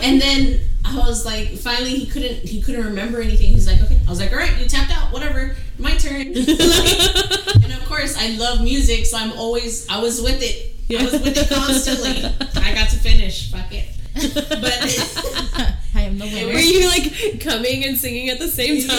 And 0.00 0.20
then 0.22 0.60
I 0.84 0.96
was 0.96 1.26
like, 1.26 1.48
finally 1.58 1.90
he 1.90 2.06
couldn't 2.06 2.36
he 2.48 2.62
couldn't 2.62 2.84
remember 2.84 3.20
anything. 3.20 3.48
He's 3.48 3.66
like, 3.66 3.82
okay. 3.82 3.98
I 4.06 4.10
was 4.10 4.20
like, 4.20 4.30
all 4.32 4.38
right, 4.38 4.56
you 4.58 4.68
tapped 4.68 4.92
out. 4.96 5.12
Whatever. 5.12 5.56
My 5.78 5.96
turn. 5.96 6.28
and 6.36 7.72
of 7.72 7.84
course, 7.86 8.16
I 8.16 8.36
love 8.38 8.62
music, 8.62 9.04
so 9.06 9.18
I'm 9.18 9.32
always 9.32 9.88
I 9.88 10.00
was 10.00 10.22
with 10.22 10.40
it. 10.42 10.76
I 10.90 11.02
was 11.04 11.12
with 11.12 11.36
it 11.36 11.48
constantly. 11.48 12.24
I 12.62 12.74
got 12.74 12.88
to 12.90 12.96
finish. 12.96 13.50
Fuck 13.52 13.72
it. 13.72 13.88
But 14.14 15.74
I 15.94 16.00
am 16.02 16.18
the 16.18 16.24
winner. 16.26 16.52
Were 16.54 16.58
you 16.58 16.86
like 16.88 17.40
coming 17.40 17.84
and 17.84 17.96
singing 17.98 18.28
at 18.30 18.38
the 18.38 18.48
same 18.48 18.80
time? 18.88 18.98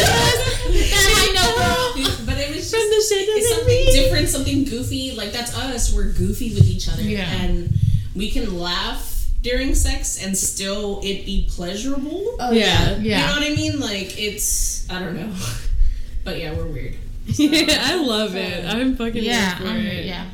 I 0.00 1.32
know, 1.34 2.02
girl. 2.04 2.26
but 2.26 2.38
it 2.38 2.48
was 2.54 2.70
just 2.70 2.74
From 2.74 2.88
the 2.90 3.04
shit 3.08 3.28
it's 3.28 3.48
something 3.54 3.84
different, 3.92 4.28
something 4.28 4.64
goofy. 4.64 5.12
Like 5.16 5.32
that's 5.32 5.56
us. 5.56 5.94
We're 5.94 6.12
goofy 6.12 6.54
with 6.54 6.64
each 6.68 6.88
other, 6.88 7.02
Yeah. 7.02 7.30
and 7.42 7.72
we 8.14 8.30
can 8.30 8.58
laugh 8.58 9.26
during 9.42 9.74
sex 9.74 10.22
and 10.24 10.36
still 10.36 11.00
it 11.02 11.24
be 11.24 11.46
pleasurable. 11.50 12.36
Oh 12.40 12.50
Yeah. 12.52 12.96
You 12.96 13.10
Yeah. 13.10 13.26
know 13.26 13.32
what 13.34 13.42
I 13.42 13.54
mean? 13.54 13.80
Like 13.80 14.18
it's 14.18 14.88
I 14.90 14.98
don't 15.00 15.14
know, 15.16 15.32
but 16.24 16.38
yeah, 16.38 16.52
we're 16.54 16.66
weird. 16.66 16.96
yeah, 17.36 17.78
I 17.82 17.94
love 17.96 18.34
it. 18.36 18.64
I'm 18.64 18.96
fucking 18.96 19.22
Yeah, 19.22 19.56
here 19.56 19.66
for 19.66 19.72
I'm, 19.72 19.86
it. 19.86 20.06
yeah, 20.06 20.26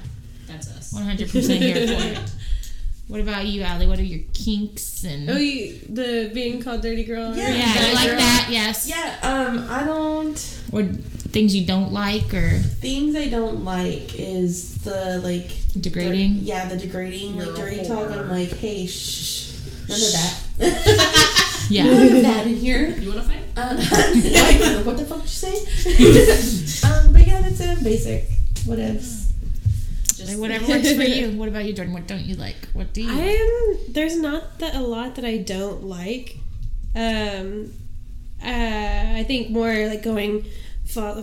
That's 0.47 0.69
us. 0.71 0.93
100 0.93 1.31
percent 1.31 1.63
here 1.63 1.87
for 1.87 2.05
it. 2.07 2.19
What 3.07 3.21
about 3.21 3.45
you, 3.45 3.61
Allie? 3.63 3.87
What 3.87 3.99
are 3.99 4.03
your 4.03 4.25
kinks 4.33 5.05
and? 5.05 5.29
Oh, 5.29 5.37
you, 5.37 5.79
the 5.91 6.31
being 6.33 6.63
called 6.63 6.81
dirty 6.81 7.05
girl. 7.05 7.37
Yeah. 7.37 7.51
yeah, 7.51 7.75
bad 7.75 7.89
you 7.91 7.95
like 7.97 8.09
girl? 8.09 8.17
that? 8.19 8.49
Yes. 8.51 8.89
Yeah. 8.89 9.19
Um, 9.23 9.67
I 9.69 9.85
don't. 9.85 10.61
Or 10.73 10.85
things 10.85 11.55
you 11.55 11.67
don't 11.67 11.93
like 11.93 12.33
or 12.33 12.49
Things 12.81 13.15
I 13.15 13.29
don't 13.29 13.63
like 13.63 14.19
is 14.19 14.77
the 14.85 15.21
like 15.23 15.51
degrading. 15.79 16.39
dir- 16.39 16.45
yeah, 16.45 16.67
the 16.67 16.79
degrading 16.79 17.35
You're 17.35 17.47
like 17.49 17.57
dirty 17.57 17.85
talk. 17.87 18.11
I'm 18.11 18.31
like, 18.31 18.53
hey, 18.57 18.87
shh, 18.87 19.53
none 19.87 20.01
of 20.01 20.13
that. 20.13 21.41
Yeah. 21.71 21.85
none 21.85 22.07
of 22.17 22.23
that 22.23 22.47
in 22.47 22.57
here. 22.57 22.89
You 22.89 23.11
wanna 23.11 23.23
fight? 23.23 23.41
Um, 23.57 23.77
like, 23.77 24.85
what 24.87 24.97
the 24.97 25.05
fuck 25.05 25.23
did 25.23 25.25
you 25.25 25.29
say? 25.29 26.89
um, 26.89 27.13
but 27.13 27.27
yeah, 27.27 27.41
that's 27.43 27.61
it. 27.61 27.74
Basic. 27.85 28.25
What 28.67 28.79
ifs. 28.79 29.31
Like, 30.27 30.39
whatever 30.39 30.67
works 30.67 30.93
for 30.93 31.03
you. 31.03 31.31
What 31.39 31.49
about 31.49 31.65
you, 31.67 31.73
Jordan? 31.75 31.93
What 31.93 32.07
don't 32.07 32.23
you 32.25 32.37
like? 32.37 32.57
What 32.73 32.93
do 32.95 33.03
you? 33.03 33.09
like? 33.09 33.37
I'm 33.39 33.93
there's 33.93 34.17
not 34.19 34.59
that 34.61 34.75
a 34.75 34.81
lot 34.81 35.17
that 35.17 35.25
I 35.25 35.39
don't 35.39 35.85
like. 35.85 36.39
Um, 36.97 37.73
uh, 38.43 38.47
I 39.21 39.25
think 39.27 39.51
more 39.51 39.73
like 39.87 40.03
going 40.03 40.45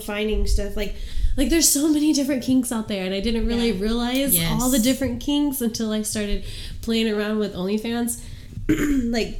finding 0.03 0.47
stuff 0.47 0.75
like 0.75 0.95
like 1.37 1.49
there's 1.49 1.69
so 1.69 1.87
many 1.87 2.11
different 2.13 2.43
kinks 2.43 2.71
out 2.71 2.87
there 2.87 3.05
and 3.05 3.13
I 3.13 3.19
didn't 3.21 3.47
really 3.47 3.71
realize 3.71 4.35
Yes. 4.35 4.61
all 4.61 4.69
the 4.69 4.79
different 4.79 5.21
kinks 5.21 5.61
until 5.61 5.91
I 5.91 6.01
started 6.01 6.43
playing 6.81 7.07
around 7.13 7.39
with 7.39 7.55
OnlyFans. 7.55 8.21
like 9.11 9.39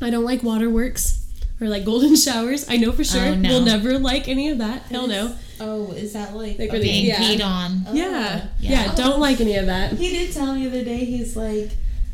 I 0.00 0.10
don't 0.10 0.24
like 0.24 0.42
waterworks 0.42 1.26
or 1.60 1.68
like 1.68 1.84
golden 1.84 2.16
showers. 2.26 2.68
I 2.70 2.76
know 2.78 2.90
for 2.92 3.04
sure 3.04 3.22
Oh, 3.26 3.34
no. 3.34 3.48
we'll 3.50 3.62
never 3.64 3.98
like 3.98 4.28
any 4.28 4.48
of 4.48 4.58
that. 4.58 4.82
Hell 4.82 5.06
no. 5.06 5.34
Oh, 5.60 5.92
is 5.92 6.12
that 6.12 6.34
like? 6.36 6.58
Like 6.58 6.70
Being 6.72 7.06
Yeah. 7.06 7.16
peed 7.18 7.44
on. 7.44 7.86
Yeah. 7.92 8.46
Yeah. 8.58 8.84
yeah. 8.86 8.94
don't 8.94 9.20
like 9.20 9.40
any 9.40 9.56
of 9.56 9.66
that. 9.66 9.92
He 9.94 10.10
did 10.10 10.32
tell 10.32 10.54
me 10.54 10.62
the 10.66 10.68
other 10.68 10.84
day. 10.84 11.04
He's 11.04 11.36
like, 11.36 11.70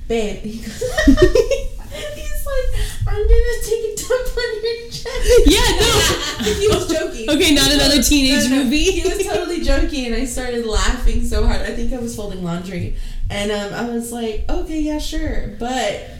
babe. 0.08 0.38
He 0.42 0.58
goes, 0.58 0.78
he's 1.06 2.46
like, 2.46 2.80
I'm 3.06 3.22
gonna 3.22 3.62
take 3.64 3.84
a 3.84 3.96
dump 3.96 4.36
on 4.36 4.64
your 4.64 4.90
chest. 4.90 5.42
Yeah, 5.46 6.44
no. 6.46 6.52
he 6.60 6.68
was 6.68 6.88
joking. 6.90 7.30
Okay, 7.30 7.54
not 7.54 7.70
another 7.72 8.02
teenage 8.02 8.48
No, 8.48 8.56
no, 8.58 8.64
movie. 8.64 8.84
He 8.92 9.02
was 9.08 9.24
totally 9.26 9.60
joking, 9.62 10.06
and 10.06 10.14
I 10.14 10.24
started 10.24 10.64
laughing 10.66 11.24
so 11.24 11.44
hard. 11.46 11.62
I 11.62 11.74
think 11.74 11.92
I 11.92 11.98
was 11.98 12.14
folding 12.16 12.42
laundry, 12.44 12.96
and 13.30 13.50
um, 13.50 13.74
I 13.74 13.90
was 13.90 14.12
like, 14.12 14.44
"Okay, 14.48 14.80
yeah, 14.80 14.98
sure, 14.98 15.48
but 15.58 16.10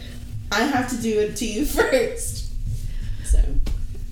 I 0.51 0.63
have 0.65 0.89
to 0.89 0.97
do 1.01 1.19
it 1.19 1.35
to 1.37 1.45
you 1.45 1.65
first. 1.65 2.51
So 3.25 3.39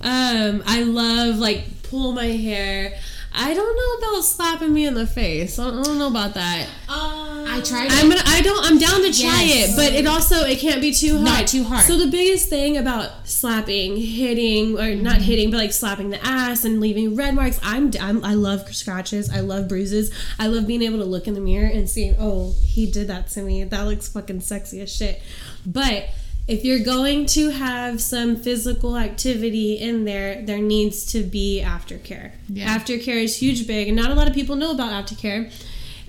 Um, 0.00 0.62
I 0.66 0.82
love 0.82 1.36
like 1.38 1.64
pull 1.92 2.12
my 2.12 2.26
hair. 2.26 2.98
I 3.34 3.54
don't 3.54 3.76
know 3.76 4.08
about 4.14 4.22
slapping 4.24 4.72
me 4.74 4.86
in 4.86 4.94
the 4.94 5.06
face. 5.06 5.58
I 5.58 5.64
don't, 5.70 5.78
I 5.78 5.82
don't 5.84 5.98
know 5.98 6.08
about 6.08 6.34
that. 6.34 6.66
I 6.88 7.60
tried 7.64 7.88
I'm 7.90 8.08
gonna. 8.10 8.20
I 8.26 8.40
don't. 8.42 8.64
I'm 8.64 8.78
down 8.78 9.00
to 9.02 9.12
try 9.12 9.42
Yes. 9.42 9.72
it, 9.72 9.76
but 9.76 9.92
it 9.92 10.06
also 10.06 10.44
it 10.44 10.58
can't 10.58 10.80
be 10.82 10.92
too 10.92 11.12
hard. 11.14 11.24
Not 11.24 11.46
too 11.48 11.64
hard. 11.64 11.84
So 11.86 11.96
the 11.98 12.10
biggest 12.10 12.48
thing 12.50 12.76
about 12.76 13.26
slapping, 13.26 13.96
hitting, 13.96 14.78
or 14.78 14.94
not 14.94 15.14
Mm-hmm. 15.16 15.22
hitting, 15.22 15.50
but 15.50 15.56
like 15.58 15.72
slapping 15.72 16.10
the 16.10 16.24
ass 16.24 16.64
and 16.66 16.78
leaving 16.80 17.14
red 17.16 17.34
marks. 17.34 17.58
I'm, 17.62 17.90
I'm. 18.00 18.22
I 18.24 18.34
love 18.34 18.74
scratches. 18.74 19.30
I 19.30 19.40
love 19.40 19.66
bruises. 19.68 20.10
I 20.38 20.46
love 20.48 20.66
being 20.66 20.82
able 20.82 20.98
to 20.98 21.04
look 21.06 21.26
in 21.26 21.34
the 21.34 21.40
mirror 21.40 21.68
and 21.68 21.88
seeing, 21.88 22.14
oh, 22.18 22.54
he 22.62 22.90
did 22.90 23.08
that 23.08 23.28
to 23.30 23.42
me. 23.42 23.64
That 23.64 23.82
looks 23.82 24.08
fucking 24.08 24.40
sexy 24.40 24.80
as 24.82 24.94
shit. 24.94 25.22
But 25.64 26.08
if 26.48 26.64
you're 26.64 26.80
going 26.80 27.26
to 27.26 27.50
have 27.50 28.00
some 28.00 28.36
physical 28.36 28.96
activity 28.96 29.74
in 29.74 30.04
there, 30.04 30.42
there 30.42 30.58
needs 30.58 31.06
to 31.12 31.22
be 31.22 31.62
aftercare. 31.64 32.32
Yeah. 32.48 32.76
Aftercare 32.76 33.22
is 33.22 33.36
huge, 33.36 33.66
big, 33.66 33.88
and 33.88 33.96
not 33.96 34.10
a 34.10 34.14
lot 34.14 34.28
of 34.28 34.34
people 34.34 34.56
know 34.56 34.72
about 34.72 34.90
aftercare. 34.92 35.52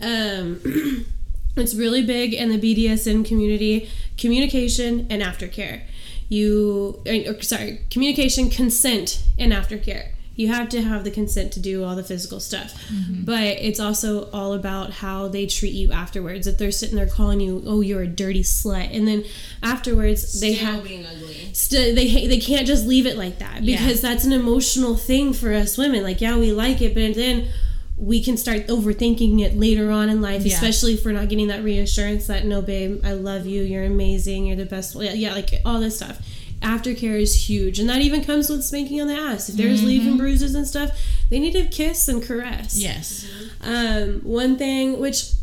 Um, 0.02 1.06
it's 1.56 1.76
really 1.76 2.04
big 2.04 2.34
in 2.34 2.50
the 2.50 2.60
BDSM 2.60 3.26
community. 3.26 3.90
Communication 4.18 5.08
and 5.10 5.22
aftercare. 5.22 5.82
You, 6.30 7.02
or, 7.06 7.42
sorry, 7.44 7.82
communication, 7.92 8.50
consent, 8.50 9.24
and 9.38 9.54
aftercare. 9.54 10.10
You 10.36 10.48
have 10.48 10.70
to 10.70 10.82
have 10.82 11.04
the 11.04 11.12
consent 11.12 11.54
to 11.54 11.60
do 11.60 11.84
all 11.84 11.96
the 11.96 12.04
physical 12.04 12.40
stuff, 12.40 12.74
mm-hmm. 12.92 13.24
but 13.24 13.44
it's 13.44 13.80
also 13.80 14.32
all 14.32 14.54
about 14.54 14.92
how 14.92 15.28
they 15.28 15.46
treat 15.46 15.74
you 15.74 15.92
afterwards. 15.92 16.48
If 16.48 16.58
they're 16.58 16.72
sitting 16.72 16.96
there 16.96 17.08
calling 17.08 17.40
you, 17.40 17.62
"Oh, 17.68 17.82
you're 17.82 18.02
a 18.02 18.08
dirty 18.08 18.42
slut," 18.44 18.90
and 18.96 19.08
then 19.08 19.26
afterwards 19.62 20.40
they 20.40 20.56
Still 20.56 20.66
have 20.74 20.84
being 20.84 21.06
ugly. 21.06 21.50
st- 21.54 21.96
they 21.96 22.28
they 22.28 22.40
can't 22.40 22.66
just 22.66 22.86
leave 22.88 23.06
it 23.06 23.18
like 23.18 23.40
that 23.40 23.64
Yeah. 23.64 23.78
because 23.78 24.02
that's 24.02 24.26
an 24.26 24.34
emotional 24.34 24.96
thing 24.96 25.34
for 25.34 25.54
us 25.54 25.78
women. 25.78 26.04
Like, 26.04 26.20
yeah, 26.22 26.38
we 26.38 26.52
like 26.52 26.82
it, 26.82 26.94
but 26.94 27.14
then 27.16 27.48
we 27.96 28.22
can 28.24 28.36
start 28.38 28.66
overthinking 28.68 29.40
it 29.40 29.56
later 29.56 29.92
on 29.92 30.10
in 30.10 30.20
life, 30.20 30.44
Yeah. 30.44 30.56
especially 30.56 30.96
if 30.96 31.06
we're 31.06 31.12
not 31.12 31.30
getting 31.30 31.48
that 31.50 31.64
reassurance 31.64 32.26
that 32.28 32.46
no, 32.46 32.62
babe, 32.62 33.02
I 33.06 33.14
love 33.14 33.46
you, 33.46 33.62
you're 33.62 33.84
amazing, 33.84 34.48
you're 34.48 34.56
the 34.58 34.66
best. 34.66 34.96
Yeah, 34.96 35.14
yeah, 35.14 35.34
like 35.34 35.62
all 35.64 35.80
this 35.80 35.98
stuff. 35.98 36.18
Aftercare 36.64 37.22
is 37.22 37.50
huge, 37.50 37.78
and 37.80 37.90
that 37.90 38.02
even 38.02 38.24
comes 38.24 38.50
with 38.50 38.64
spanking 38.64 39.02
on 39.02 39.08
the 39.08 39.16
ass. 39.16 39.50
If 39.50 39.56
there's 39.56 39.84
leaving 39.84 40.18
bruises 40.18 40.56
and 40.56 40.68
stuff, 40.68 40.92
they 41.30 41.40
need 41.40 41.54
to 41.54 41.66
kiss 41.68 42.08
and 42.08 42.24
caress. 42.24 42.78
Yes. 42.78 43.28
Um, 43.62 44.22
one 44.22 44.58
thing 44.58 45.00
which 45.00 45.34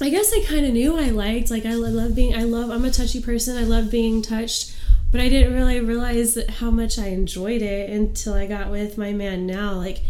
I 0.00 0.08
guess 0.08 0.32
I 0.32 0.44
kind 0.44 0.64
of 0.66 0.72
knew 0.72 0.98
I 0.98 1.10
liked, 1.10 1.50
like 1.50 1.66
I 1.66 1.74
love 1.74 2.14
being, 2.14 2.34
I 2.34 2.42
love, 2.44 2.70
I'm 2.70 2.84
a 2.84 2.90
touchy 2.90 3.20
person. 3.20 3.56
I 3.56 3.62
love 3.62 3.90
being 3.90 4.22
touched, 4.22 4.74
but 5.10 5.20
I 5.20 5.28
didn't 5.28 5.54
really 5.54 5.80
realize 5.80 6.38
how 6.58 6.70
much 6.70 6.98
I 6.98 7.08
enjoyed 7.08 7.62
it 7.62 7.90
until 7.90 8.34
I 8.34 8.46
got 8.46 8.70
with 8.70 8.98
my 8.98 9.12
man 9.12 9.46
now. 9.46 9.74
Like 9.74 10.02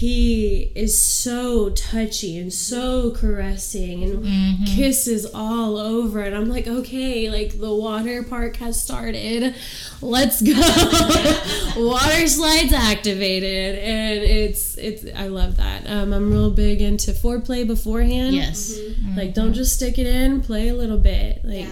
he 0.00 0.72
is 0.74 0.98
so 0.98 1.68
touchy 1.68 2.38
and 2.38 2.50
so 2.50 3.10
caressing 3.10 4.02
and 4.02 4.66
kisses 4.66 5.26
all 5.34 5.76
over. 5.76 6.22
And 6.22 6.34
i'm 6.34 6.48
like 6.48 6.66
okay 6.66 7.28
like 7.28 7.60
the 7.60 7.74
water 7.74 8.22
park 8.22 8.56
has 8.56 8.82
started. 8.82 9.54
Let's 10.00 10.40
go. 10.40 10.54
Water 11.76 12.26
slides 12.26 12.72
activated. 12.72 13.78
And 13.78 14.24
it's 14.24 14.78
it's 14.78 15.04
i 15.14 15.26
love 15.26 15.58
that. 15.58 15.86
Um, 15.86 16.14
i'm 16.14 16.30
real 16.30 16.50
big 16.50 16.80
into 16.80 17.10
foreplay 17.12 17.66
beforehand. 17.66 18.34
Yes. 18.34 18.78
like 19.14 19.34
don't 19.34 19.52
just 19.52 19.74
stick 19.76 19.98
it 19.98 20.06
in. 20.06 20.40
Play 20.40 20.68
a 20.68 20.74
little 20.74 20.96
bit. 20.96 21.44
Like 21.44 21.68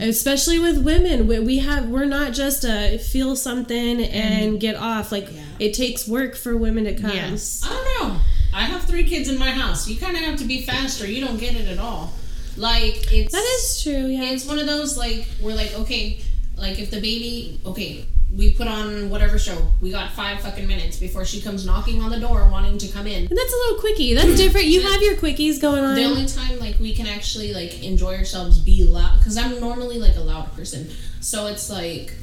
especially 0.00 0.58
with 0.58 0.84
women 0.84 1.26
we, 1.26 1.38
we 1.38 1.58
have 1.58 1.88
we're 1.88 2.04
not 2.04 2.32
just 2.32 2.64
a 2.64 2.98
feel 2.98 3.36
something 3.36 4.02
and 4.02 4.54
mm. 4.54 4.60
get 4.60 4.74
off 4.74 5.12
like 5.12 5.28
it 5.58 5.72
takes 5.72 6.08
work 6.08 6.34
for 6.34 6.56
women 6.56 6.84
to 6.84 6.94
come 6.94 7.10
Yes. 7.10 7.62
I 7.64 7.68
don't 7.68 8.08
know. 8.08 8.20
I 8.52 8.62
have 8.62 8.82
three 8.82 9.04
kids 9.04 9.28
in 9.28 9.38
my 9.38 9.50
house. 9.50 9.88
You 9.88 9.96
kind 9.96 10.16
of 10.16 10.22
have 10.22 10.38
to 10.38 10.44
be 10.44 10.62
faster. 10.62 11.06
You 11.06 11.24
don't 11.24 11.38
get 11.38 11.56
it 11.56 11.66
at 11.66 11.78
all. 11.78 12.12
Like 12.56 13.12
it's 13.12 13.32
that 13.32 13.44
is 13.58 13.82
true 13.82 14.06
yeah 14.06 14.30
it's 14.30 14.46
one 14.46 14.60
of 14.60 14.66
those 14.66 14.96
like 14.96 15.26
we're 15.42 15.56
like 15.56 15.74
okay, 15.74 16.20
like 16.56 16.78
if 16.78 16.90
the 16.90 17.00
baby 17.00 17.60
okay, 17.66 18.04
we 18.36 18.52
put 18.52 18.66
on 18.66 19.10
whatever 19.10 19.38
show. 19.38 19.70
We 19.80 19.90
got 19.90 20.12
five 20.12 20.40
fucking 20.40 20.66
minutes 20.66 20.98
before 20.98 21.24
she 21.24 21.40
comes 21.40 21.64
knocking 21.64 22.02
on 22.02 22.10
the 22.10 22.18
door 22.18 22.48
wanting 22.50 22.78
to 22.78 22.88
come 22.88 23.06
in. 23.06 23.26
and 23.26 23.36
that's 23.36 23.52
a 23.52 23.56
little 23.56 23.78
quickie 23.78 24.14
that's 24.14 24.36
different 24.36 24.66
you 24.66 24.80
have 24.80 25.02
your 25.02 25.14
quickies 25.14 25.60
going 25.60 25.84
on 25.84 25.94
The 25.94 26.04
only 26.04 26.26
time 26.26 26.58
like 26.58 26.78
we 26.80 26.94
can 26.94 27.06
actually 27.06 27.52
like 27.52 27.82
enjoy 27.82 28.16
ourselves, 28.16 28.58
be 28.58 28.84
loud, 28.84 29.18
because 29.18 29.36
I'm 29.36 29.60
normally 29.60 29.98
like 29.98 30.16
a 30.16 30.20
loud 30.20 30.54
person. 30.54 30.88
So 31.20 31.46
it's 31.46 31.70
like 31.70 32.14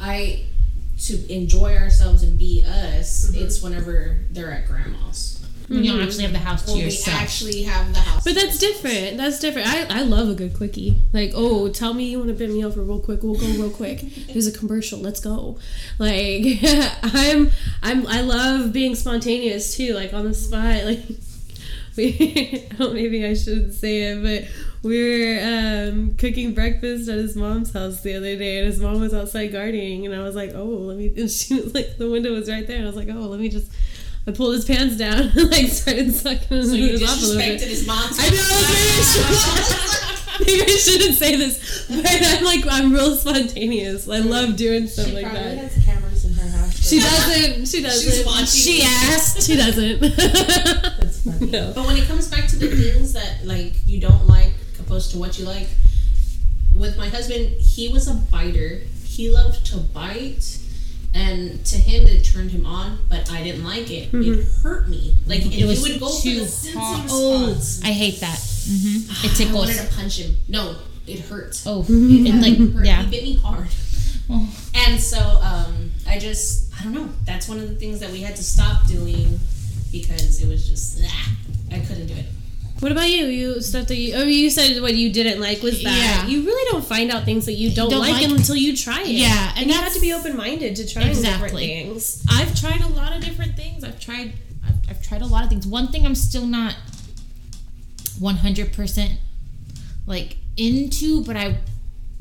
I 0.00 0.44
to 1.02 1.32
enjoy 1.32 1.76
ourselves 1.76 2.22
and 2.22 2.38
be 2.38 2.64
us. 2.66 3.26
Mm-hmm. 3.30 3.44
It's 3.44 3.62
whenever 3.62 4.18
they're 4.30 4.52
at 4.52 4.66
grandma's. 4.66 5.41
When 5.68 5.84
you 5.84 5.92
don't 5.92 6.02
actually 6.02 6.24
have 6.24 6.32
the 6.32 6.38
house 6.38 6.64
to 6.66 6.72
When 6.72 6.86
we 6.86 6.98
actually 7.08 7.62
have 7.62 7.92
the 7.92 8.00
house. 8.00 8.24
but 8.24 8.34
that's 8.34 8.58
different. 8.58 9.16
That's 9.16 9.38
different. 9.38 9.68
I, 9.68 10.00
I 10.00 10.02
love 10.02 10.28
a 10.28 10.34
good 10.34 10.54
quickie. 10.54 10.98
Like, 11.12 11.32
oh, 11.34 11.68
tell 11.68 11.94
me 11.94 12.04
you 12.10 12.18
want 12.18 12.28
to 12.28 12.34
bid 12.34 12.50
me 12.50 12.64
over 12.64 12.82
real 12.82 12.98
quick. 13.00 13.22
We'll 13.22 13.34
go 13.34 13.46
real 13.46 13.70
quick. 13.70 14.00
There's 14.32 14.46
a 14.46 14.52
commercial. 14.52 14.98
Let's 14.98 15.20
go. 15.20 15.58
Like, 15.98 16.58
I'm 17.02 17.50
I'm 17.82 18.06
I 18.06 18.20
love 18.22 18.72
being 18.72 18.94
spontaneous 18.94 19.76
too. 19.76 19.94
Like 19.94 20.12
on 20.12 20.24
the 20.24 20.34
spot. 20.34 20.62
Like, 20.84 21.00
we 21.96 22.66
oh 22.80 22.92
maybe 22.94 23.24
I 23.26 23.34
shouldn't 23.34 23.74
say 23.74 24.02
it, 24.04 24.22
but 24.22 24.50
we 24.82 24.98
were 24.98 25.40
um, 25.42 26.14
cooking 26.14 26.54
breakfast 26.54 27.08
at 27.08 27.18
his 27.18 27.36
mom's 27.36 27.72
house 27.72 28.00
the 28.00 28.14
other 28.14 28.36
day, 28.36 28.58
and 28.58 28.66
his 28.66 28.80
mom 28.80 29.00
was 29.00 29.12
outside 29.14 29.52
gardening, 29.52 30.06
and 30.06 30.14
I 30.14 30.20
was 30.20 30.34
like, 30.34 30.52
oh, 30.54 30.64
let 30.64 30.96
me. 30.96 31.12
And 31.16 31.30
she 31.30 31.54
was 31.60 31.74
like, 31.74 31.98
the 31.98 32.10
window 32.10 32.32
was 32.32 32.48
right 32.48 32.66
there, 32.66 32.76
and 32.76 32.86
I 32.86 32.88
was 32.88 32.96
like, 32.96 33.08
oh, 33.10 33.26
let 33.28 33.38
me 33.40 33.48
just. 33.48 33.70
I 34.26 34.30
pulled 34.30 34.54
his 34.54 34.64
pants 34.64 34.96
down 34.96 35.18
and 35.36 35.50
like 35.50 35.66
started 35.66 36.12
sucking 36.14 36.48
his 36.48 36.70
so 36.70 36.76
you 36.76 36.94
off 37.06 37.22
a 37.22 37.26
little 37.26 37.36
bit. 37.38 37.60
disrespected 37.60 37.68
his 37.68 37.86
mom's. 37.86 38.18
I 38.20 38.28
know. 38.28 38.36
Maybe 38.68 38.90
I, 39.00 39.02
should, 39.02 40.46
maybe 40.46 40.62
I 40.62 40.76
shouldn't 40.76 41.14
say 41.18 41.36
this, 41.36 41.86
but 41.88 42.06
I'm 42.06 42.44
like 42.44 42.64
I'm 42.70 42.92
real 42.92 43.16
spontaneous. 43.16 44.08
I 44.08 44.18
love 44.18 44.56
doing 44.56 44.86
stuff 44.86 45.06
she 45.06 45.12
like 45.12 45.24
probably 45.24 45.40
that. 45.56 45.58
has 45.72 45.84
cameras 45.84 46.24
in 46.24 46.32
her 46.34 46.48
house. 46.56 46.88
She 46.88 47.00
doesn't. 47.00 47.66
She 47.68 47.82
doesn't. 47.82 48.26
watching. 48.26 48.46
She 48.46 48.82
asked. 48.84 49.42
She 49.42 49.56
doesn't. 49.56 50.00
That's 50.16 51.24
funny. 51.24 51.50
no. 51.50 51.72
But 51.74 51.86
when 51.86 51.96
it 51.96 52.04
comes 52.06 52.28
back 52.28 52.46
to 52.48 52.56
the 52.56 52.68
things 52.68 53.12
that 53.14 53.44
like 53.44 53.72
you 53.86 54.00
don't 54.00 54.26
like 54.28 54.52
opposed 54.78 55.10
to 55.12 55.18
what 55.18 55.38
you 55.38 55.44
like, 55.46 55.68
with 56.76 56.96
my 56.96 57.08
husband, 57.08 57.48
he 57.60 57.88
was 57.92 58.06
a 58.08 58.14
biter. 58.14 58.82
He 59.04 59.30
loved 59.30 59.66
to 59.66 59.76
bite, 59.78 60.58
and 61.14 61.64
to 61.66 61.76
him 61.76 62.06
it 62.06 62.24
turned 62.24 62.50
him 62.50 62.64
on. 62.66 62.98
But 63.08 63.30
I 63.30 63.42
didn't 63.42 63.64
like 63.64 63.90
it. 63.90 64.10
It 64.12 64.46
hurt 64.62 64.88
me. 64.88 65.16
Like 65.26 65.40
It 65.46 65.66
was 65.66 65.82
would 65.82 66.00
go 66.00 66.08
for 66.08 66.22
too 66.22 66.40
the 66.40 66.46
sensitive 66.46 66.80
hot. 66.80 67.08
spots. 67.08 67.82
I 67.84 67.88
hate 67.92 68.20
that. 68.20 68.38
mm-hmm. 68.38 69.26
It 69.26 69.30
I 69.32 69.34
tickles. 69.34 69.54
wanted 69.68 69.76
to 69.88 69.94
punch 69.94 70.18
him. 70.18 70.36
No, 70.48 70.76
it 71.06 71.20
hurt. 71.20 71.60
Oh, 71.66 71.82
It 71.88 72.26
it 72.28 72.34
like 72.42 72.74
hurt. 72.74 72.84
yeah. 72.86 73.02
He 73.02 73.10
bit 73.10 73.22
me 73.24 73.36
hard. 73.36 73.68
Oh. 74.30 74.48
And 74.74 75.00
so 75.00 75.18
um, 75.42 75.90
I 76.06 76.18
just, 76.18 76.72
I 76.78 76.84
don't 76.84 76.94
know. 76.94 77.08
That's 77.26 77.48
one 77.48 77.58
of 77.58 77.68
the 77.68 77.74
things 77.74 78.00
that 78.00 78.10
we 78.10 78.20
had 78.20 78.36
to 78.36 78.42
stop 78.44 78.86
doing 78.86 79.38
because 79.90 80.42
it 80.42 80.48
was 80.48 80.66
just, 80.68 81.00
ah, 81.04 81.32
I 81.70 81.80
couldn't 81.80 82.06
do 82.06 82.14
it. 82.14 82.26
What 82.82 82.90
about 82.90 83.08
you? 83.08 83.26
You 83.26 83.60
stuff 83.60 83.86
that 83.86 83.96
you. 83.96 84.12
Oh, 84.16 84.24
you 84.24 84.50
said 84.50 84.82
what 84.82 84.96
you 84.96 85.12
didn't 85.12 85.40
like 85.40 85.62
was 85.62 85.80
that 85.84 85.96
Yeah. 85.96 86.26
you 86.26 86.44
really 86.44 86.68
don't 86.72 86.84
find 86.84 87.12
out 87.12 87.24
things 87.24 87.46
that 87.46 87.52
you 87.52 87.70
don't, 87.70 87.88
Don't 87.90 88.00
like, 88.00 88.14
like- 88.14 88.28
until 88.28 88.56
you 88.56 88.76
try 88.76 89.02
it. 89.02 89.06
Yeah, 89.06 89.50
and, 89.50 89.58
and 89.60 89.66
you 89.70 89.76
have 89.76 89.94
to 89.94 90.00
be 90.00 90.12
open 90.12 90.36
minded 90.36 90.74
to 90.74 90.88
trying 90.92 91.14
different 91.22 91.54
things. 91.54 92.24
I've 92.28 92.58
tried 92.60 92.80
a 92.80 92.88
lot 92.88 93.14
of 93.16 93.24
different 93.24 93.54
things. 93.54 93.84
I've 93.84 94.00
tried 94.00 94.32
I've, 94.66 94.90
I've 94.90 95.02
tried 95.02 95.22
a 95.22 95.26
lot 95.26 95.44
of 95.44 95.48
things. 95.48 95.64
One 95.64 95.92
thing 95.92 96.04
I'm 96.04 96.16
still 96.16 96.44
not 96.44 96.74
100% 98.20 99.16
like 100.06 100.36
into, 100.56 101.22
but 101.24 101.36
I 101.36 101.58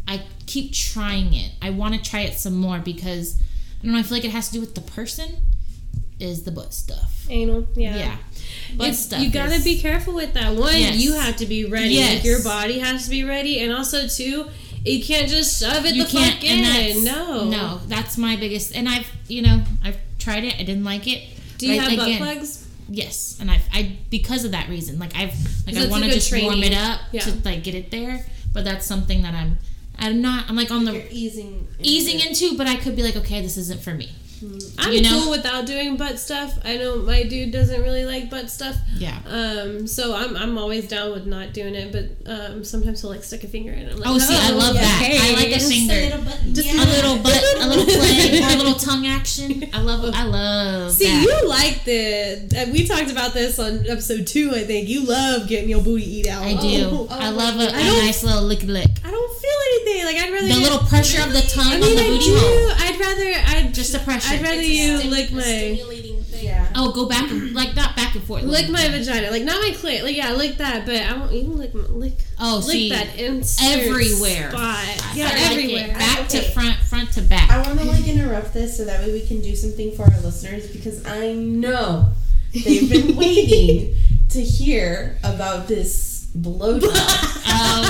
I 0.08 0.22
keep 0.46 0.74
trying 0.74 1.34
it. 1.34 1.54
I 1.60 1.72
want 1.72 1.96
to 1.96 2.08
try 2.08 2.20
it 2.22 2.36
some 2.36 2.56
more 2.56 2.78
because 2.78 3.42
I 3.80 3.86
don't 3.86 3.94
know, 3.94 4.00
I 4.00 4.04
feel 4.04 4.18
like 4.18 4.26
it 4.26 4.32
has 4.32 4.48
to 4.50 4.54
do 4.54 4.60
with 4.60 4.76
the 4.76 4.82
person. 4.82 5.38
is 6.20 6.44
the 6.44 6.52
butt 6.52 6.72
stuff. 6.72 7.26
Anal, 7.32 7.68
yeah. 7.76 7.96
Yeah. 7.98 8.18
Butt 8.76 8.88
It's- 8.88 9.04
stuff. 9.04 9.22
you 9.22 9.30
gotta 9.30 9.56
is- 9.56 9.64
be 9.64 9.78
careful 9.80 10.14
with 10.14 10.34
that. 10.34 10.56
One, 10.56 10.74
Yes. 10.78 10.98
you 10.98 11.14
have 11.14 11.38
to 11.38 11.46
be 11.46 11.66
ready. 11.66 11.96
Yes. 11.96 12.16
Like 12.16 12.24
your 12.26 12.44
body 12.44 12.80
has 12.80 13.04
to 13.06 13.10
be 13.10 13.24
ready, 13.24 13.60
and 13.60 13.72
also 13.74 14.08
two, 14.08 14.48
you 14.86 15.04
can't 15.04 15.30
just 15.30 15.60
shove 15.62 15.86
it 15.86 15.94
you 15.96 16.04
the 16.04 16.10
fuck 16.10 16.44
in. 16.44 17.04
No, 17.04 17.50
no 17.50 17.80
that's 17.88 18.18
my 18.18 18.36
biggest 18.36 18.76
and 18.76 18.90
i've 18.90 19.06
you 19.28 19.44
know 19.44 19.62
i've 19.84 19.98
tried 20.18 20.44
it 20.44 20.56
i 20.56 20.64
didn't 20.64 20.84
like 20.84 21.06
it 21.08 21.22
Do 21.60 21.68
you 21.68 21.80
have 21.80 21.96
butt 21.96 22.18
plugs? 22.18 22.66
yes 22.90 23.38
and 23.40 23.52
i've 23.52 23.62
i 23.74 23.92
because 24.10 24.44
of 24.44 24.52
that 24.54 24.68
reason 24.70 24.98
like 24.98 25.16
i've 25.16 25.36
like 25.68 25.76
So 25.76 25.84
i 25.84 25.88
want 25.88 26.04
to 26.06 26.10
just 26.10 26.32
warm 26.34 26.64
it 26.64 26.74
up 26.74 27.00
Yeah. 27.12 27.22
to 27.22 27.34
like 27.46 27.64
get 27.64 27.76
it 27.76 27.92
there 27.92 28.26
but 28.54 28.64
that's 28.66 28.88
something 28.88 29.22
that 29.22 29.36
i'm 29.36 29.60
i'm 30.00 30.20
not 30.20 30.50
i'm 30.50 30.56
like 30.56 30.72
on 30.72 30.84
You're 30.84 30.94
the 30.94 31.14
easing. 31.16 31.68
easing 31.84 32.20
into 32.20 32.58
but 32.58 32.66
i 32.66 32.76
could 32.76 32.96
be 32.96 33.04
like 33.04 33.16
okay 33.18 33.40
this 33.40 33.58
isn't 33.58 33.82
for 33.84 33.94
me 33.94 34.10
I'm 34.80 34.92
You 34.94 35.02
know? 35.04 35.22
cool 35.24 35.32
without 35.32 35.66
doing 35.66 35.98
butt 35.98 36.18
stuff. 36.20 36.58
I 36.66 36.78
know 36.78 36.98
my 36.98 37.24
dude 37.24 37.52
doesn't 37.52 37.82
really 37.82 38.06
like 38.06 38.30
butt 38.30 38.50
stuff. 38.50 38.76
yeah 38.96 39.20
Um, 39.28 39.88
so 39.88 40.16
I'm 40.16 40.36
I'm 40.36 40.58
always 40.58 40.88
down 40.88 41.12
with 41.12 41.26
not 41.28 41.54
doing 41.54 41.76
it, 41.76 41.92
but 41.92 42.06
um, 42.32 42.64
sometimes 42.64 43.02
he'll 43.02 43.10
like 43.12 43.24
stick 43.24 43.44
a 43.44 43.48
finger 43.48 43.72
in. 43.72 43.80
it. 43.88 43.94
I'm 43.94 44.00
like, 44.00 44.10
oh 44.10 44.18
see 44.18 44.36
i 44.36 44.50
love 44.52 44.74
that 44.74 45.02
i 45.04 45.34
like 45.34 45.52
a 45.52 45.56
okay. 45.56 45.60
finger 45.60 46.54
Just 46.54 46.70
a 46.74 46.86
little 46.96 47.18
butt 47.22 47.44
a 47.60 47.68
little 47.68 47.86
play 48.00 48.42
or 48.42 48.54
a 48.54 48.58
little 48.58 48.74
tongue 48.80 49.06
action 49.08 49.64
i 49.74 49.82
love 49.82 50.10
i 50.16 50.24
love 50.24 50.92
See, 50.92 51.06
that. 51.06 51.22
you 51.24 51.48
like 51.50 51.84
the. 51.84 52.50
uh, 52.58 52.72
We 52.72 52.88
talked 52.88 53.12
about 53.12 53.34
this 53.34 53.60
on 53.60 53.86
episode 53.88 54.26
two, 54.28 54.52
I 54.54 54.64
think. 54.64 54.88
You 54.90 55.02
love 55.06 55.48
getting 55.48 55.70
your 55.70 55.82
booty 55.84 56.06
eat 56.20 56.28
out. 56.28 56.44
i 56.44 56.54
do 56.56 56.88
Oh, 56.92 57.08
i 57.10 57.30
love 57.30 57.56
a, 57.60 57.68
a 57.68 57.72
don't- 57.72 58.06
nice 58.06 58.24
little 58.24 58.44
lick 58.44 58.64
lick 58.64 58.90
I 59.06 59.12
don't 59.12 59.34
feel 59.42 59.60
anything. 59.72 60.06
Like 60.06 60.18
I'd 60.18 60.32
rather 60.34 60.48
the 60.48 60.54
get- 60.54 60.64
little 60.64 60.80
pressure 60.88 61.22
of 61.24 61.34
the 61.34 61.42
tongue 61.42 61.72
I 61.72 61.76
on 61.76 61.82
mean, 61.82 61.96
the 61.96 62.04
I 62.04 62.08
booty 62.08 62.26
do. 62.26 62.38
hole 62.38 62.72
I'd 62.78 63.00
rather. 63.00 63.58
I'd 63.68 63.74
Just 63.74 63.92
the 63.94 64.00
pressure. 64.00 64.34
I'd 64.34 64.42
rather 64.42 64.60
It's 64.62 64.70
you 64.70 64.98
stim- 65.00 65.12
lick 65.12 65.32
my 65.32 65.42
stimulating 65.42 66.24
thing. 66.24 66.46
Yeah. 66.46 66.68
Oh, 66.76 66.92
go 66.92 67.08
back, 67.08 67.30
and- 67.30 67.54
like 67.54 67.76
not 67.76 67.96
back 67.96 68.16
and 68.16 68.24
forth. 68.24 68.44
lick 68.44 68.68
my 68.70 68.88
vagina. 68.90 69.30
Like 69.32 69.44
not 69.44 69.62
my 69.62 69.70
clit. 69.72 70.04
Like 70.04 70.16
yeah, 70.18 70.32
lick 70.34 70.58
that. 70.58 70.86
But 70.86 70.96
I 70.96 71.14
won't 71.18 71.32
even 71.34 71.58
lick 71.58 71.74
my, 71.76 71.82
lick. 71.84 72.18
Oh, 72.40 72.58
lick 72.66 72.72
see, 72.72 72.90
that 72.90 73.16
insert 73.20 73.78
everywhere. 73.80 74.50
spot. 74.50 74.64
I 74.64 75.12
Yeah, 75.16 75.26
like 75.26 75.36
it. 75.36 75.52
everywhere. 75.52 75.88
Back 75.98 76.28
to 76.30 76.40
Okay. 76.40 76.50
front, 76.52 76.76
front 76.78 77.12
to 77.14 77.22
back. 77.22 77.50
I 77.52 77.62
want 77.62 77.80
to 77.80 77.86
like 77.86 78.08
interrupt 78.08 78.54
this 78.54 78.78
so 78.78 78.86
that 78.86 79.02
way 79.02 79.12
we 79.12 79.26
can 79.26 79.42
do 79.42 79.56
something 79.56 79.92
for 79.96 80.04
our 80.04 80.20
listeners 80.22 80.68
because 80.68 81.06
I 81.06 81.34
know 81.34 82.12
they've 82.54 82.90
been 82.90 83.16
waiting 83.24 83.96
to 84.30 84.42
hear 84.42 85.18
about 85.24 85.68
this 85.68 86.28
blowjob. 86.38 87.31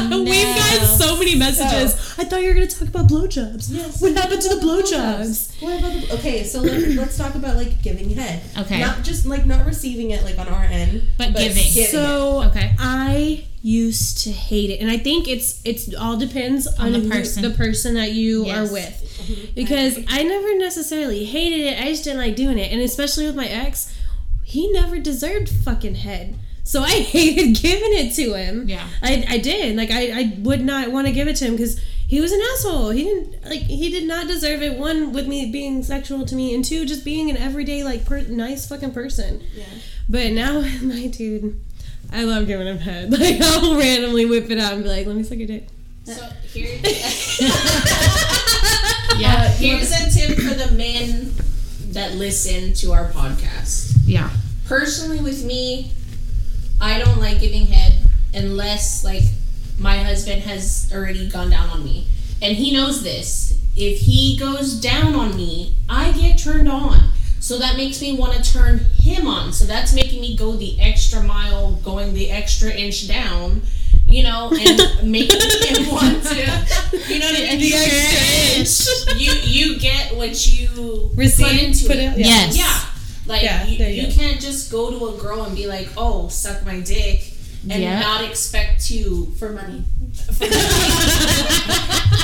No. 0.09 0.23
We've 0.23 0.55
got 0.55 0.85
so 0.99 1.17
many 1.17 1.35
messages. 1.35 1.93
I 2.19 2.23
thought 2.25 2.41
you 2.41 2.47
were 2.49 2.53
gonna 2.53 2.67
talk 2.67 2.87
about 2.87 3.07
blowjobs. 3.07 3.67
Yes. 3.71 4.01
What 4.01 4.13
happened 4.15 4.41
to 4.41 4.49
the 4.49 4.61
blowjobs? 4.61 5.61
What 5.61 5.79
about 5.79 5.93
the, 5.93 6.13
okay, 6.15 6.43
so 6.43 6.59
let, 6.61 6.81
let's 7.01 7.17
talk 7.17 7.35
about 7.35 7.55
like 7.55 7.81
giving 7.81 8.09
head. 8.11 8.41
Okay. 8.57 8.79
Not 8.79 9.03
just 9.03 9.25
like 9.25 9.45
not 9.45 9.65
receiving 9.65 10.11
it 10.11 10.23
like 10.23 10.37
on 10.39 10.47
our 10.47 10.63
end, 10.63 11.03
But 11.17 11.35
giving. 11.35 11.63
So 11.63 12.43
Okay. 12.43 12.75
I 12.79 13.45
used 13.63 14.23
to 14.23 14.31
hate 14.31 14.69
it, 14.71 14.79
and 14.81 14.89
I 14.89 14.97
think 14.97 15.27
it's 15.27 15.61
it's 15.63 15.93
all 15.95 16.17
depends 16.17 16.67
on, 16.67 16.93
the 16.93 16.99
who- 16.99 17.09
person. 17.09 17.43
the 17.43 17.51
person 17.51 17.93
that 17.95 18.11
you 18.11 18.45
Yes. 18.45 18.57
are 18.69 18.73
with, 18.73 19.17
mm-hmm. 19.21 19.53
because 19.55 19.99
I 20.07 20.23
never 20.23 20.57
necessarily 20.57 21.25
hated 21.25 21.61
it. 21.61 21.79
I 21.79 21.85
just 21.85 22.03
didn't 22.03 22.19
like 22.19 22.35
doing 22.35 22.57
it, 22.57 22.71
and 22.71 22.81
especially 22.81 23.25
with 23.27 23.35
my 23.35 23.45
ex, 23.47 23.93
he 24.43 24.71
never 24.71 24.99
deserved 24.99 25.47
fucking 25.49 25.95
head. 25.95 26.37
So 26.71 26.81
I 26.81 26.89
hated 27.15 27.61
giving 27.61 27.91
it 27.91 28.13
to 28.15 28.33
him. 28.33 28.69
Yeah. 28.69 28.87
I, 29.01 29.25
I 29.27 29.37
did. 29.39 29.75
Like 29.75 29.91
I, 29.91 30.03
I 30.21 30.33
would 30.39 30.63
not 30.63 30.89
want 30.89 31.05
to 31.05 31.11
give 31.11 31.27
it 31.27 31.35
to 31.35 31.43
him 31.45 31.57
because 31.57 31.77
he 32.07 32.21
was 32.21 32.31
an 32.31 32.39
asshole. 32.53 32.91
He 32.91 33.03
didn't 33.03 33.43
like 33.43 33.59
he 33.63 33.89
did 33.89 34.05
not 34.07 34.27
deserve 34.27 34.61
it. 34.61 34.79
One 34.79 35.11
with 35.11 35.27
me 35.27 35.51
being 35.51 35.83
sexual 35.83 36.25
to 36.25 36.33
me, 36.33 36.55
and 36.55 36.63
two 36.63 36.85
just 36.85 37.03
being 37.03 37.29
an 37.29 37.35
everyday 37.35 37.83
like 37.83 38.05
per- 38.05 38.21
nice 38.21 38.69
fucking 38.69 38.93
person. 38.93 39.43
Yeah. 39.53 39.65
But 40.07 40.31
now 40.31 40.61
my 40.81 41.07
dude, 41.07 41.59
I 42.09 42.23
love 42.23 42.47
giving 42.47 42.67
him 42.67 42.77
head. 42.77 43.11
Like 43.19 43.41
I'll 43.41 43.77
randomly 43.77 44.25
whip 44.25 44.49
it 44.49 44.57
out 44.57 44.71
and 44.71 44.83
be 44.83 44.87
like, 44.89 45.05
"Let 45.05 45.17
me 45.17 45.23
suck 45.23 45.39
your 45.39 45.47
dick." 45.47 45.67
So 46.05 46.13
here, 46.53 46.79
Yeah. 49.19 49.49
here's 49.49 49.91
a 49.91 50.09
tip 50.09 50.37
for 50.37 50.53
the 50.53 50.71
men 50.73 51.33
that 51.91 52.13
listen 52.15 52.73
to 52.75 52.93
our 52.93 53.09
podcast. 53.11 53.97
Yeah. 54.05 54.29
Personally, 54.67 55.19
with 55.19 55.43
me, 55.43 55.91
I 56.81 56.99
don't 56.99 57.19
like 57.19 57.39
giving 57.39 57.67
head 57.67 57.93
unless 58.33 59.03
like 59.03 59.23
my 59.79 59.97
husband 59.97 60.41
has 60.43 60.91
already 60.93 61.29
gone 61.29 61.49
down 61.51 61.69
on 61.69 61.83
me, 61.85 62.07
and 62.41 62.55
he 62.57 62.73
knows 62.73 63.03
this. 63.03 63.57
If 63.75 63.99
he 63.99 64.35
goes 64.37 64.73
down 64.81 65.15
on 65.15 65.35
me, 65.37 65.75
I 65.87 66.11
get 66.11 66.37
turned 66.37 66.67
on. 66.69 66.99
So 67.39 67.57
that 67.57 67.75
makes 67.77 68.01
me 68.01 68.15
want 68.17 68.33
to 68.33 68.53
turn 68.53 68.79
him 69.01 69.25
on. 69.27 69.51
So 69.53 69.65
that's 69.65 69.93
making 69.95 70.21
me 70.21 70.35
go 70.35 70.55
the 70.55 70.79
extra 70.79 71.23
mile, 71.23 71.73
going 71.83 72.13
the 72.13 72.29
extra 72.29 72.69
inch 72.71 73.07
down, 73.07 73.61
you 74.05 74.21
know, 74.23 74.51
and 74.51 75.09
making 75.11 75.39
him 75.39 75.89
want 75.91 76.21
to, 76.23 76.35
you 77.07 77.19
know 77.19 77.25
what 77.25 77.39
I 77.39 77.55
mean? 77.57 77.61
You 79.17 79.31
you 79.43 79.79
get 79.79 80.15
what 80.15 80.47
you 80.47 81.09
Receive, 81.15 81.47
put 81.47 81.55
into 81.63 81.87
put 81.87 81.95
it. 81.97 82.05
out- 82.09 82.17
Yes. 82.19 82.57
Yeah. 82.57 82.79
Like 83.31 83.43
Yeah, 83.43 83.65
you, 83.65 83.77
you 83.85 84.03
you 84.07 84.13
can't 84.13 84.39
just 84.41 84.71
go 84.71 84.91
to 84.91 85.15
a 85.15 85.17
girl 85.21 85.43
and 85.43 85.55
be 85.55 85.65
like, 85.67 85.87
"Oh, 85.97 86.27
suck 86.27 86.65
my 86.65 86.79
dick," 86.81 87.33
and 87.69 87.81
Yeah. 87.81 87.99
not 87.99 88.23
expect 88.23 88.85
to 88.87 89.25
for 89.39 89.49
money. 89.51 89.83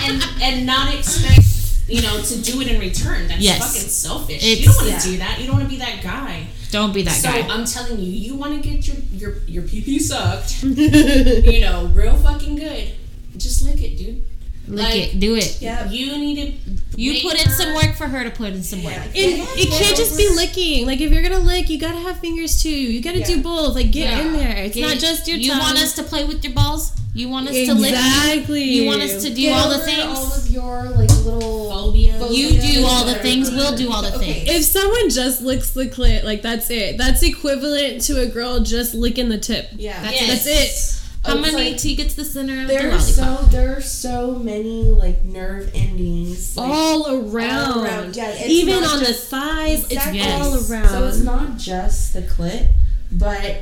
and 0.03 0.23
and 0.41 0.65
not 0.65 0.93
expect 0.93 1.41
you 1.87 2.01
know 2.01 2.21
to 2.21 2.41
do 2.41 2.59
it 2.61 2.67
in 2.67 2.79
return. 2.79 3.27
That's 3.27 3.41
Yes. 3.41 3.59
fucking 3.59 3.89
selfish. 3.89 4.43
It's- 4.43 4.59
you 4.59 4.65
don't 4.65 4.75
want 4.75 4.87
to 4.87 4.93
yeah. 4.93 5.11
do 5.13 5.17
that. 5.19 5.39
You 5.39 5.47
don't 5.47 5.55
want 5.55 5.65
to 5.65 5.69
be 5.69 5.77
that 5.79 6.01
guy. 6.03 6.47
Don't 6.71 6.93
be 6.93 7.01
that 7.03 7.11
so 7.15 7.31
guy. 7.31 7.47
I'm 7.47 7.65
telling 7.65 7.97
you, 7.99 8.11
you 8.11 8.35
want 8.35 8.61
to 8.61 8.69
get 8.69 8.85
your 8.87 8.97
your 9.13 9.37
your 9.47 9.63
pee 9.63 9.81
pee 9.81 9.99
sucked, 9.99 10.61
you 10.63 11.61
know, 11.61 11.85
real 11.93 12.15
fucking 12.17 12.57
good. 12.57 12.91
Just 13.37 13.63
lick 13.63 13.81
it, 13.81 13.97
dude. 13.97 14.23
Lick 14.67 14.83
like- 14.85 15.13
it. 15.15 15.19
Do 15.19 15.35
it. 15.35 15.61
Yeah. 15.61 15.89
You 15.89 16.17
need 16.17 16.35
to. 16.35 17.01
You 17.01 17.21
put 17.21 17.39
in 17.39 17.45
her- 17.47 17.51
some 17.53 17.73
work 17.75 17.95
for 17.95 18.07
her 18.07 18.23
to 18.23 18.31
put 18.31 18.53
in 18.53 18.63
some 18.63 18.83
work. 18.83 18.95
It, 19.13 19.39
it 19.57 19.69
can't 19.69 19.95
just 19.95 20.17
be 20.17 20.27
licking. 20.29 20.85
Like 20.87 20.99
if 20.99 21.11
you're 21.11 21.21
gonna 21.21 21.39
lick, 21.39 21.69
you 21.69 21.79
gotta 21.79 21.99
have 21.99 22.19
fingers 22.19 22.61
too. 22.61 22.69
You 22.69 23.01
gotta 23.01 23.23
do 23.23 23.35
Yeah. 23.37 23.41
both. 23.41 23.75
Like 23.75 23.91
get 23.91 24.09
Yeah. 24.09 24.21
in 24.21 24.33
there. 24.33 24.57
It's 24.57 24.75
Get- 24.75 24.87
not 24.89 24.97
just 24.97 25.27
your 25.27 25.37
You 25.37 25.51
tongue. 25.51 25.59
want 25.59 25.77
us 25.77 25.93
to 25.93 26.03
play 26.03 26.23
with 26.25 26.43
your 26.43 26.53
balls? 26.53 26.91
You 27.13 27.29
want 27.29 27.47
us 27.49 27.55
to 27.55 27.73
lick? 27.73 27.91
you? 27.91 27.97
exactly. 27.97 28.63
You 28.63 28.85
want 28.85 29.01
us 29.01 29.23
to 29.23 29.29
do 29.29 29.35
Get 29.41 29.57
all 29.59 29.69
the 29.69 29.79
things? 29.79 30.03
All 30.17 30.33
of 30.33 30.49
your 30.49 30.83
like 30.95 31.09
little 31.23 31.71
Phobia. 31.71 32.27
You 32.29 32.49
do 32.59 32.85
all 32.85 33.05
the 33.05 33.15
things, 33.15 33.49
we'll 33.51 33.75
do 33.75 33.91
all 33.91 34.01
the 34.01 34.13
Okay. 34.15 34.43
things. 34.45 34.49
If 34.49 34.63
someone 34.65 35.09
just 35.09 35.41
licks 35.41 35.69
the 35.71 35.85
clit, 35.85 36.23
like 36.23 36.41
that's 36.41 36.69
it. 36.69 36.97
That's 36.97 37.23
equivalent 37.23 38.01
to 38.03 38.19
a 38.21 38.25
girl 38.27 38.59
just 38.59 38.93
licking 38.93 39.29
the 39.29 39.37
tip. 39.37 39.69
Yeah. 39.77 40.01
That's 40.03 40.21
Yes. 40.21 40.43
That's 40.45 40.47
it. 40.47 40.96
How 41.27 41.33
It's 41.37 41.51
many 41.51 41.71
like- 41.71 41.77
till 41.77 41.91
you 41.91 41.97
get 41.97 42.09
to 42.11 42.15
the 42.15 42.25
center 42.25 42.61
of 42.61 42.67
the 42.67 42.73
There 42.73 42.87
are 42.87 42.97
lollipop? 42.97 43.41
so 43.41 43.45
there 43.51 43.75
are 43.77 43.81
so 43.81 44.39
many 44.39 44.83
like 44.83 45.23
nerve 45.25 45.69
endings. 45.75 46.55
Like, 46.55 46.69
all 46.69 47.07
around. 47.19 47.71
all 47.73 47.83
around. 47.83 48.15
Yeah, 48.15 48.33
Even 48.47 48.83
on 48.83 48.99
the 48.99 49.05
just- 49.07 49.27
thighs, 49.27 49.83
Exactly. 49.85 50.19
it's 50.21 50.27
all 50.45 50.55
around. 50.71 50.89
So 50.89 51.07
it's 51.07 51.17
not 51.19 51.57
just 51.57 52.13
the 52.13 52.21
clit, 52.21 52.69
but 53.11 53.57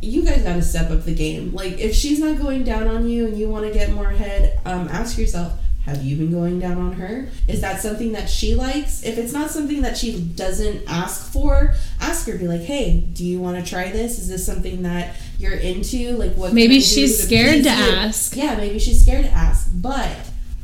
you 0.00 0.22
guys 0.22 0.42
got 0.42 0.54
to 0.54 0.62
step 0.62 0.90
up 0.90 1.04
the 1.04 1.14
game. 1.14 1.52
Like 1.54 1.80
if 1.80 1.94
she's 1.94 2.18
not 2.20 2.38
going 2.40 2.62
down 2.64 2.86
on 2.88 3.08
you 3.08 3.26
and 3.26 3.36
you 3.38 3.48
want 3.48 3.66
to 3.66 3.72
get 3.72 3.90
more 3.92 4.10
head, 4.10 4.58
um, 4.64 4.88
ask 4.90 5.18
yourself. 5.18 5.52
Have 5.86 6.02
you 6.02 6.16
been 6.16 6.30
going 6.32 6.58
down 6.60 6.78
on 6.78 6.92
her? 6.94 7.28
Is 7.46 7.60
that 7.60 7.82
something 7.82 8.12
that 8.12 8.30
she 8.30 8.54
likes? 8.54 9.02
If 9.02 9.18
it's 9.18 9.34
not 9.34 9.50
something 9.50 9.82
that 9.82 9.98
she 9.98 10.18
doesn't 10.18 10.80
ask 10.88 11.30
for, 11.30 11.74
ask 12.00 12.26
her. 12.26 12.38
Be 12.38 12.48
like, 12.48 12.62
"Hey, 12.62 13.00
do 13.12 13.22
you 13.22 13.38
want 13.38 13.62
to 13.62 13.70
try 13.70 13.92
this? 13.92 14.18
Is 14.18 14.28
this 14.28 14.46
something 14.46 14.82
that 14.84 15.14
you're 15.38 15.52
into? 15.52 16.16
Like, 16.16 16.32
what? 16.34 16.52
Maybe 16.52 16.80
she's 16.80 17.16
to 17.18 17.26
scared 17.26 17.62
please 17.62 17.64
to 17.64 17.70
you?" 17.70 17.92
ask. 17.96 18.36
Yeah, 18.36 18.56
maybe 18.56 18.78
she's 18.78 19.02
scared 19.02 19.24
to 19.24 19.30
ask, 19.30 19.68
but 19.74 20.10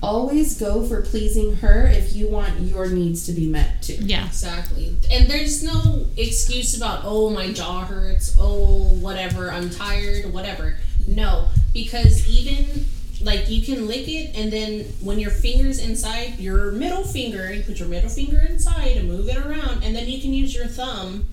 always 0.03 0.59
go 0.59 0.87
for 0.87 1.03
pleasing 1.03 1.57
her 1.57 1.87
if 1.87 2.14
you 2.14 2.27
want 2.29 2.59
your 2.61 2.89
needs 2.89 3.27
to 3.27 3.33
be 3.33 3.47
met 3.47 3.83
too. 3.83 3.99
Yeah. 4.01 4.27
Exactly. 4.27 4.97
And 5.12 5.29
there's 5.29 5.62
no 5.62 6.07
excuse 6.16 6.77
about, 6.77 7.01
oh, 7.05 7.31
my 7.31 7.53
jaw 7.53 7.85
hurts, 7.85 8.35
oh, 8.39 8.95
whatever, 9.01 9.51
I'm 9.51 9.68
tired, 9.71 10.33
whatever. 10.33 10.77
No, 11.07 11.49
because 11.75 12.27
even 12.29 12.87
like 13.21 13.51
you 13.51 13.62
can 13.62 13.87
lick 13.87 14.09
it, 14.09 14.35
and 14.35 14.51
then 14.51 14.87
when 15.03 15.18
your 15.18 15.31
finger's 15.31 15.79
inside 15.79 16.39
your 16.39 16.71
middle 16.71 17.05
finger, 17.05 17.53
you 17.53 17.62
put 17.62 17.79
your 17.79 17.89
middle 17.89 18.09
finger 18.09 18.39
inside 18.49 18.97
and 18.97 19.09
move 19.09 19.29
it 19.29 19.37
around, 19.37 19.85
and 19.85 19.95
then 19.95 20.09
you 20.09 20.21
can 20.21 20.33
use 20.33 20.55
your 20.55 20.66
thumb. 20.66 21.27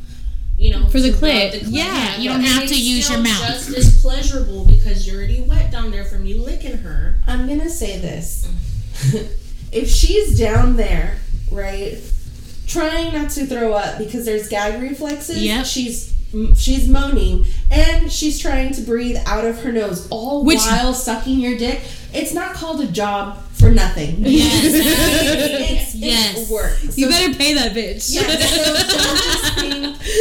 You 0.58 0.72
know, 0.72 0.88
For 0.88 1.00
the 1.00 1.10
to 1.10 1.14
rub 1.14 1.22
clit. 1.22 1.64
Yeah, 1.68 2.18
you 2.18 2.30
don't 2.30 2.42
have 2.42 2.68
to 2.68 2.76
use 2.80 3.06
still 3.06 3.18
your 3.18 3.24
mouth. 3.26 3.48
Just 3.48 3.70
as 3.78 4.02
pleasurable 4.02 4.66
because 4.66 5.06
you're 5.08 5.18
already 5.18 5.42
wet 5.42 5.72
down 5.72 5.92
there 5.92 6.04
from 6.06 6.26
you 6.26 6.42
licking 6.42 6.78
her. 6.78 7.20
I'm 7.28 7.48
gonna 7.48 7.70
say 7.70 8.00
this. 8.00 8.48
if 9.72 9.90
she's 9.90 10.38
down 10.40 10.76
there, 10.76 11.18
right, 11.52 11.98
trying 12.66 13.14
not 13.14 13.30
to 13.32 13.46
throw 13.46 13.74
up 13.74 14.00
because 14.00 14.26
there's 14.26 14.48
gag 14.50 14.82
reflexes, 14.82 15.44
Yep. 15.44 15.66
she's 15.66 16.14
she's 16.58 16.90
moaning 16.90 17.46
and 17.72 18.12
she's 18.12 18.38
trying 18.38 18.74
to 18.74 18.82
breathe 18.82 19.16
out 19.26 19.46
of 19.46 19.62
her 19.62 19.72
nose 19.72 20.08
all 20.10 20.44
Which- 20.44 20.58
while 20.58 20.94
sucking 20.94 21.40
your 21.40 21.58
dick. 21.58 21.82
It's 22.14 22.34
not 22.34 22.54
called 22.54 22.82
a 22.82 22.88
job 22.88 23.38
for 23.54 23.70
nothing. 23.70 24.18
Yes. 24.26 24.64
it's, 24.74 25.94
it's 25.94 25.96
Yes. 25.96 26.50
work. 26.50 26.78
you 26.98 27.08
better 27.10 27.34
pay 27.36 27.54
that 27.54 27.74
bitch. 27.74 28.14
yeah, 28.14 28.22
so 28.22 28.28
don't 28.28 29.18
just 29.18 29.44
think 29.56 29.57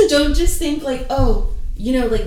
don't 0.08 0.34
just 0.34 0.58
think 0.58 0.82
like, 0.82 1.06
oh, 1.10 1.50
you 1.76 1.98
know, 1.98 2.06
like 2.06 2.24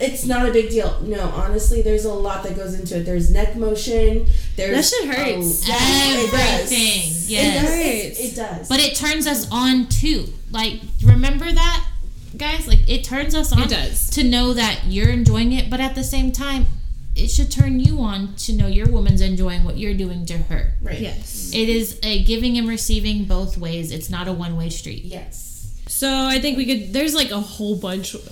it's 0.00 0.24
not 0.24 0.48
a 0.48 0.52
big 0.52 0.70
deal. 0.70 1.00
No, 1.02 1.20
honestly, 1.28 1.82
there's 1.82 2.04
a 2.04 2.12
lot 2.12 2.42
that 2.44 2.56
goes 2.56 2.74
into 2.78 2.98
it. 2.98 3.04
There's 3.04 3.30
neck 3.30 3.56
motion. 3.56 4.26
There's 4.56 4.76
That 4.76 4.84
shit 4.84 5.08
hurts. 5.08 5.64
Oh, 5.64 5.68
yeah, 5.68 6.22
it 6.24 6.30
does. 6.30 6.72
Everything. 6.72 7.36
It 7.38 7.52
does. 7.52 7.62
Hurts. 7.68 8.20
It, 8.20 8.24
it 8.24 8.36
does. 8.36 8.68
But 8.68 8.80
it 8.80 8.96
turns 8.96 9.26
us 9.26 9.48
on 9.52 9.86
too. 9.88 10.26
Like, 10.50 10.80
remember 11.04 11.50
that, 11.50 11.88
guys? 12.36 12.66
Like, 12.66 12.80
it 12.88 13.04
turns 13.04 13.34
us 13.34 13.52
on 13.52 13.62
It 13.62 13.70
does. 13.70 14.10
to 14.10 14.24
know 14.24 14.52
that 14.54 14.80
you're 14.86 15.10
enjoying 15.10 15.52
it, 15.52 15.70
but 15.70 15.80
at 15.80 15.94
the 15.94 16.04
same 16.04 16.32
time, 16.32 16.66
it 17.14 17.28
should 17.28 17.50
turn 17.52 17.78
you 17.78 18.00
on 18.00 18.34
to 18.36 18.54
know 18.54 18.66
your 18.66 18.88
woman's 18.88 19.20
enjoying 19.20 19.64
what 19.64 19.76
you're 19.76 19.94
doing 19.94 20.24
to 20.26 20.38
her. 20.38 20.72
right. 20.82 20.98
Yes. 20.98 21.52
It 21.54 21.68
is 21.68 22.00
a 22.02 22.24
giving 22.24 22.56
and 22.58 22.66
receiving 22.66 23.24
both 23.24 23.58
ways. 23.58 23.92
It's 23.92 24.08
not 24.08 24.26
a 24.28 24.32
one 24.32 24.56
way 24.56 24.70
street. 24.70 25.04
Yes. 25.04 25.51
So 25.86 26.08
I 26.26 26.38
think 26.40 26.56
we 26.56 26.66
could. 26.66 26.92
There's 26.92 27.14
like 27.14 27.30
a 27.30 27.40
whole 27.40 27.76
bunch 27.76 28.14
of 28.14 28.22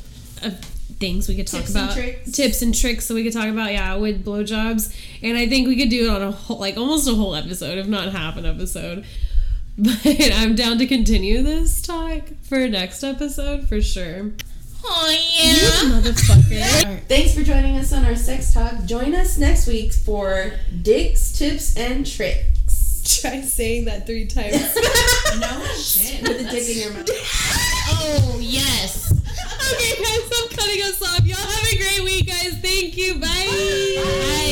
things 0.98 1.28
we 1.28 1.34
could 1.36 1.46
talk 1.46 1.60
Tips 1.62 1.74
and 1.74 1.84
about, 1.84 1.94
tricks. 1.96 2.32
tips 2.32 2.62
and 2.62 2.74
tricks 2.74 3.08
that 3.08 3.14
we 3.14 3.24
could 3.24 3.32
talk 3.32 3.48
about. 3.48 3.72
Yeah, 3.72 3.96
with 3.96 4.24
blowjobs, 4.24 4.94
and 5.22 5.36
I 5.36 5.48
think 5.48 5.66
we 5.68 5.76
could 5.76 5.88
do 5.90 6.06
it 6.06 6.10
on 6.10 6.22
a 6.22 6.30
whole, 6.30 6.58
like 6.58 6.76
almost 6.76 7.08
a 7.08 7.14
whole 7.14 7.34
episode, 7.34 7.78
if 7.78 7.86
not 7.86 8.12
half 8.12 8.36
an 8.36 8.46
episode. 8.46 9.04
But 9.78 9.96
I'm 10.34 10.54
down 10.56 10.76
to 10.78 10.86
continue 10.86 11.42
this 11.42 11.80
talk 11.80 12.22
for 12.42 12.68
next 12.68 13.02
episode 13.02 13.66
for 13.66 13.80
sure. 13.80 14.32
Oh, 14.84 15.10
You 15.10 15.52
yeah. 15.52 16.00
motherfucker. 16.00 17.00
Thanks 17.08 17.34
for 17.34 17.42
joining 17.42 17.78
us 17.78 17.90
on 17.92 18.04
our 18.04 18.16
sex 18.16 18.52
talk. 18.52 18.84
Join 18.84 19.14
us 19.14 19.38
next 19.38 19.66
week 19.66 19.92
for 19.94 20.52
dicks, 20.82 21.32
tips, 21.32 21.76
and 21.78 22.04
tricks. 22.06 22.44
Try 23.10 23.40
saying 23.40 23.86
that 23.86 24.06
three 24.06 24.26
times. 24.26 24.54
no 25.40 25.64
shit. 25.74 26.22
With 26.22 26.46
a 26.46 26.50
dick 26.50 26.68
in 26.68 26.78
your 26.78 26.92
mouth. 26.92 27.08
Oh, 27.92 28.38
yes. 28.40 29.12
okay, 29.12 30.02
guys, 30.02 30.30
I'm 30.38 30.48
cutting 30.50 30.82
us 30.82 31.02
off. 31.02 31.26
Y'all 31.26 31.36
have 31.36 31.72
a 31.72 31.76
great 31.76 32.04
week, 32.04 32.26
guys. 32.28 32.58
Thank 32.60 32.96
you. 32.96 33.18
Bye. 33.18 34.50